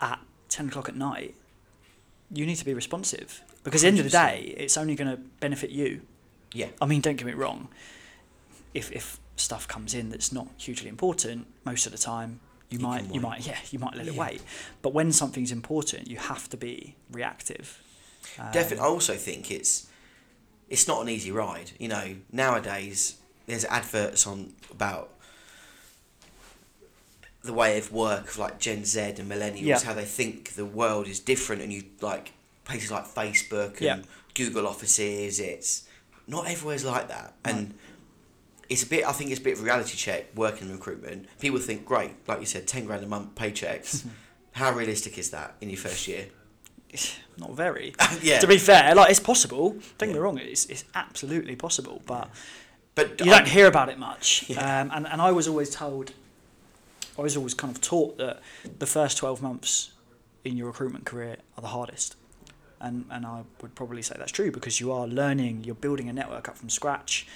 at 0.01 0.19
ten 0.49 0.69
o'clock 0.69 0.89
at 0.89 0.97
night, 0.97 1.35
you 2.33 2.45
need 2.47 2.57
to 2.57 2.65
be 2.65 2.75
responsive 2.75 3.43
because 3.71 3.85
at 3.85 3.87
the 3.95 3.99
end 3.99 4.07
of 4.07 4.11
the 4.11 4.11
day, 4.11 4.55
it's 4.57 4.77
only 4.77 4.95
going 4.95 5.11
to 5.11 5.17
benefit 5.41 5.71
you. 5.71 6.01
Yeah. 6.53 6.69
I 6.81 6.87
mean, 6.87 7.01
don't 7.01 7.17
get 7.17 7.27
me 7.27 7.35
wrong. 7.35 7.69
If 8.75 8.91
if 8.93 9.19
stuff 9.37 9.69
comes 9.69 9.95
in 9.95 10.11
that's 10.11 10.33
not 10.33 10.49
hugely 10.57 10.89
important, 10.89 11.47
most 11.65 11.87
of 11.87 11.93
the 11.93 11.99
time 11.99 12.41
you, 12.71 12.79
You 12.79 12.83
might 12.85 13.15
you 13.15 13.21
might 13.21 13.47
yeah 13.47 13.59
you 13.71 13.79
might 13.79 13.95
let 13.97 14.07
it 14.07 14.15
wait. 14.15 14.43
But 14.83 14.93
when 14.93 15.13
something's 15.13 15.53
important, 15.53 16.09
you 16.09 16.19
have 16.19 16.49
to 16.51 16.57
be 16.57 16.95
reactive. 17.11 17.83
Um, 18.39 18.53
Definitely. 18.53 18.85
I 18.85 18.89
also 18.89 19.15
think 19.15 19.51
it's 19.51 19.87
it's 20.69 20.87
not 20.87 21.01
an 21.03 21.09
easy 21.09 21.31
ride. 21.31 21.71
You 21.79 21.89
know, 21.89 22.17
nowadays 22.31 23.17
there's 23.47 23.65
adverts 23.65 24.27
on 24.27 24.53
about 24.71 25.09
the 27.43 27.53
way 27.53 27.79
of 27.79 27.93
work 27.93 28.29
of 28.29 28.39
like 28.39 28.59
Gen 28.59 28.85
Z 28.85 29.01
and 29.01 29.31
millennials, 29.31 29.63
Yeah. 29.63 29.81
how 29.81 29.95
they 29.95 30.05
think 30.05 30.55
the 30.55 30.67
world 30.67 31.07
is 31.07 31.21
different, 31.21 31.63
and 31.63 31.73
you 31.73 31.85
like 32.01 32.33
places 32.69 32.91
like 32.93 33.07
Facebook 33.13 33.73
and 33.79 33.83
Yeah. 33.83 33.99
Google 34.35 34.69
offices. 34.69 35.41
It's 35.41 35.85
not 36.29 36.47
everywhere's 36.49 36.85
like 36.85 37.09
that, 37.09 37.35
and 37.45 37.75
it's 38.69 38.83
a 38.85 38.87
bit. 38.87 39.05
I 39.05 39.13
think 39.13 39.31
it's 39.33 39.41
a 39.41 39.43
bit 39.43 39.55
of 39.55 39.61
a 39.61 39.65
reality 39.65 39.97
check 39.97 40.27
working 40.37 40.69
in 40.69 40.75
recruitment. 40.75 41.27
People 41.41 41.59
think, 41.59 41.85
great, 41.85 42.13
like 42.29 42.39
you 42.41 42.47
said, 42.47 42.67
ten 42.69 42.85
grand 42.85 43.03
a 43.03 43.07
month 43.09 43.35
paychecks. 43.35 44.07
how 44.53 44.73
realistic 44.73 45.19
is 45.19 45.31
that 45.31 45.55
in 45.61 45.69
your 45.71 45.79
first 45.79 46.07
year? 46.07 46.27
Not 47.39 47.53
very. 47.53 47.95
yeah, 48.23 48.39
To 48.41 48.47
be 48.47 48.59
fair, 48.59 48.95
like 48.95 49.11
it's 49.11 49.21
possible. 49.21 49.71
Don't 49.99 50.09
get 50.09 50.13
me 50.13 50.19
wrong. 50.19 50.39
It's 50.39 50.67
it's 50.67 50.85
absolutely 50.95 51.57
possible, 51.57 52.03
but. 52.07 52.29
but 52.95 53.21
you 53.25 53.33
I- 53.33 53.39
don't 53.39 53.49
hear 53.49 53.67
about 53.67 53.89
it 53.89 53.99
much. 53.99 54.45
Yeah. 54.49 54.81
Um, 54.83 54.91
and, 54.95 55.07
and 55.07 55.21
I 55.23 55.31
was 55.33 55.47
always 55.49 55.71
told, 55.71 56.13
I 57.19 57.23
was 57.23 57.37
always 57.37 57.55
kind 57.55 57.75
of 57.75 57.81
taught 57.81 58.19
that 58.19 58.41
the 58.79 58.87
first 58.87 59.17
12 59.19 59.41
months 59.43 59.93
in 60.45 60.57
your 60.57 60.67
recruitment 60.69 61.05
career 61.05 61.37
are 61.57 61.61
the 61.63 61.69
hardest. 61.69 62.17
And, 62.81 63.05
and 63.11 63.27
I 63.27 63.43
would 63.61 63.75
probably 63.75 64.03
say 64.03 64.15
that's 64.19 64.31
true 64.33 64.53
because 64.53 64.81
you 64.81 64.93
are 64.93 65.07
learning, 65.07 65.65
you're 65.65 65.75
building 65.75 66.09
a 66.09 66.13
network 66.13 66.49
up 66.49 66.57
from 66.57 66.69
scratch. 66.71 67.27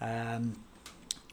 Um, 0.00 0.56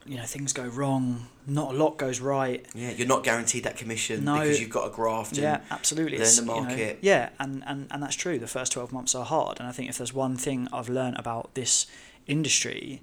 you 0.05 0.17
know, 0.17 0.23
things 0.23 0.53
go 0.53 0.65
wrong, 0.65 1.27
not 1.47 1.73
a 1.73 1.77
lot 1.77 1.97
goes 1.97 2.19
right. 2.19 2.63
Yeah, 2.75 2.91
you're 2.91 3.07
not 3.07 3.23
guaranteed 3.23 3.63
that 3.63 3.75
commission 3.77 4.23
No. 4.23 4.39
because 4.39 4.59
you've 4.59 4.69
got 4.69 4.85
a 4.87 4.91
graft. 4.91 5.31
And 5.31 5.39
Yeah, 5.39 5.61
absolutely. 5.71 6.17
learn 6.17 6.27
It's, 6.27 6.35
the 6.39 6.41
you 6.43 6.47
know, 6.47 6.61
market. 6.61 6.99
yeah, 7.01 7.29
and, 7.39 7.63
and, 7.65 7.87
and 7.89 8.03
that's 8.03 8.15
true. 8.15 8.37
The 8.37 8.45
first 8.47 8.73
12 8.73 8.91
months 8.91 9.15
are 9.15 9.25
hard. 9.25 9.59
And 9.59 9.67
I 9.67 9.71
think 9.71 9.89
if 9.89 9.97
there's 9.97 10.13
one 10.13 10.35
thing 10.37 10.67
I've 10.71 10.89
learned 10.89 11.17
about 11.17 11.55
this 11.55 11.87
industry, 12.27 13.01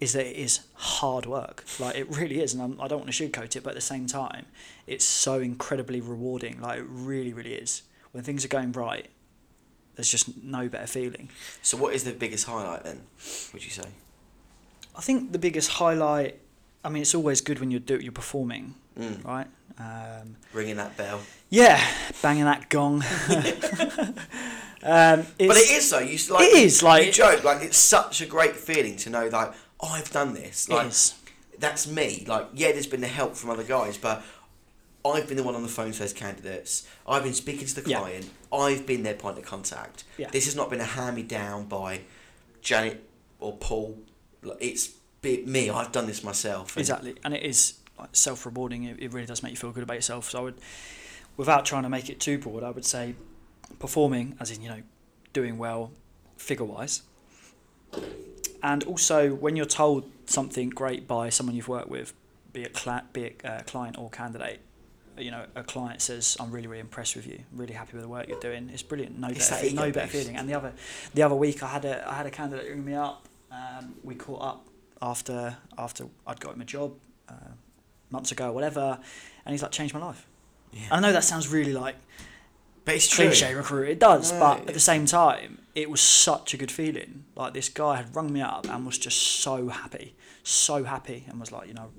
is 0.00 0.14
that 0.14 0.26
it 0.26 0.36
is 0.36 0.60
hard 0.74 1.26
work. 1.26 1.62
Like, 1.78 1.94
it 1.94 2.08
really 2.16 2.40
is. 2.40 2.52
And 2.54 2.62
I'm, 2.62 2.80
I 2.80 2.88
don't 2.88 2.98
want 3.00 3.12
to 3.12 3.28
sugarcoat 3.28 3.54
it, 3.54 3.62
but 3.62 3.70
at 3.70 3.76
the 3.76 3.80
same 3.80 4.06
time, 4.08 4.46
it's 4.88 5.04
so 5.04 5.38
incredibly 5.38 6.00
rewarding. 6.00 6.60
Like, 6.60 6.80
it 6.80 6.86
really, 6.88 7.32
really 7.32 7.54
is. 7.54 7.82
When 8.10 8.24
things 8.24 8.44
are 8.44 8.48
going 8.48 8.72
right, 8.72 9.06
there's 9.96 10.08
just 10.10 10.42
no 10.42 10.68
better 10.68 10.86
feeling. 10.86 11.28
So, 11.62 11.76
what 11.76 11.94
is 11.94 12.04
the 12.04 12.12
biggest 12.12 12.46
highlight 12.46 12.84
then? 12.84 13.02
Would 13.52 13.64
you 13.64 13.70
say? 13.70 13.84
I 14.96 15.00
think 15.00 15.32
the 15.32 15.38
biggest 15.38 15.70
highlight, 15.72 16.38
I 16.84 16.88
mean, 16.90 17.02
it's 17.02 17.14
always 17.14 17.40
good 17.40 17.58
when 17.60 17.70
you're, 17.70 17.80
do, 17.80 17.96
you're 17.98 18.12
performing, 18.12 18.74
Mm. 18.98 19.24
right? 19.24 19.46
Um, 19.78 20.36
Ringing 20.52 20.76
that 20.76 20.96
bell. 20.98 21.20
yeah, 21.48 21.82
banging 22.20 22.44
that 22.44 22.68
gong. 22.68 23.02
um, 24.82 25.26
but 25.38 25.56
it 25.56 25.70
is 25.70 25.90
though. 25.90 26.00
You 26.00 26.18
like 26.34 26.44
It 26.48 26.54
is, 26.58 26.82
like- 26.82 27.06
you 27.06 27.12
joke 27.12 27.44
like 27.44 27.62
it's 27.62 27.76
such 27.78 28.20
a 28.20 28.26
great 28.26 28.54
feeling 28.56 28.96
to 28.98 29.10
know 29.10 29.28
like 29.28 29.52
oh, 29.80 29.88
I've 29.88 30.10
done 30.12 30.34
this. 30.34 30.68
Like 30.68 30.92
that's 31.58 31.86
me. 31.88 32.24
Like 32.28 32.48
yeah, 32.54 32.72
there's 32.72 32.86
been 32.86 33.00
the 33.00 33.08
help 33.08 33.34
from 33.34 33.50
other 33.50 33.64
guys, 33.64 33.96
but 33.96 34.22
I've 35.04 35.26
been 35.26 35.36
the 35.36 35.42
one 35.42 35.54
on 35.54 35.62
the 35.62 35.68
phone 35.68 35.90
to 35.92 35.98
those 35.98 36.12
candidates. 36.12 36.86
I've 37.08 37.24
been 37.24 37.34
speaking 37.34 37.66
to 37.66 37.80
the 37.80 37.88
Yeah. 37.90 37.98
client. 37.98 38.30
I've 38.52 38.86
been 38.86 39.02
their 39.02 39.14
point 39.14 39.38
of 39.38 39.44
contact. 39.44 40.04
Yeah. 40.16 40.30
This 40.30 40.44
has 40.44 40.54
not 40.54 40.70
been 40.70 40.80
a 40.80 40.84
hand 40.84 41.16
me 41.16 41.22
down 41.24 41.66
by 41.66 42.02
Janet 42.60 43.02
or 43.40 43.56
Paul. 43.56 43.98
It's 44.60 44.90
me. 45.24 45.70
I've 45.70 45.90
done 45.92 46.06
this 46.06 46.22
myself. 46.22 46.76
and- 46.76 46.80
Exactly, 46.80 47.14
and 47.24 47.34
it 47.34 47.42
is 47.42 47.74
self-rewarding. 48.12 48.84
It, 48.84 48.98
it 49.00 49.12
really 49.12 49.26
does 49.26 49.42
make 49.42 49.50
you 49.50 49.56
feel 49.56 49.72
good 49.72 49.82
about 49.82 49.94
yourself. 49.94 50.30
So 50.30 50.38
I 50.38 50.42
would, 50.42 50.54
without 51.36 51.64
trying 51.66 51.82
to 51.84 51.88
make 51.88 52.08
it 52.08 52.20
too 52.20 52.38
broad, 52.38 52.62
I 52.62 52.70
would 52.70 52.84
say 52.84 53.14
performing, 53.78 54.36
as 54.40 54.50
in 54.50 54.62
you 54.62 54.68
know, 54.68 54.82
doing 55.32 55.58
well, 55.58 55.90
figure-wise, 56.36 57.02
and 58.62 58.84
also 58.84 59.34
when 59.34 59.56
you're 59.56 59.66
told 59.66 60.10
something 60.26 60.70
great 60.70 61.06
by 61.08 61.28
someone 61.28 61.56
you've 61.56 61.68
worked 61.68 61.88
with, 61.88 62.12
be 62.52 62.62
it 62.62 62.72
cla- 62.74 63.04
be 63.12 63.22
it 63.24 63.40
uh, 63.44 63.60
client 63.66 63.96
or 63.98 64.10
candidate. 64.10 64.60
You 65.18 65.30
know, 65.30 65.46
a 65.54 65.62
client 65.62 66.00
says, 66.00 66.36
"I'm 66.40 66.50
really, 66.50 66.66
really 66.66 66.80
impressed 66.80 67.16
with 67.16 67.26
you. 67.26 67.40
Really 67.52 67.74
happy 67.74 67.92
with 67.94 68.02
the 68.02 68.08
work 68.08 68.28
you're 68.28 68.40
doing. 68.40 68.70
It's 68.72 68.82
brilliant. 68.82 69.18
No 69.18 69.28
It's 69.28 69.50
better, 69.50 69.74
no 69.74 69.90
better 69.90 70.08
feeling." 70.08 70.36
And 70.36 70.48
the 70.48 70.54
other, 70.54 70.72
the 71.14 71.22
other 71.22 71.34
week, 71.34 71.62
I 71.62 71.68
had 71.68 71.84
a 71.84 72.08
I 72.08 72.14
had 72.14 72.26
a 72.26 72.30
candidate 72.30 72.68
ring 72.70 72.84
me 72.84 72.94
up. 72.94 73.28
Um, 73.50 73.94
we 74.02 74.14
caught 74.14 74.42
up 74.42 74.66
after 75.02 75.56
after 75.76 76.06
I'd 76.26 76.40
got 76.40 76.54
him 76.54 76.62
a 76.62 76.64
job 76.64 76.94
uh, 77.28 77.34
months 78.10 78.32
ago, 78.32 78.48
or 78.48 78.52
whatever, 78.52 78.98
and 79.44 79.52
he's 79.52 79.62
like 79.62 79.72
changed 79.72 79.92
my 79.94 80.00
life. 80.00 80.26
Yeah. 80.72 80.80
I 80.90 81.00
know 81.00 81.12
that 81.12 81.24
sounds 81.24 81.48
really 81.48 81.74
like 81.74 81.96
But 82.86 82.94
it's 82.94 83.06
true. 83.08 83.26
cliche 83.26 83.54
recruit 83.54 83.90
It 83.90 83.98
does, 84.00 84.32
No, 84.32 84.40
but 84.40 84.60
at 84.68 84.72
the 84.74 84.80
same 84.80 85.04
time, 85.04 85.58
it 85.74 85.90
was 85.90 86.00
such 86.00 86.54
a 86.54 86.56
good 86.56 86.70
feeling. 86.72 87.24
Like 87.36 87.52
this 87.52 87.68
guy 87.68 87.96
had 87.96 88.16
rung 88.16 88.32
me 88.32 88.40
up 88.40 88.66
and 88.66 88.86
was 88.86 88.96
just 88.96 89.18
so 89.18 89.68
happy, 89.68 90.14
so 90.42 90.84
happy, 90.84 91.26
and 91.28 91.38
was 91.38 91.52
like, 91.52 91.68
you 91.68 91.74
know, 91.74 91.90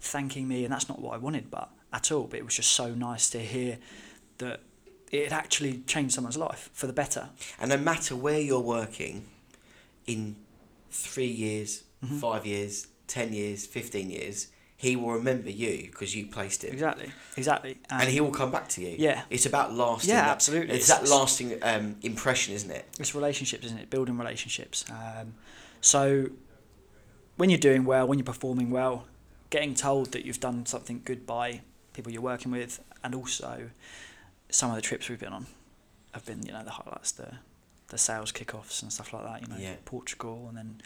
thanking 0.00 0.48
me, 0.48 0.64
and 0.64 0.72
that's 0.72 0.88
not 0.88 1.00
what 1.00 1.14
I 1.14 1.18
wanted, 1.18 1.50
but 1.50 1.70
at 1.94 2.12
all. 2.12 2.24
But 2.24 2.38
it 2.40 2.44
was 2.44 2.54
just 2.56 2.70
so 2.72 2.94
nice 2.94 3.30
to 3.30 3.38
hear 3.38 3.78
that 4.38 4.60
it 5.10 5.32
actually 5.32 5.78
changed 5.86 6.14
someone's 6.14 6.36
life 6.36 6.68
for 6.72 6.86
the 6.86 6.92
better. 6.92 7.28
And 7.60 7.70
no 7.70 7.76
matter 7.78 8.14
where 8.16 8.40
you're 8.40 8.60
working, 8.60 9.26
in 10.06 10.36
three 10.90 11.26
years, 11.46 11.84
Mhm. 12.04 12.20
five 12.20 12.44
years, 12.44 12.88
ten 13.06 13.32
years, 13.32 13.64
fifteen 13.66 14.10
years, 14.10 14.48
he 14.76 14.96
will 14.96 15.12
remember 15.12 15.48
you 15.50 15.88
because 15.90 16.14
you 16.14 16.26
placed 16.26 16.62
him, 16.64 16.72
Exactly. 16.72 17.10
Exactly. 17.36 17.78
and 17.88 18.08
he 18.10 18.20
will 18.20 18.32
come 18.32 18.50
back 18.50 18.68
to 18.70 18.82
you. 18.82 18.96
Yeah. 18.98 19.22
it's 19.30 19.46
about 19.46 19.72
lasting. 19.74 20.10
Yeah, 20.10 20.22
that- 20.22 20.30
absolutely. 20.32 20.74
It's 20.76 20.90
It's- 20.90 21.08
that 21.08 21.14
lasting 21.16 21.58
um, 21.62 21.96
impression, 22.02 22.52
isn't 22.54 22.70
it? 22.70 22.84
it's 22.98 23.14
relationships, 23.14 23.64
isn't 23.66 23.78
it? 23.78 23.88
Building 23.88 24.18
relationships. 24.18 24.84
Um, 24.90 25.34
so 25.80 26.26
when 27.36 27.48
you're 27.50 27.58
doing 27.70 27.84
well, 27.84 28.06
when 28.06 28.18
you're 28.18 28.26
performing 28.26 28.70
well, 28.70 29.06
getting 29.50 29.74
told 29.74 30.12
that 30.12 30.24
you've 30.26 30.40
done 30.40 30.66
something 30.66 31.00
good 31.04 31.24
by 31.26 31.62
people 31.94 32.12
you're 32.12 32.20
working 32.22 32.52
with, 32.52 32.80
and 33.02 33.14
also 33.14 33.70
some 34.50 34.68
of 34.70 34.76
the 34.76 34.82
trips 34.82 35.08
we've 35.08 35.18
been 35.18 35.32
on 35.32 35.46
have 36.12 36.24
been, 36.26 36.44
you 36.44 36.52
know, 36.52 36.62
the 36.62 36.70
highlights, 36.70 37.12
the 37.12 37.28
the 37.88 37.98
sales 37.98 38.32
kickoffs 38.32 38.82
and 38.82 38.92
stuff 38.92 39.12
like 39.12 39.24
that. 39.24 39.40
You 39.42 39.48
know, 39.48 39.56
Yeah. 39.60 39.76
Portugal 39.84 40.46
and 40.48 40.56
then 40.58 40.80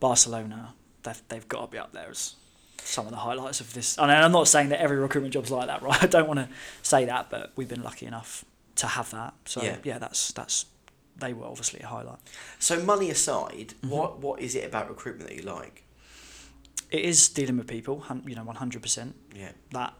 Barcelona. 0.00 0.74
They've 1.02 1.22
they've 1.28 1.48
got 1.48 1.66
to 1.66 1.70
be 1.70 1.78
up 1.78 1.92
there 1.92 2.08
as 2.10 2.34
some 2.82 3.06
of 3.06 3.12
the 3.12 3.18
highlights 3.18 3.60
of 3.60 3.72
this. 3.74 3.96
And 3.98 4.10
I'm 4.10 4.32
not 4.32 4.48
saying 4.48 4.68
that 4.70 4.80
every 4.80 4.96
recruitment 4.98 5.32
job's 5.34 5.50
like 5.50 5.66
that, 5.68 5.82
right? 5.88 6.02
I 6.02 6.06
don't 6.06 6.26
want 6.28 6.40
to 6.40 6.48
say 6.82 7.04
that, 7.06 7.30
but 7.30 7.52
we've 7.56 7.68
been 7.68 7.82
lucky 7.82 8.06
enough 8.06 8.44
to 8.76 8.86
have 8.86 9.10
that. 9.12 9.34
So 9.44 9.62
Yeah. 9.62 9.76
yeah, 9.84 9.98
that's 9.98 10.32
that's 10.32 10.66
they 11.16 11.32
were 11.32 11.46
obviously 11.46 11.80
a 11.80 11.86
highlight. 11.86 12.18
So 12.58 12.82
money 12.82 13.10
aside, 13.10 13.74
Mm-hmm. 13.80 13.90
what 13.90 14.18
what 14.20 14.40
is 14.40 14.54
it 14.54 14.64
about 14.64 14.88
recruitment 14.88 15.28
that 15.30 15.36
you 15.36 15.42
like? 15.44 15.82
It 16.90 17.04
is 17.04 17.28
dealing 17.28 17.56
with 17.56 17.66
people, 17.66 18.04
you 18.26 18.34
know, 18.34 18.44
one 18.44 18.56
hundred 18.56 18.82
percent. 18.82 19.14
Yeah, 19.34 19.52
That 19.72 19.94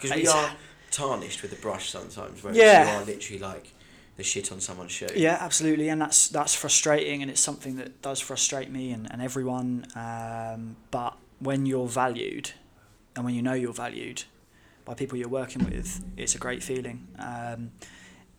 because 0.00 0.16
we 0.16 0.26
are 0.26 0.50
tarnished 0.90 1.42
with 1.42 1.52
a 1.52 1.56
brush 1.56 1.90
sometimes. 1.90 2.42
Whereas 2.42 2.56
Yeah. 2.56 2.84
you 2.96 3.00
are 3.00 3.04
literally 3.04 3.38
like 3.40 3.72
the 4.16 4.22
shit 4.24 4.52
on 4.52 4.60
someone's 4.60 4.92
shoe. 4.92 5.06
yeah, 5.16 5.38
absolutely, 5.40 5.88
and 5.88 6.00
that's 6.00 6.28
that's 6.28 6.54
frustrating, 6.54 7.22
and 7.22 7.30
it's 7.30 7.40
something 7.40 7.76
that 7.76 8.02
does 8.02 8.20
frustrate 8.20 8.70
me 8.70 8.92
and 8.92 9.10
and 9.12 9.22
everyone. 9.22 9.86
Um, 9.94 10.76
but 10.90 11.16
when 11.38 11.64
you're 11.66 11.88
valued, 11.88 12.50
and 13.16 13.24
when 13.24 13.34
you 13.34 13.42
know 13.42 13.54
you're 13.54 13.72
valued 13.72 14.24
by 14.84 14.94
people 14.94 15.16
you're 15.18 15.28
working 15.28 15.64
with, 15.64 16.04
it's 16.16 16.34
a 16.34 16.38
great 16.38 16.62
feeling. 16.62 17.06
Um, 17.18 17.70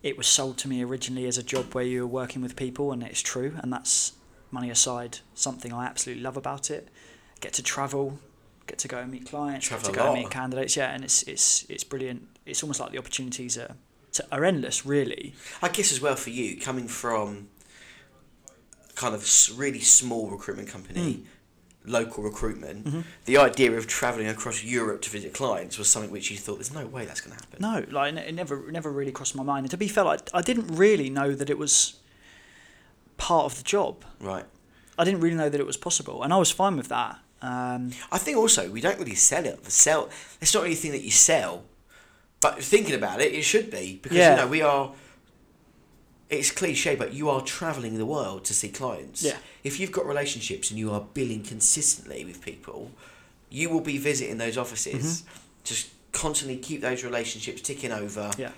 it 0.04 0.18
was 0.18 0.28
sold 0.28 0.58
to 0.60 0.68
me 0.68 0.84
originally 0.84 1.28
as 1.28 1.38
a 1.38 1.44
job 1.44 1.74
where 1.74 1.84
you're 1.84 2.08
working 2.08 2.42
with 2.42 2.56
people, 2.56 2.92
and 2.92 3.02
it's 3.04 3.22
true, 3.22 3.54
and 3.62 3.72
that's 3.72 4.14
money 4.52 4.70
aside 4.70 5.20
something 5.34 5.72
I 5.72 5.86
absolutely 5.86 6.24
love 6.24 6.38
about 6.38 6.70
it. 6.70 6.90
Get 7.40 7.54
to 7.54 7.64
travel, 7.64 8.20
get 8.68 8.78
to 8.80 8.88
go 8.88 8.98
and 9.00 9.12
meet 9.12 9.26
clients, 9.28 9.68
Travel 9.68 9.88
get 9.88 9.94
to 9.94 10.00
go 10.00 10.12
and 10.14 10.22
meet 10.22 10.30
candidates. 10.32 10.76
Yeah, 10.78 10.92
and 10.94 11.04
it's 11.04 11.24
it's 11.24 11.66
it's 11.70 11.84
brilliant. 11.84 12.28
It's 12.46 12.64
almost 12.64 12.80
like 12.80 12.92
the 12.92 12.98
opportunities 13.00 13.58
are 13.58 13.76
are 14.32 14.44
endless, 14.46 14.86
really. 14.86 15.34
I 15.62 15.70
guess 15.70 15.92
as 15.92 16.02
well 16.02 16.16
for 16.16 16.30
you, 16.32 16.60
coming 16.60 16.88
from 16.88 17.48
kind 18.96 19.16
of 19.16 19.26
really 19.58 19.80
small 19.80 20.30
recruitment 20.30 20.68
company, 20.70 21.00
Mm. 21.00 21.26
local 21.86 22.24
recruitment, 22.24 22.86
Mm-hmm. 22.86 23.02
the 23.26 23.38
idea 23.38 23.72
of 23.72 23.88
travelling 23.88 24.28
across 24.28 24.64
Europe 24.64 25.02
to 25.04 25.10
visit 25.10 25.34
clients 25.34 25.78
was 25.80 25.88
something 25.90 26.12
which 26.12 26.30
you 26.30 26.38
thought 26.38 26.56
there's 26.56 26.74
no 26.74 26.86
way 26.86 27.06
that's 27.06 27.22
going 27.22 27.36
to 27.36 27.42
happen. 27.44 27.58
No, 27.62 27.86
like 27.90 28.14
it 28.16 28.36
never 28.36 28.68
it 28.68 28.72
never 28.72 28.92
really 28.92 29.12
crossed 29.12 29.36
my 29.36 29.44
mind. 29.44 29.64
And 29.66 29.72
to 29.72 29.78
be 29.78 29.88
fair, 29.88 30.04
like, 30.04 30.30
I 30.34 30.42
didn't 30.42 30.68
really 30.76 31.10
know 31.10 31.34
that 31.34 31.50
it 31.50 31.58
was 31.58 31.96
part 33.18 33.46
of 33.46 33.58
the 33.58 33.64
job. 33.64 34.04
Right. 34.20 34.46
I 34.98 35.04
didn't 35.06 35.22
really 35.22 35.36
know 35.38 35.50
that 35.50 35.60
it 35.60 35.66
was 35.66 35.78
possible, 35.78 36.22
and 36.22 36.32
I 36.34 36.38
was 36.38 36.52
fine 36.52 36.76
with 36.78 36.90
that. 36.90 37.18
Um, 37.42 37.92
I 38.12 38.18
think 38.20 38.38
also 38.38 38.70
we 38.70 38.82
don't 38.82 39.00
really 39.00 39.16
sell 39.16 39.46
it. 39.46 39.72
Sell. 39.72 40.10
It's 40.42 40.54
not 40.54 40.66
anything 40.66 40.92
that 40.92 41.02
you 41.02 41.12
sell, 41.12 41.64
but 42.40 42.64
thinking 42.64 42.96
about 42.96 43.20
it, 43.22 43.34
it 43.34 43.42
should 43.44 43.72
be 43.72 44.00
because 44.02 44.18
Yeah. 44.18 44.32
you 44.32 44.38
know 44.38 44.48
we 44.48 44.62
are. 44.62 44.92
It's 46.30 46.50
cliche, 46.50 46.96
but 46.96 47.14
you 47.14 47.30
are 47.30 47.42
travelling 47.42 47.98
the 47.98 48.06
world 48.06 48.46
to 48.46 48.54
see 48.54 48.70
clients. 48.70 49.22
Yeah. 49.22 49.36
If 49.66 49.80
you've 49.82 49.92
got 49.92 50.06
relationships 50.06 50.70
and 50.70 50.80
you 50.80 50.92
are 50.94 51.02
billing 51.14 51.44
consistently 51.44 52.24
with 52.24 52.42
people, 52.42 52.92
you 53.50 53.70
will 53.70 53.82
be 53.82 53.98
visiting 53.98 54.38
those 54.38 54.58
offices. 54.58 55.24
Just 55.66 55.90
constantly 56.14 56.56
keep 56.58 56.80
those 56.82 57.04
relationships 57.04 57.62
ticking 57.62 57.92
over. 57.92 58.22
Mm-hmm. 58.30 58.42
yeah, 58.42 58.52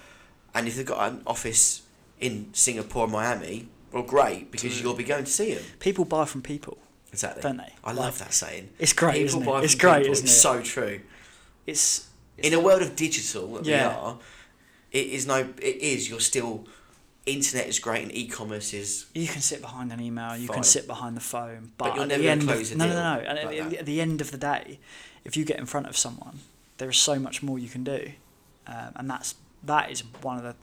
And 0.54 0.68
if 0.68 0.76
they've 0.76 0.86
got 0.86 1.12
an 1.12 1.22
office 1.26 1.82
in 2.20 2.50
Singapore, 2.54 3.08
Miami, 3.08 3.68
well, 3.92 4.04
great 4.04 4.52
because 4.52 4.66
Absolutely. 4.72 4.90
you'll 4.90 4.98
be 4.98 5.04
going 5.04 5.24
to 5.26 5.32
see 5.32 5.56
them. 5.56 5.64
people 5.80 6.06
buy 6.06 6.26
from 6.26 6.44
people. 6.44 6.78
Exactly. 7.14 7.42
Don't 7.42 7.58
they? 7.58 7.74
I 7.84 7.94
love 7.94 8.20
that 8.20 8.34
saying. 8.34 8.70
It's 8.80 8.92
great, 8.94 9.14
People 9.26 9.42
isn't 9.42 9.48
it? 9.56 9.64
It's 9.64 9.76
great, 9.76 9.98
people. 10.00 10.12
isn't 10.14 10.26
it's 10.26 10.34
it? 10.36 10.40
so 10.40 10.62
true. 10.62 11.00
It's, 11.66 12.10
it's 12.38 12.48
in 12.48 12.54
a 12.54 12.60
world 12.60 12.82
of 12.82 12.96
digital 12.96 13.54
that 13.54 13.66
Yeah. 13.66 13.88
we 13.88 13.94
are, 13.96 14.18
it 14.92 15.08
is 15.08 15.26
no. 15.28 15.38
It 15.62 15.78
is. 15.78 16.10
You're 16.10 16.20
still. 16.20 16.68
Internet 17.26 17.68
is 17.68 17.80
great 17.80 18.04
and 18.04 18.12
e-commerce 18.14 18.74
is. 18.74 19.06
you 19.16 19.28
can 19.28 19.42
sit 19.42 19.62
behind 19.62 19.94
an 19.94 20.02
email, 20.02 20.36
you 20.36 20.48
Fine. 20.48 20.56
can 20.56 20.64
sit 20.64 20.88
behind 20.88 21.16
the 21.16 21.22
phone, 21.22 21.72
but, 21.78 21.96
you're 21.96 22.06
never 22.06 22.22
the 22.22 22.28
gonna 22.28 22.44
close 22.44 22.70
of, 22.72 22.78
no, 22.78 22.86
no, 22.88 22.94
no. 22.94 23.20
And 23.22 23.38
like 23.48 23.60
at, 23.62 23.70
the, 23.70 23.80
at 23.80 23.86
the 23.86 24.02
end 24.02 24.20
of 24.20 24.32
the 24.32 24.38
day, 24.38 24.78
if 25.24 25.38
you 25.38 25.46
get 25.46 25.58
in 25.58 25.66
front 25.66 25.88
of 25.88 25.96
someone, 25.96 26.40
there 26.80 26.90
is 26.90 26.98
so 26.98 27.18
much 27.20 27.42
more 27.42 27.58
you 27.58 27.70
can 27.70 27.86
do, 27.86 28.12
um, 28.68 28.92
and 28.98 29.10
that's 29.10 29.36
that 29.64 29.90
is 29.90 30.02
one 30.22 30.36
of 30.36 30.44
the 30.44 30.54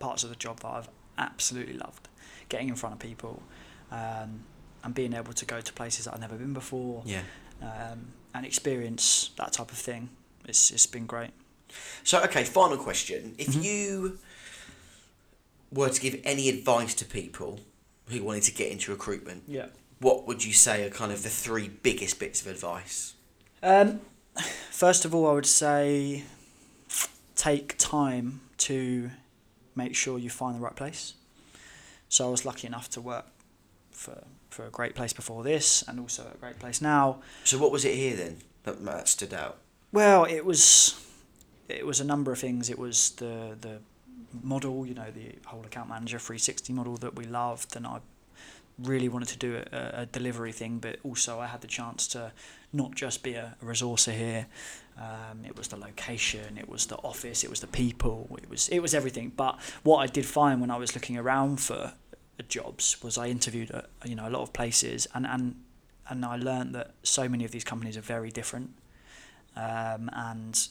parts 0.00 0.24
of 0.24 0.30
the 0.30 0.34
job 0.36 0.58
that 0.60 0.66
I've 0.68 0.88
absolutely 1.16 1.74
loved, 1.74 2.08
getting 2.48 2.68
in 2.70 2.74
front 2.74 2.94
of 2.96 2.98
people, 2.98 3.40
um, 3.92 4.40
and 4.84 4.94
being 4.94 5.12
able 5.14 5.32
to 5.32 5.44
go 5.44 5.60
to 5.60 5.72
places 5.72 6.04
that 6.04 6.14
I've 6.14 6.20
never 6.20 6.36
been 6.36 6.52
before, 6.54 7.02
Yeah. 7.04 7.22
um, 7.62 8.12
and 8.34 8.46
experience 8.46 9.30
that 9.36 9.52
type 9.52 9.70
of 9.70 9.78
thing. 9.78 10.10
It's 10.46 10.70
it's 10.70 10.86
been 10.86 11.06
great. 11.06 11.30
So 12.04 12.22
okay, 12.24 12.44
final 12.44 12.76
question: 12.78 13.34
If 13.38 13.48
Mm-hmm. 13.48 13.62
you 13.62 14.18
were 15.72 15.88
to 15.90 16.00
give 16.00 16.20
any 16.24 16.48
advice 16.48 16.94
to 16.94 17.04
people 17.04 17.60
who 18.08 18.22
wanted 18.24 18.42
to 18.44 18.52
get 18.52 18.72
into 18.72 18.90
recruitment, 18.90 19.44
Yeah. 19.46 19.66
what 20.00 20.26
would 20.26 20.44
you 20.44 20.52
say 20.52 20.84
are 20.84 20.90
kind 20.90 21.12
of 21.12 21.22
the 21.22 21.28
three 21.30 21.68
biggest 21.68 22.18
bits 22.18 22.40
of 22.40 22.48
advice? 22.48 23.14
Um, 23.62 24.00
first 24.70 25.04
of 25.04 25.14
all, 25.14 25.28
I 25.30 25.32
would 25.32 25.46
say 25.46 26.24
take 27.36 27.76
time 27.78 28.40
to 28.58 29.10
make 29.76 29.94
sure 29.94 30.18
you 30.18 30.28
find 30.30 30.56
the 30.56 30.60
right 30.60 30.74
place. 30.76 31.14
So 32.08 32.26
I 32.26 32.30
was 32.30 32.44
lucky 32.44 32.66
enough 32.66 32.90
to 32.90 33.00
work 33.00 33.26
for 33.92 34.24
for 34.50 34.66
a 34.66 34.70
great 34.70 34.94
place 34.94 35.12
before 35.12 35.42
this, 35.42 35.82
and 35.86 35.98
also 35.98 36.30
a 36.34 36.38
great 36.38 36.58
place 36.58 36.80
now. 36.80 37.20
So 37.44 37.58
what 37.58 37.72
was 37.72 37.84
it 37.84 37.94
here 37.94 38.16
then 38.16 38.38
that, 38.64 38.84
that 38.84 39.08
stood 39.08 39.32
out? 39.32 39.58
Well, 39.92 40.24
it 40.24 40.44
was 40.44 41.00
it 41.68 41.86
was 41.86 42.00
a 42.00 42.04
number 42.04 42.32
of 42.32 42.38
things. 42.38 42.70
It 42.70 42.78
was 42.78 43.10
the 43.12 43.56
the 43.60 43.78
model, 44.42 44.86
you 44.86 44.94
know, 44.94 45.10
the 45.10 45.34
whole 45.46 45.64
account 45.64 45.88
manager 45.88 46.18
360 46.18 46.72
model 46.72 46.96
that 46.98 47.16
we 47.16 47.24
loved, 47.24 47.76
and 47.76 47.86
I 47.86 48.00
really 48.82 49.08
wanted 49.08 49.28
to 49.28 49.38
do 49.38 49.62
a, 49.72 50.02
a 50.02 50.06
delivery 50.06 50.52
thing, 50.52 50.78
but 50.78 50.98
also 51.02 51.38
I 51.38 51.46
had 51.46 51.60
the 51.60 51.66
chance 51.66 52.06
to 52.08 52.32
not 52.72 52.94
just 52.94 53.22
be 53.22 53.34
a, 53.34 53.56
a 53.60 53.64
resourcer 53.64 54.12
here. 54.12 54.46
Um, 54.98 55.44
it 55.46 55.56
was 55.56 55.68
the 55.68 55.76
location, 55.76 56.58
it 56.58 56.68
was 56.68 56.86
the 56.86 56.96
office, 56.96 57.42
it 57.42 57.50
was 57.50 57.60
the 57.60 57.66
people, 57.66 58.28
it 58.42 58.50
was 58.50 58.68
it 58.68 58.80
was 58.80 58.94
everything. 58.94 59.32
But 59.34 59.58
what 59.82 59.98
I 59.98 60.06
did 60.06 60.26
find 60.26 60.60
when 60.60 60.70
I 60.70 60.76
was 60.76 60.94
looking 60.94 61.16
around 61.16 61.60
for 61.60 61.94
jobs 62.42 63.02
was 63.02 63.18
I 63.18 63.28
interviewed 63.28 63.70
at 63.70 63.90
you 64.04 64.14
know 64.14 64.28
a 64.28 64.30
lot 64.30 64.42
of 64.42 64.52
places, 64.52 65.06
and 65.14 65.26
and 65.26 65.56
and 66.08 66.24
I 66.24 66.36
learned 66.36 66.74
that 66.74 66.94
so 67.02 67.28
many 67.28 67.44
of 67.44 67.50
these 67.50 67.64
companies 67.64 67.96
are 67.96 68.00
very 68.02 68.30
different 68.30 68.74
um, 69.56 70.10
and 70.12 70.68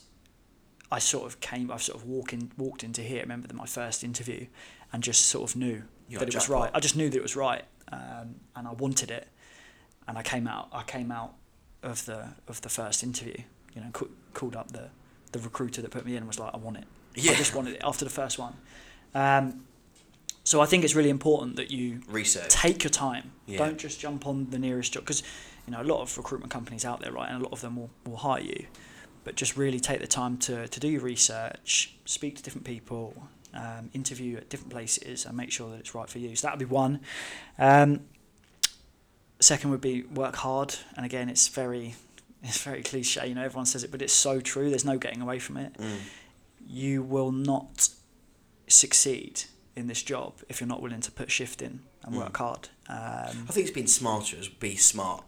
I 0.92 1.00
sort 1.00 1.26
of 1.26 1.40
came, 1.40 1.72
I've 1.72 1.84
sort 1.84 1.98
of 2.02 2.08
walked 2.08 2.34
in, 2.34 2.52
walked 2.58 2.84
into 2.84 3.02
here. 3.02 3.20
I 3.20 3.22
remember 3.22 3.48
that 3.48 3.54
my 3.54 3.66
first 3.66 4.04
interview, 4.04 4.48
and 4.92 5.04
just 5.04 5.28
sort 5.28 5.50
of 5.50 5.56
knew 5.56 5.84
You 6.08 6.18
that 6.18 6.28
it 6.28 6.36
was 6.36 6.50
right. 6.50 6.72
I 6.74 6.80
just 6.80 6.96
knew 6.96 7.10
that 7.10 7.18
it 7.18 7.22
was 7.22 7.36
right, 7.36 7.64
um, 7.92 8.36
and 8.56 8.68
I 8.68 8.72
wanted 8.74 9.12
it. 9.12 9.28
And 10.08 10.18
I 10.18 10.24
came 10.24 10.48
out, 10.48 10.70
I 10.72 10.84
came 10.84 11.12
out 11.12 11.36
of 11.84 12.06
the 12.06 12.30
of 12.48 12.62
the 12.62 12.70
first 12.70 13.04
interview. 13.04 13.38
You 13.76 13.82
know, 13.82 13.90
ca- 13.94 14.08
called 14.34 14.56
up 14.56 14.72
the 14.72 14.90
the 15.32 15.40
recruiter 15.40 15.82
that 15.84 15.92
put 15.92 16.06
me 16.06 16.14
in 16.14 16.18
and 16.18 16.28
was 16.28 16.40
like, 16.40 16.54
I 16.54 16.58
want 16.58 16.78
it. 16.78 16.86
Yeah. 17.16 17.34
I 17.34 17.36
just 17.36 17.54
wanted 17.54 17.76
it 17.76 17.82
after 17.84 18.04
the 18.04 18.12
first 18.12 18.40
one. 18.40 18.56
Um, 19.14 19.66
so 20.50 20.62
I 20.62 20.66
think 20.66 20.84
it's 20.84 20.96
really 20.96 21.12
important 21.12 21.58
that 21.58 21.70
you 21.70 22.02
Research. 22.08 22.50
take 22.50 22.84
your 22.84 22.90
time. 22.90 23.34
Yeah. 23.46 23.60
Don't 23.60 23.78
just 23.78 24.00
jump 24.00 24.26
on 24.26 24.50
the 24.50 24.58
nearest 24.58 24.94
job 24.94 25.04
because 25.04 25.22
you 25.68 25.72
know 25.72 25.80
a 25.80 25.84
lot 25.84 26.02
of 26.02 26.18
recruitment 26.18 26.52
companies 26.52 26.84
out 26.84 27.02
there, 27.02 27.12
right? 27.12 27.30
And 27.30 27.40
a 27.40 27.44
lot 27.44 27.54
of 27.54 27.62
them 27.62 27.76
will, 27.76 27.92
will 28.04 28.18
hire 28.18 28.42
you, 28.42 28.66
but 29.24 29.36
just 29.36 29.56
really 29.58 29.80
take 29.80 30.02
the 30.02 30.08
time 30.08 30.40
to, 30.40 30.68
to 30.68 30.80
do 30.80 30.88
your 30.88 31.02
research, 31.02 31.94
speak 32.06 32.36
to 32.38 32.42
different 32.42 32.66
people, 32.66 33.28
um, 33.54 33.92
interview 33.94 34.38
at 34.38 34.50
different 34.50 34.72
places, 34.72 35.24
and 35.24 35.38
make 35.38 35.52
sure 35.52 35.70
that 35.70 35.82
it's 35.82 35.94
right 35.94 36.10
for 36.10 36.18
you. 36.18 36.36
So 36.36 36.48
that 36.48 36.58
would 36.58 36.68
be 36.68 36.74
one. 36.74 37.02
Um, 37.60 38.00
second 39.40 39.70
would 39.70 39.82
be 39.82 40.02
work 40.02 40.38
hard, 40.38 40.74
and 40.98 41.06
again, 41.06 41.30
it's 41.30 41.48
very 41.48 41.94
it's 42.44 42.64
very 42.64 42.82
cliche. 42.82 43.28
You 43.28 43.36
know, 43.36 43.44
everyone 43.44 43.68
says 43.68 43.84
it, 43.84 43.92
but 43.92 44.02
it's 44.02 44.14
so 44.14 44.42
true. 44.42 44.72
There's 44.72 44.84
no 44.84 44.98
getting 44.98 45.22
away 45.22 45.38
from 45.38 45.58
it. 45.58 45.74
Mm. 45.76 45.98
You 46.68 47.04
will 47.04 47.32
not 47.32 47.90
succeed 48.68 49.44
in 49.76 49.88
this 49.88 50.02
job 50.04 50.34
if 50.50 50.60
you're 50.60 50.68
not 50.68 50.82
willing 50.82 51.02
to 51.02 51.12
put 51.12 51.32
shift 51.32 51.62
in 51.62 51.82
and 52.04 52.16
work 52.16 52.36
hard. 52.38 52.70
Um, 52.90 52.98
I 52.98 53.52
think 53.52 53.68
it's 53.68 53.76
been 53.76 53.88
smarter 53.88 54.38
as 54.38 54.48
be 54.48 54.76
smart 54.76 55.24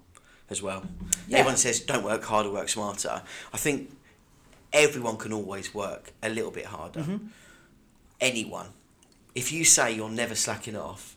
as 0.50 0.62
well. 0.62 0.84
Yeah. 1.28 1.40
Everyone 1.40 1.58
says 1.58 1.80
don't 1.80 2.04
work 2.04 2.24
harder, 2.24 2.52
work 2.52 2.70
smarter. 2.70 3.22
I 3.54 3.58
think 3.58 3.96
everyone 4.74 5.18
can 5.18 5.32
always 5.34 5.74
work 5.74 6.12
a 6.22 6.30
little 6.30 6.52
bit 6.52 6.66
harder. 6.66 7.02
Mm-hmm. 7.02 7.28
Anyone. 8.20 8.68
If 9.34 9.52
you 9.52 9.64
say 9.64 9.96
you're 9.96 10.10
never 10.10 10.36
slacking 10.36 10.76
off, 10.76 11.16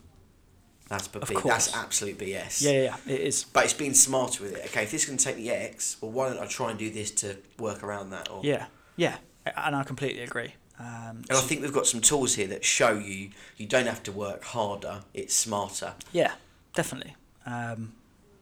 That's 0.89 1.09
B- 1.09 1.19
that's 1.45 1.75
absolute 1.75 2.19
BS. 2.19 2.63
Yeah, 2.63 2.71
yeah, 2.71 2.83
yeah, 2.83 2.97
it 3.15 3.21
is. 3.21 3.45
But 3.45 3.65
it's 3.65 3.73
being 3.75 3.95
smarter 3.95 4.45
with 4.45 4.53
it. 4.55 4.67
Okay, 4.67 4.85
if 4.85 4.91
this 4.93 5.05
can 5.07 5.17
take 5.17 5.37
me 5.37 5.51
X, 5.51 5.97
well, 6.01 6.13
why 6.13 6.29
don't 6.29 6.39
I 6.41 6.47
try 6.47 6.71
and 6.71 6.79
do 6.79 6.91
this 6.91 7.11
to 7.23 7.37
work 7.59 7.83
around 7.83 8.11
that? 8.11 8.31
Or, 8.31 8.41
Yeah, 8.45 8.67
yeah, 8.97 9.17
and 9.57 9.75
I 9.75 9.83
completely 9.83 10.23
agree. 10.23 10.55
Um, 10.79 11.23
And 11.29 11.33
I 11.33 11.41
think 11.41 11.63
we've 11.63 11.73
got 11.73 11.87
some 11.87 12.01
tools 12.01 12.35
here 12.35 12.49
that 12.49 12.65
show 12.65 12.99
you 12.99 13.31
you 13.57 13.67
don't 13.67 13.87
have 13.87 14.03
to 14.05 14.13
work 14.13 14.43
harder; 14.45 15.03
it's 15.13 15.35
smarter. 15.35 15.95
yeah, 16.13 16.33
definitely, 16.75 17.15
um, 17.47 17.95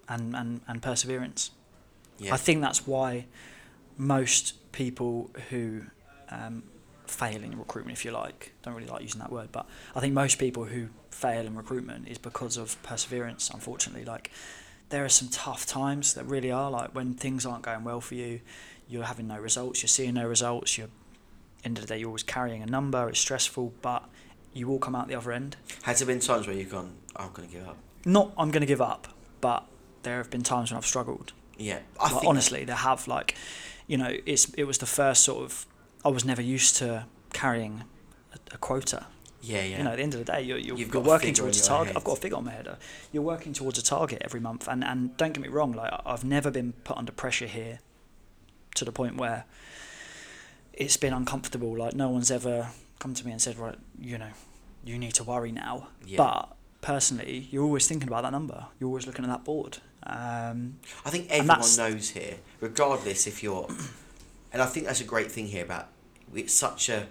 and 0.08 0.34
and 0.34 0.60
and 0.66 0.80
perseverance. 0.82 1.50
Yeah. 2.18 2.34
I 2.34 2.38
think 2.38 2.62
that's 2.62 2.86
why 2.86 3.26
most 3.96 4.54
people 4.72 5.30
who 5.50 5.82
um, 6.30 6.62
fail 7.06 7.42
in 7.42 7.58
recruitment, 7.58 7.98
if 7.98 8.04
you 8.04 8.10
like, 8.12 8.52
don't 8.62 8.74
really 8.74 8.88
like 8.88 9.02
using 9.02 9.20
that 9.20 9.30
word, 9.32 9.48
but 9.52 9.66
I 9.94 10.00
think 10.00 10.14
most 10.14 10.38
people 10.38 10.64
who 10.64 10.88
fail 11.10 11.44
in 11.46 11.54
recruitment 11.56 12.08
is 12.08 12.18
because 12.18 12.56
of 12.56 12.82
perseverance. 12.82 13.50
Unfortunately, 13.50 14.04
like 14.04 14.30
there 14.88 15.04
are 15.04 15.08
some 15.10 15.28
tough 15.28 15.66
times 15.66 16.14
that 16.14 16.24
really 16.24 16.50
are 16.50 16.70
like 16.70 16.94
when 16.94 17.14
things 17.14 17.44
aren't 17.44 17.62
going 17.62 17.84
well 17.84 18.00
for 18.00 18.14
you, 18.14 18.40
you're 18.88 19.04
having 19.04 19.26
no 19.28 19.38
results, 19.38 19.82
you're 19.82 19.88
seeing 19.88 20.14
no 20.14 20.26
results, 20.26 20.78
you're 20.78 20.88
end 21.64 21.78
of 21.78 21.82
the 21.86 21.88
day 21.94 21.98
you're 21.98 22.08
always 22.08 22.22
carrying 22.22 22.62
a 22.62 22.66
number, 22.66 23.08
it's 23.08 23.20
stressful, 23.20 23.72
but 23.82 24.04
you 24.52 24.66
will 24.68 24.78
come 24.78 24.94
out 24.94 25.08
the 25.08 25.14
other 25.14 25.32
end. 25.32 25.56
Has 25.82 25.98
there 26.00 26.06
been 26.06 26.20
times 26.20 26.46
where 26.46 26.56
you've 26.56 26.70
gone, 26.70 26.94
"I'm 27.16 27.32
going 27.32 27.48
to 27.48 27.54
give 27.54 27.66
up"? 27.66 27.76
Not 28.04 28.32
I'm 28.36 28.50
going 28.50 28.60
to 28.62 28.66
give 28.66 28.80
up, 28.80 29.08
but 29.40 29.64
there 30.02 30.18
have 30.18 30.30
been 30.30 30.42
times 30.42 30.70
when 30.70 30.78
I've 30.78 30.86
struggled. 30.86 31.32
Yeah, 31.56 31.80
I 32.00 32.12
Like, 32.12 32.24
honestly, 32.26 32.64
there 32.64 32.76
have 32.76 33.06
like, 33.06 33.36
you 33.86 33.96
know, 33.96 34.16
it's 34.26 34.52
it 34.54 34.64
was 34.64 34.78
the 34.78 34.86
first 34.86 35.22
sort 35.22 35.44
of. 35.44 35.66
I 36.04 36.08
was 36.08 36.24
never 36.24 36.42
used 36.42 36.76
to 36.76 37.06
carrying 37.32 37.84
a, 38.34 38.54
a 38.54 38.58
quota. 38.58 39.06
Yeah, 39.40 39.62
yeah. 39.64 39.78
You 39.78 39.84
know, 39.84 39.90
at 39.90 39.96
the 39.96 40.02
end 40.02 40.14
of 40.14 40.24
the 40.24 40.32
day, 40.32 40.42
you're, 40.42 40.56
you're, 40.58 40.76
You've 40.76 40.92
you're 40.92 41.02
got 41.02 41.04
working 41.04 41.34
towards 41.34 41.60
a 41.64 41.66
target. 41.66 41.88
head. 41.88 41.96
I've 41.96 42.04
got 42.04 42.18
a 42.18 42.20
figure 42.20 42.36
on 42.36 42.44
my 42.44 42.52
head. 42.52 42.76
You're 43.12 43.24
working 43.24 43.52
towards 43.52 43.76
a 43.78 43.82
target 43.82 44.22
every 44.24 44.40
month, 44.40 44.68
and 44.68 44.84
and 44.84 45.16
don't 45.16 45.32
get 45.32 45.40
me 45.42 45.48
wrong, 45.48 45.72
like 45.72 45.92
I've 46.04 46.24
never 46.24 46.50
been 46.50 46.72
put 46.84 46.96
under 46.96 47.12
pressure 47.12 47.46
here, 47.46 47.78
to 48.74 48.84
the 48.84 48.92
point 48.92 49.16
where 49.16 49.44
it's 50.72 50.96
been 50.96 51.12
uncomfortable. 51.12 51.76
Like 51.76 51.94
no 51.94 52.08
one's 52.08 52.30
ever 52.30 52.68
come 52.98 53.14
to 53.14 53.26
me 53.26 53.32
and 53.32 53.40
said, 53.42 53.58
right, 53.58 53.76
you 54.00 54.18
know, 54.18 54.30
you 54.84 54.98
need 54.98 55.14
to 55.14 55.24
worry 55.24 55.52
now. 55.52 55.88
Yeah. 56.06 56.18
But 56.18 56.56
personally, 56.80 57.48
you're 57.50 57.64
always 57.64 57.86
thinking 57.86 58.08
about 58.08 58.22
that 58.22 58.32
number. 58.32 58.66
You're 58.78 58.88
always 58.88 59.06
looking 59.06 59.24
at 59.24 59.30
that 59.30 59.44
board. 59.44 59.78
Um, 60.04 60.78
I 61.04 61.10
think 61.10 61.28
everyone 61.30 61.60
knows 61.76 62.10
here, 62.10 62.36
regardless 62.60 63.26
if 63.26 63.42
you're, 63.42 63.68
and 64.52 64.60
I 64.60 64.66
think 64.66 64.86
that's 64.86 65.00
a 65.00 65.04
great 65.04 65.30
thing 65.30 65.46
here 65.46 65.64
about 65.64 65.88
it's 66.34 66.52
such 66.54 66.88
a 66.88 67.06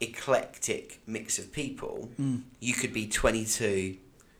eclectic 0.00 1.00
mix 1.06 1.38
of 1.38 1.52
people. 1.52 2.08
mm. 2.20 2.42
You 2.60 2.74
could 2.74 2.92
be 2.92 3.06
22, 3.06 3.96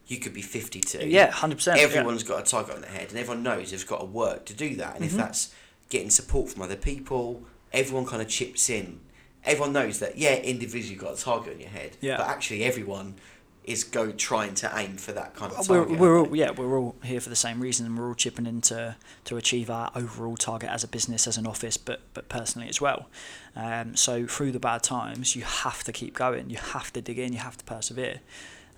you 0.07 0.19
could 0.19 0.35
be 0.35 0.43
52. 0.43 1.09
Yeah, 1.09 1.31
hundred 1.31 1.57
percent. 1.57 1.81
Everyone's 1.81 2.23
got 2.23 2.41
a 2.41 2.45
target 2.51 2.75
on 2.77 2.81
their 2.83 2.91
head, 2.91 3.11
and 3.11 3.19
everyone 3.19 3.43
knows 3.43 3.71
they've 3.71 3.87
got 3.87 4.01
to 4.01 4.07
work 4.07 4.47
to 4.47 4.55
do 4.55 4.77
that. 4.77 4.97
And 4.97 5.05
if 5.05 5.13
Mhm. 5.13 5.17
that's 5.19 5.55
getting 5.89 6.11
support 6.11 6.51
from 6.51 6.63
other 6.63 6.77
people, 6.77 7.45
everyone 7.77 8.07
kind 8.07 8.21
of 8.23 8.29
chips 8.29 8.69
in. 8.71 9.01
Everyone 9.45 9.73
knows 9.73 10.01
that 10.01 10.19
yeah, 10.19 10.35
individually 10.37 10.95
you've 10.95 11.03
got 11.03 11.17
a 11.19 11.23
target 11.23 11.55
on 11.55 11.61
your 11.61 11.69
head, 11.71 11.97
Yeah. 12.01 12.17
but 12.17 12.27
actually 12.27 12.65
everyone 12.65 13.15
is 13.63 13.83
go 13.83 14.13
trying 14.13 14.55
to 14.55 14.71
aim 14.77 14.97
for 14.97 15.11
that 15.13 15.35
kind 15.35 15.53
of 15.53 15.69
We're, 15.69 15.83
we're 15.85 16.19
all 16.21 16.37
yeah 16.37 16.53
we're 16.53 16.79
all 16.79 16.95
here 17.03 17.21
for 17.21 17.31
the 17.31 17.35
same 17.37 17.61
reason 17.61 17.85
and 17.85 17.99
we're 17.99 18.07
all 18.07 18.15
chipping 18.15 18.47
in 18.47 18.61
to, 18.61 18.95
to 19.25 19.37
achieve 19.37 19.71
our 19.71 19.91
overall 19.97 20.37
target 20.37 20.71
as 20.71 20.85
a 20.85 20.89
business 20.89 21.27
as 21.27 21.37
an 21.37 21.49
office 21.49 21.77
but 21.77 22.01
but 22.15 22.29
personally 22.29 22.69
as 22.69 22.81
well 22.81 23.09
um, 23.57 23.97
so 23.97 24.25
through 24.25 24.53
the 24.53 24.61
bad 24.61 24.85
times 24.85 25.35
you 25.35 25.43
have 25.43 25.83
to 25.83 25.91
keep 25.91 26.15
going 26.15 26.49
you 26.49 26.59
have 26.59 26.93
to 26.93 27.01
dig 27.01 27.19
in 27.19 27.33
you 27.33 27.41
have 27.41 27.57
to 27.59 27.65
persevere 27.65 28.21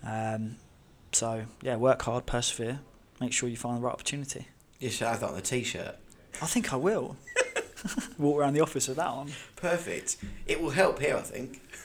um, 0.02 0.56
so 1.12 1.44
yeah 1.60 1.76
work 1.76 2.00
hard 2.00 2.24
persevere 2.24 2.80
make 3.20 3.34
sure 3.34 3.46
you 3.50 3.56
find 3.58 3.76
the 3.76 3.82
right 3.82 3.92
opportunity? 3.92 4.48
You 4.78 4.88
should 4.88 5.06
have 5.08 5.20
that 5.20 5.30
on 5.30 5.36
a 5.36 5.42
t-shirt. 5.42 5.96
I 6.40 6.46
think 6.46 6.72
I 6.72 6.76
will 6.76 7.16
walk 8.18 8.38
around 8.38 8.54
the 8.54 8.60
office 8.60 8.88
with 8.88 8.96
that 8.96 9.06
on 9.06 9.30
Perfect. 9.56 10.16
It 10.46 10.60
will 10.60 10.70
help 10.70 11.00
here, 11.00 11.16
I 11.16 11.20
think. 11.20 11.60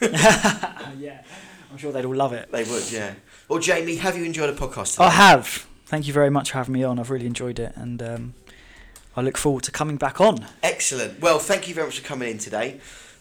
yeah 0.98 1.22
I'm 1.70 1.78
sure 1.78 1.92
they'd 1.92 2.04
all 2.04 2.14
love 2.14 2.32
it 2.32 2.50
They 2.52 2.64
would, 2.64 2.90
yeah. 2.90 3.14
Well, 3.48 3.58
Jamie, 3.58 3.96
have 3.96 4.16
you 4.16 4.24
enjoyed 4.24 4.54
the 4.54 4.60
podcast? 4.60 4.92
Today? 4.92 5.04
I 5.04 5.10
have 5.10 5.66
thank 5.86 6.06
you 6.06 6.12
very 6.12 6.30
much 6.30 6.52
for 6.52 6.58
having 6.58 6.74
me 6.74 6.84
on 6.84 6.98
I've 6.98 7.10
really 7.10 7.26
enjoyed 7.26 7.58
it 7.58 7.72
and 7.76 8.02
um, 8.02 8.34
I 9.16 9.20
look 9.22 9.36
forward 9.36 9.64
to 9.64 9.70
coming 9.70 9.96
back 9.96 10.20
on 10.20 10.46
Excellent. 10.62 11.20
Well, 11.20 11.38
thank 11.38 11.68
you 11.68 11.74
very 11.74 11.86
much 11.86 12.00
for 12.00 12.06
coming 12.06 12.30
in 12.30 12.38
today. 12.38 12.80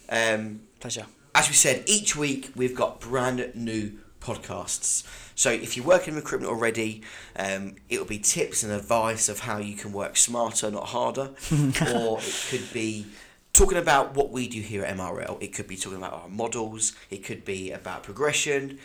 Um, 0.10 0.62
pleasure 0.80 1.06
as 1.36 1.50
we 1.50 1.56
said, 1.56 1.84
each 1.88 2.16
week 2.16 2.52
we've 2.56 2.76
got 2.76 3.00
brand 3.00 3.52
new 3.56 4.00
podcasts. 4.24 5.06
So 5.36 5.52
if 5.52 5.76
you 5.76 5.84
work 5.84 6.08
in 6.08 6.16
recruitment 6.16 6.52
already, 6.52 7.02
um, 7.36 7.76
it'll 7.90 8.06
be 8.06 8.20
tips 8.20 8.64
and 8.64 8.72
advice 8.72 9.30
of 9.30 9.40
how 9.40 9.58
you 9.58 9.76
can 9.76 9.92
work 9.92 10.16
smarter, 10.16 10.72
not 10.72 10.88
harder. 10.88 11.32
or 11.94 12.20
it 12.20 12.46
could 12.50 12.72
be 12.74 13.08
talking 13.52 13.78
about 13.78 14.16
what 14.16 14.32
we 14.32 14.48
do 14.48 14.62
here 14.62 14.84
at 14.84 14.98
MRL. 14.98 15.42
It 15.42 15.54
could 15.54 15.68
be 15.68 15.76
talking 15.76 15.98
about 15.98 16.14
our 16.14 16.30
models. 16.30 16.94
It 17.10 17.24
could 17.24 17.46
be 17.46 17.72
about 17.72 18.04
progression. 18.04 18.80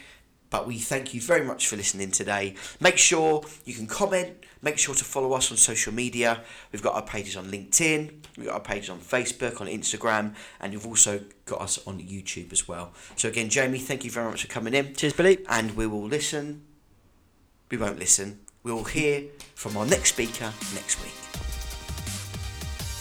But 0.51 0.66
we 0.66 0.78
thank 0.78 1.14
you 1.14 1.20
very 1.20 1.45
much 1.45 1.66
for 1.68 1.76
listening 1.76 2.11
today. 2.11 2.55
Make 2.80 2.99
sure 2.99 3.45
you 3.64 3.74
can 3.74 3.86
comment. 3.86 4.45
Make 4.61 4.79
sure 4.79 4.95
to 4.95 5.05
follow 5.05 5.33
us 5.35 5.51
on 5.51 5.57
social 5.57 5.93
media. 5.93 6.43
We've 6.73 6.83
got 6.83 6.95
our 6.95 7.03
pages 7.03 7.37
on 7.37 7.47
LinkedIn. 7.47 8.13
We've 8.37 8.47
got 8.47 8.55
our 8.55 8.61
pages 8.61 8.91
on 8.91 8.99
Facebook, 8.99 9.61
on 9.61 9.69
Instagram, 9.69 10.35
and 10.61 10.73
you've 10.73 10.87
also 10.87 11.21
got 11.45 11.61
us 11.61 11.79
on 11.87 12.01
YouTube 12.01 12.53
as 12.53 12.67
well. 12.67 12.93
So 13.17 13.29
again, 13.29 13.49
Jamie, 13.49 13.79
thank 13.79 14.05
you 14.05 14.11
very 14.11 14.29
much 14.29 14.43
for 14.43 14.49
coming 14.49 14.75
in. 14.75 14.95
cheers 14.95 15.13
Billy 15.13 15.39
And 15.49 15.77
we 15.77 15.87
will 15.87 16.05
listen. 16.05 16.65
We 17.71 17.77
won't 17.77 17.99
listen. 17.99 18.41
We 18.65 18.73
will 18.73 18.85
hear 18.85 19.25
from 19.55 19.77
our 19.77 19.87
next 19.87 20.11
speaker 20.11 20.53
next 20.75 21.01
week. 21.03 21.13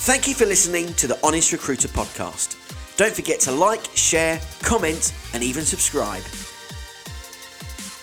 Thank 0.05 0.27
you 0.27 0.35
for 0.35 0.45
listening 0.45 0.93
to 0.93 1.07
the 1.07 1.19
Honest 1.23 1.51
Recruiter 1.51 1.87
podcast. 1.89 2.55
Don't 2.97 3.13
forget 3.13 3.39
to 3.41 3.51
like, 3.51 3.83
share, 3.93 4.39
comment, 4.61 5.13
and 5.33 5.43
even 5.43 5.63
subscribe. 5.63 6.23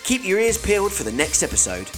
Keep 0.05 0.25
your 0.25 0.39
ears 0.39 0.59
peeled 0.59 0.93
for 0.93 1.05
the 1.05 1.13
next 1.13 1.43
episode. 1.43 1.89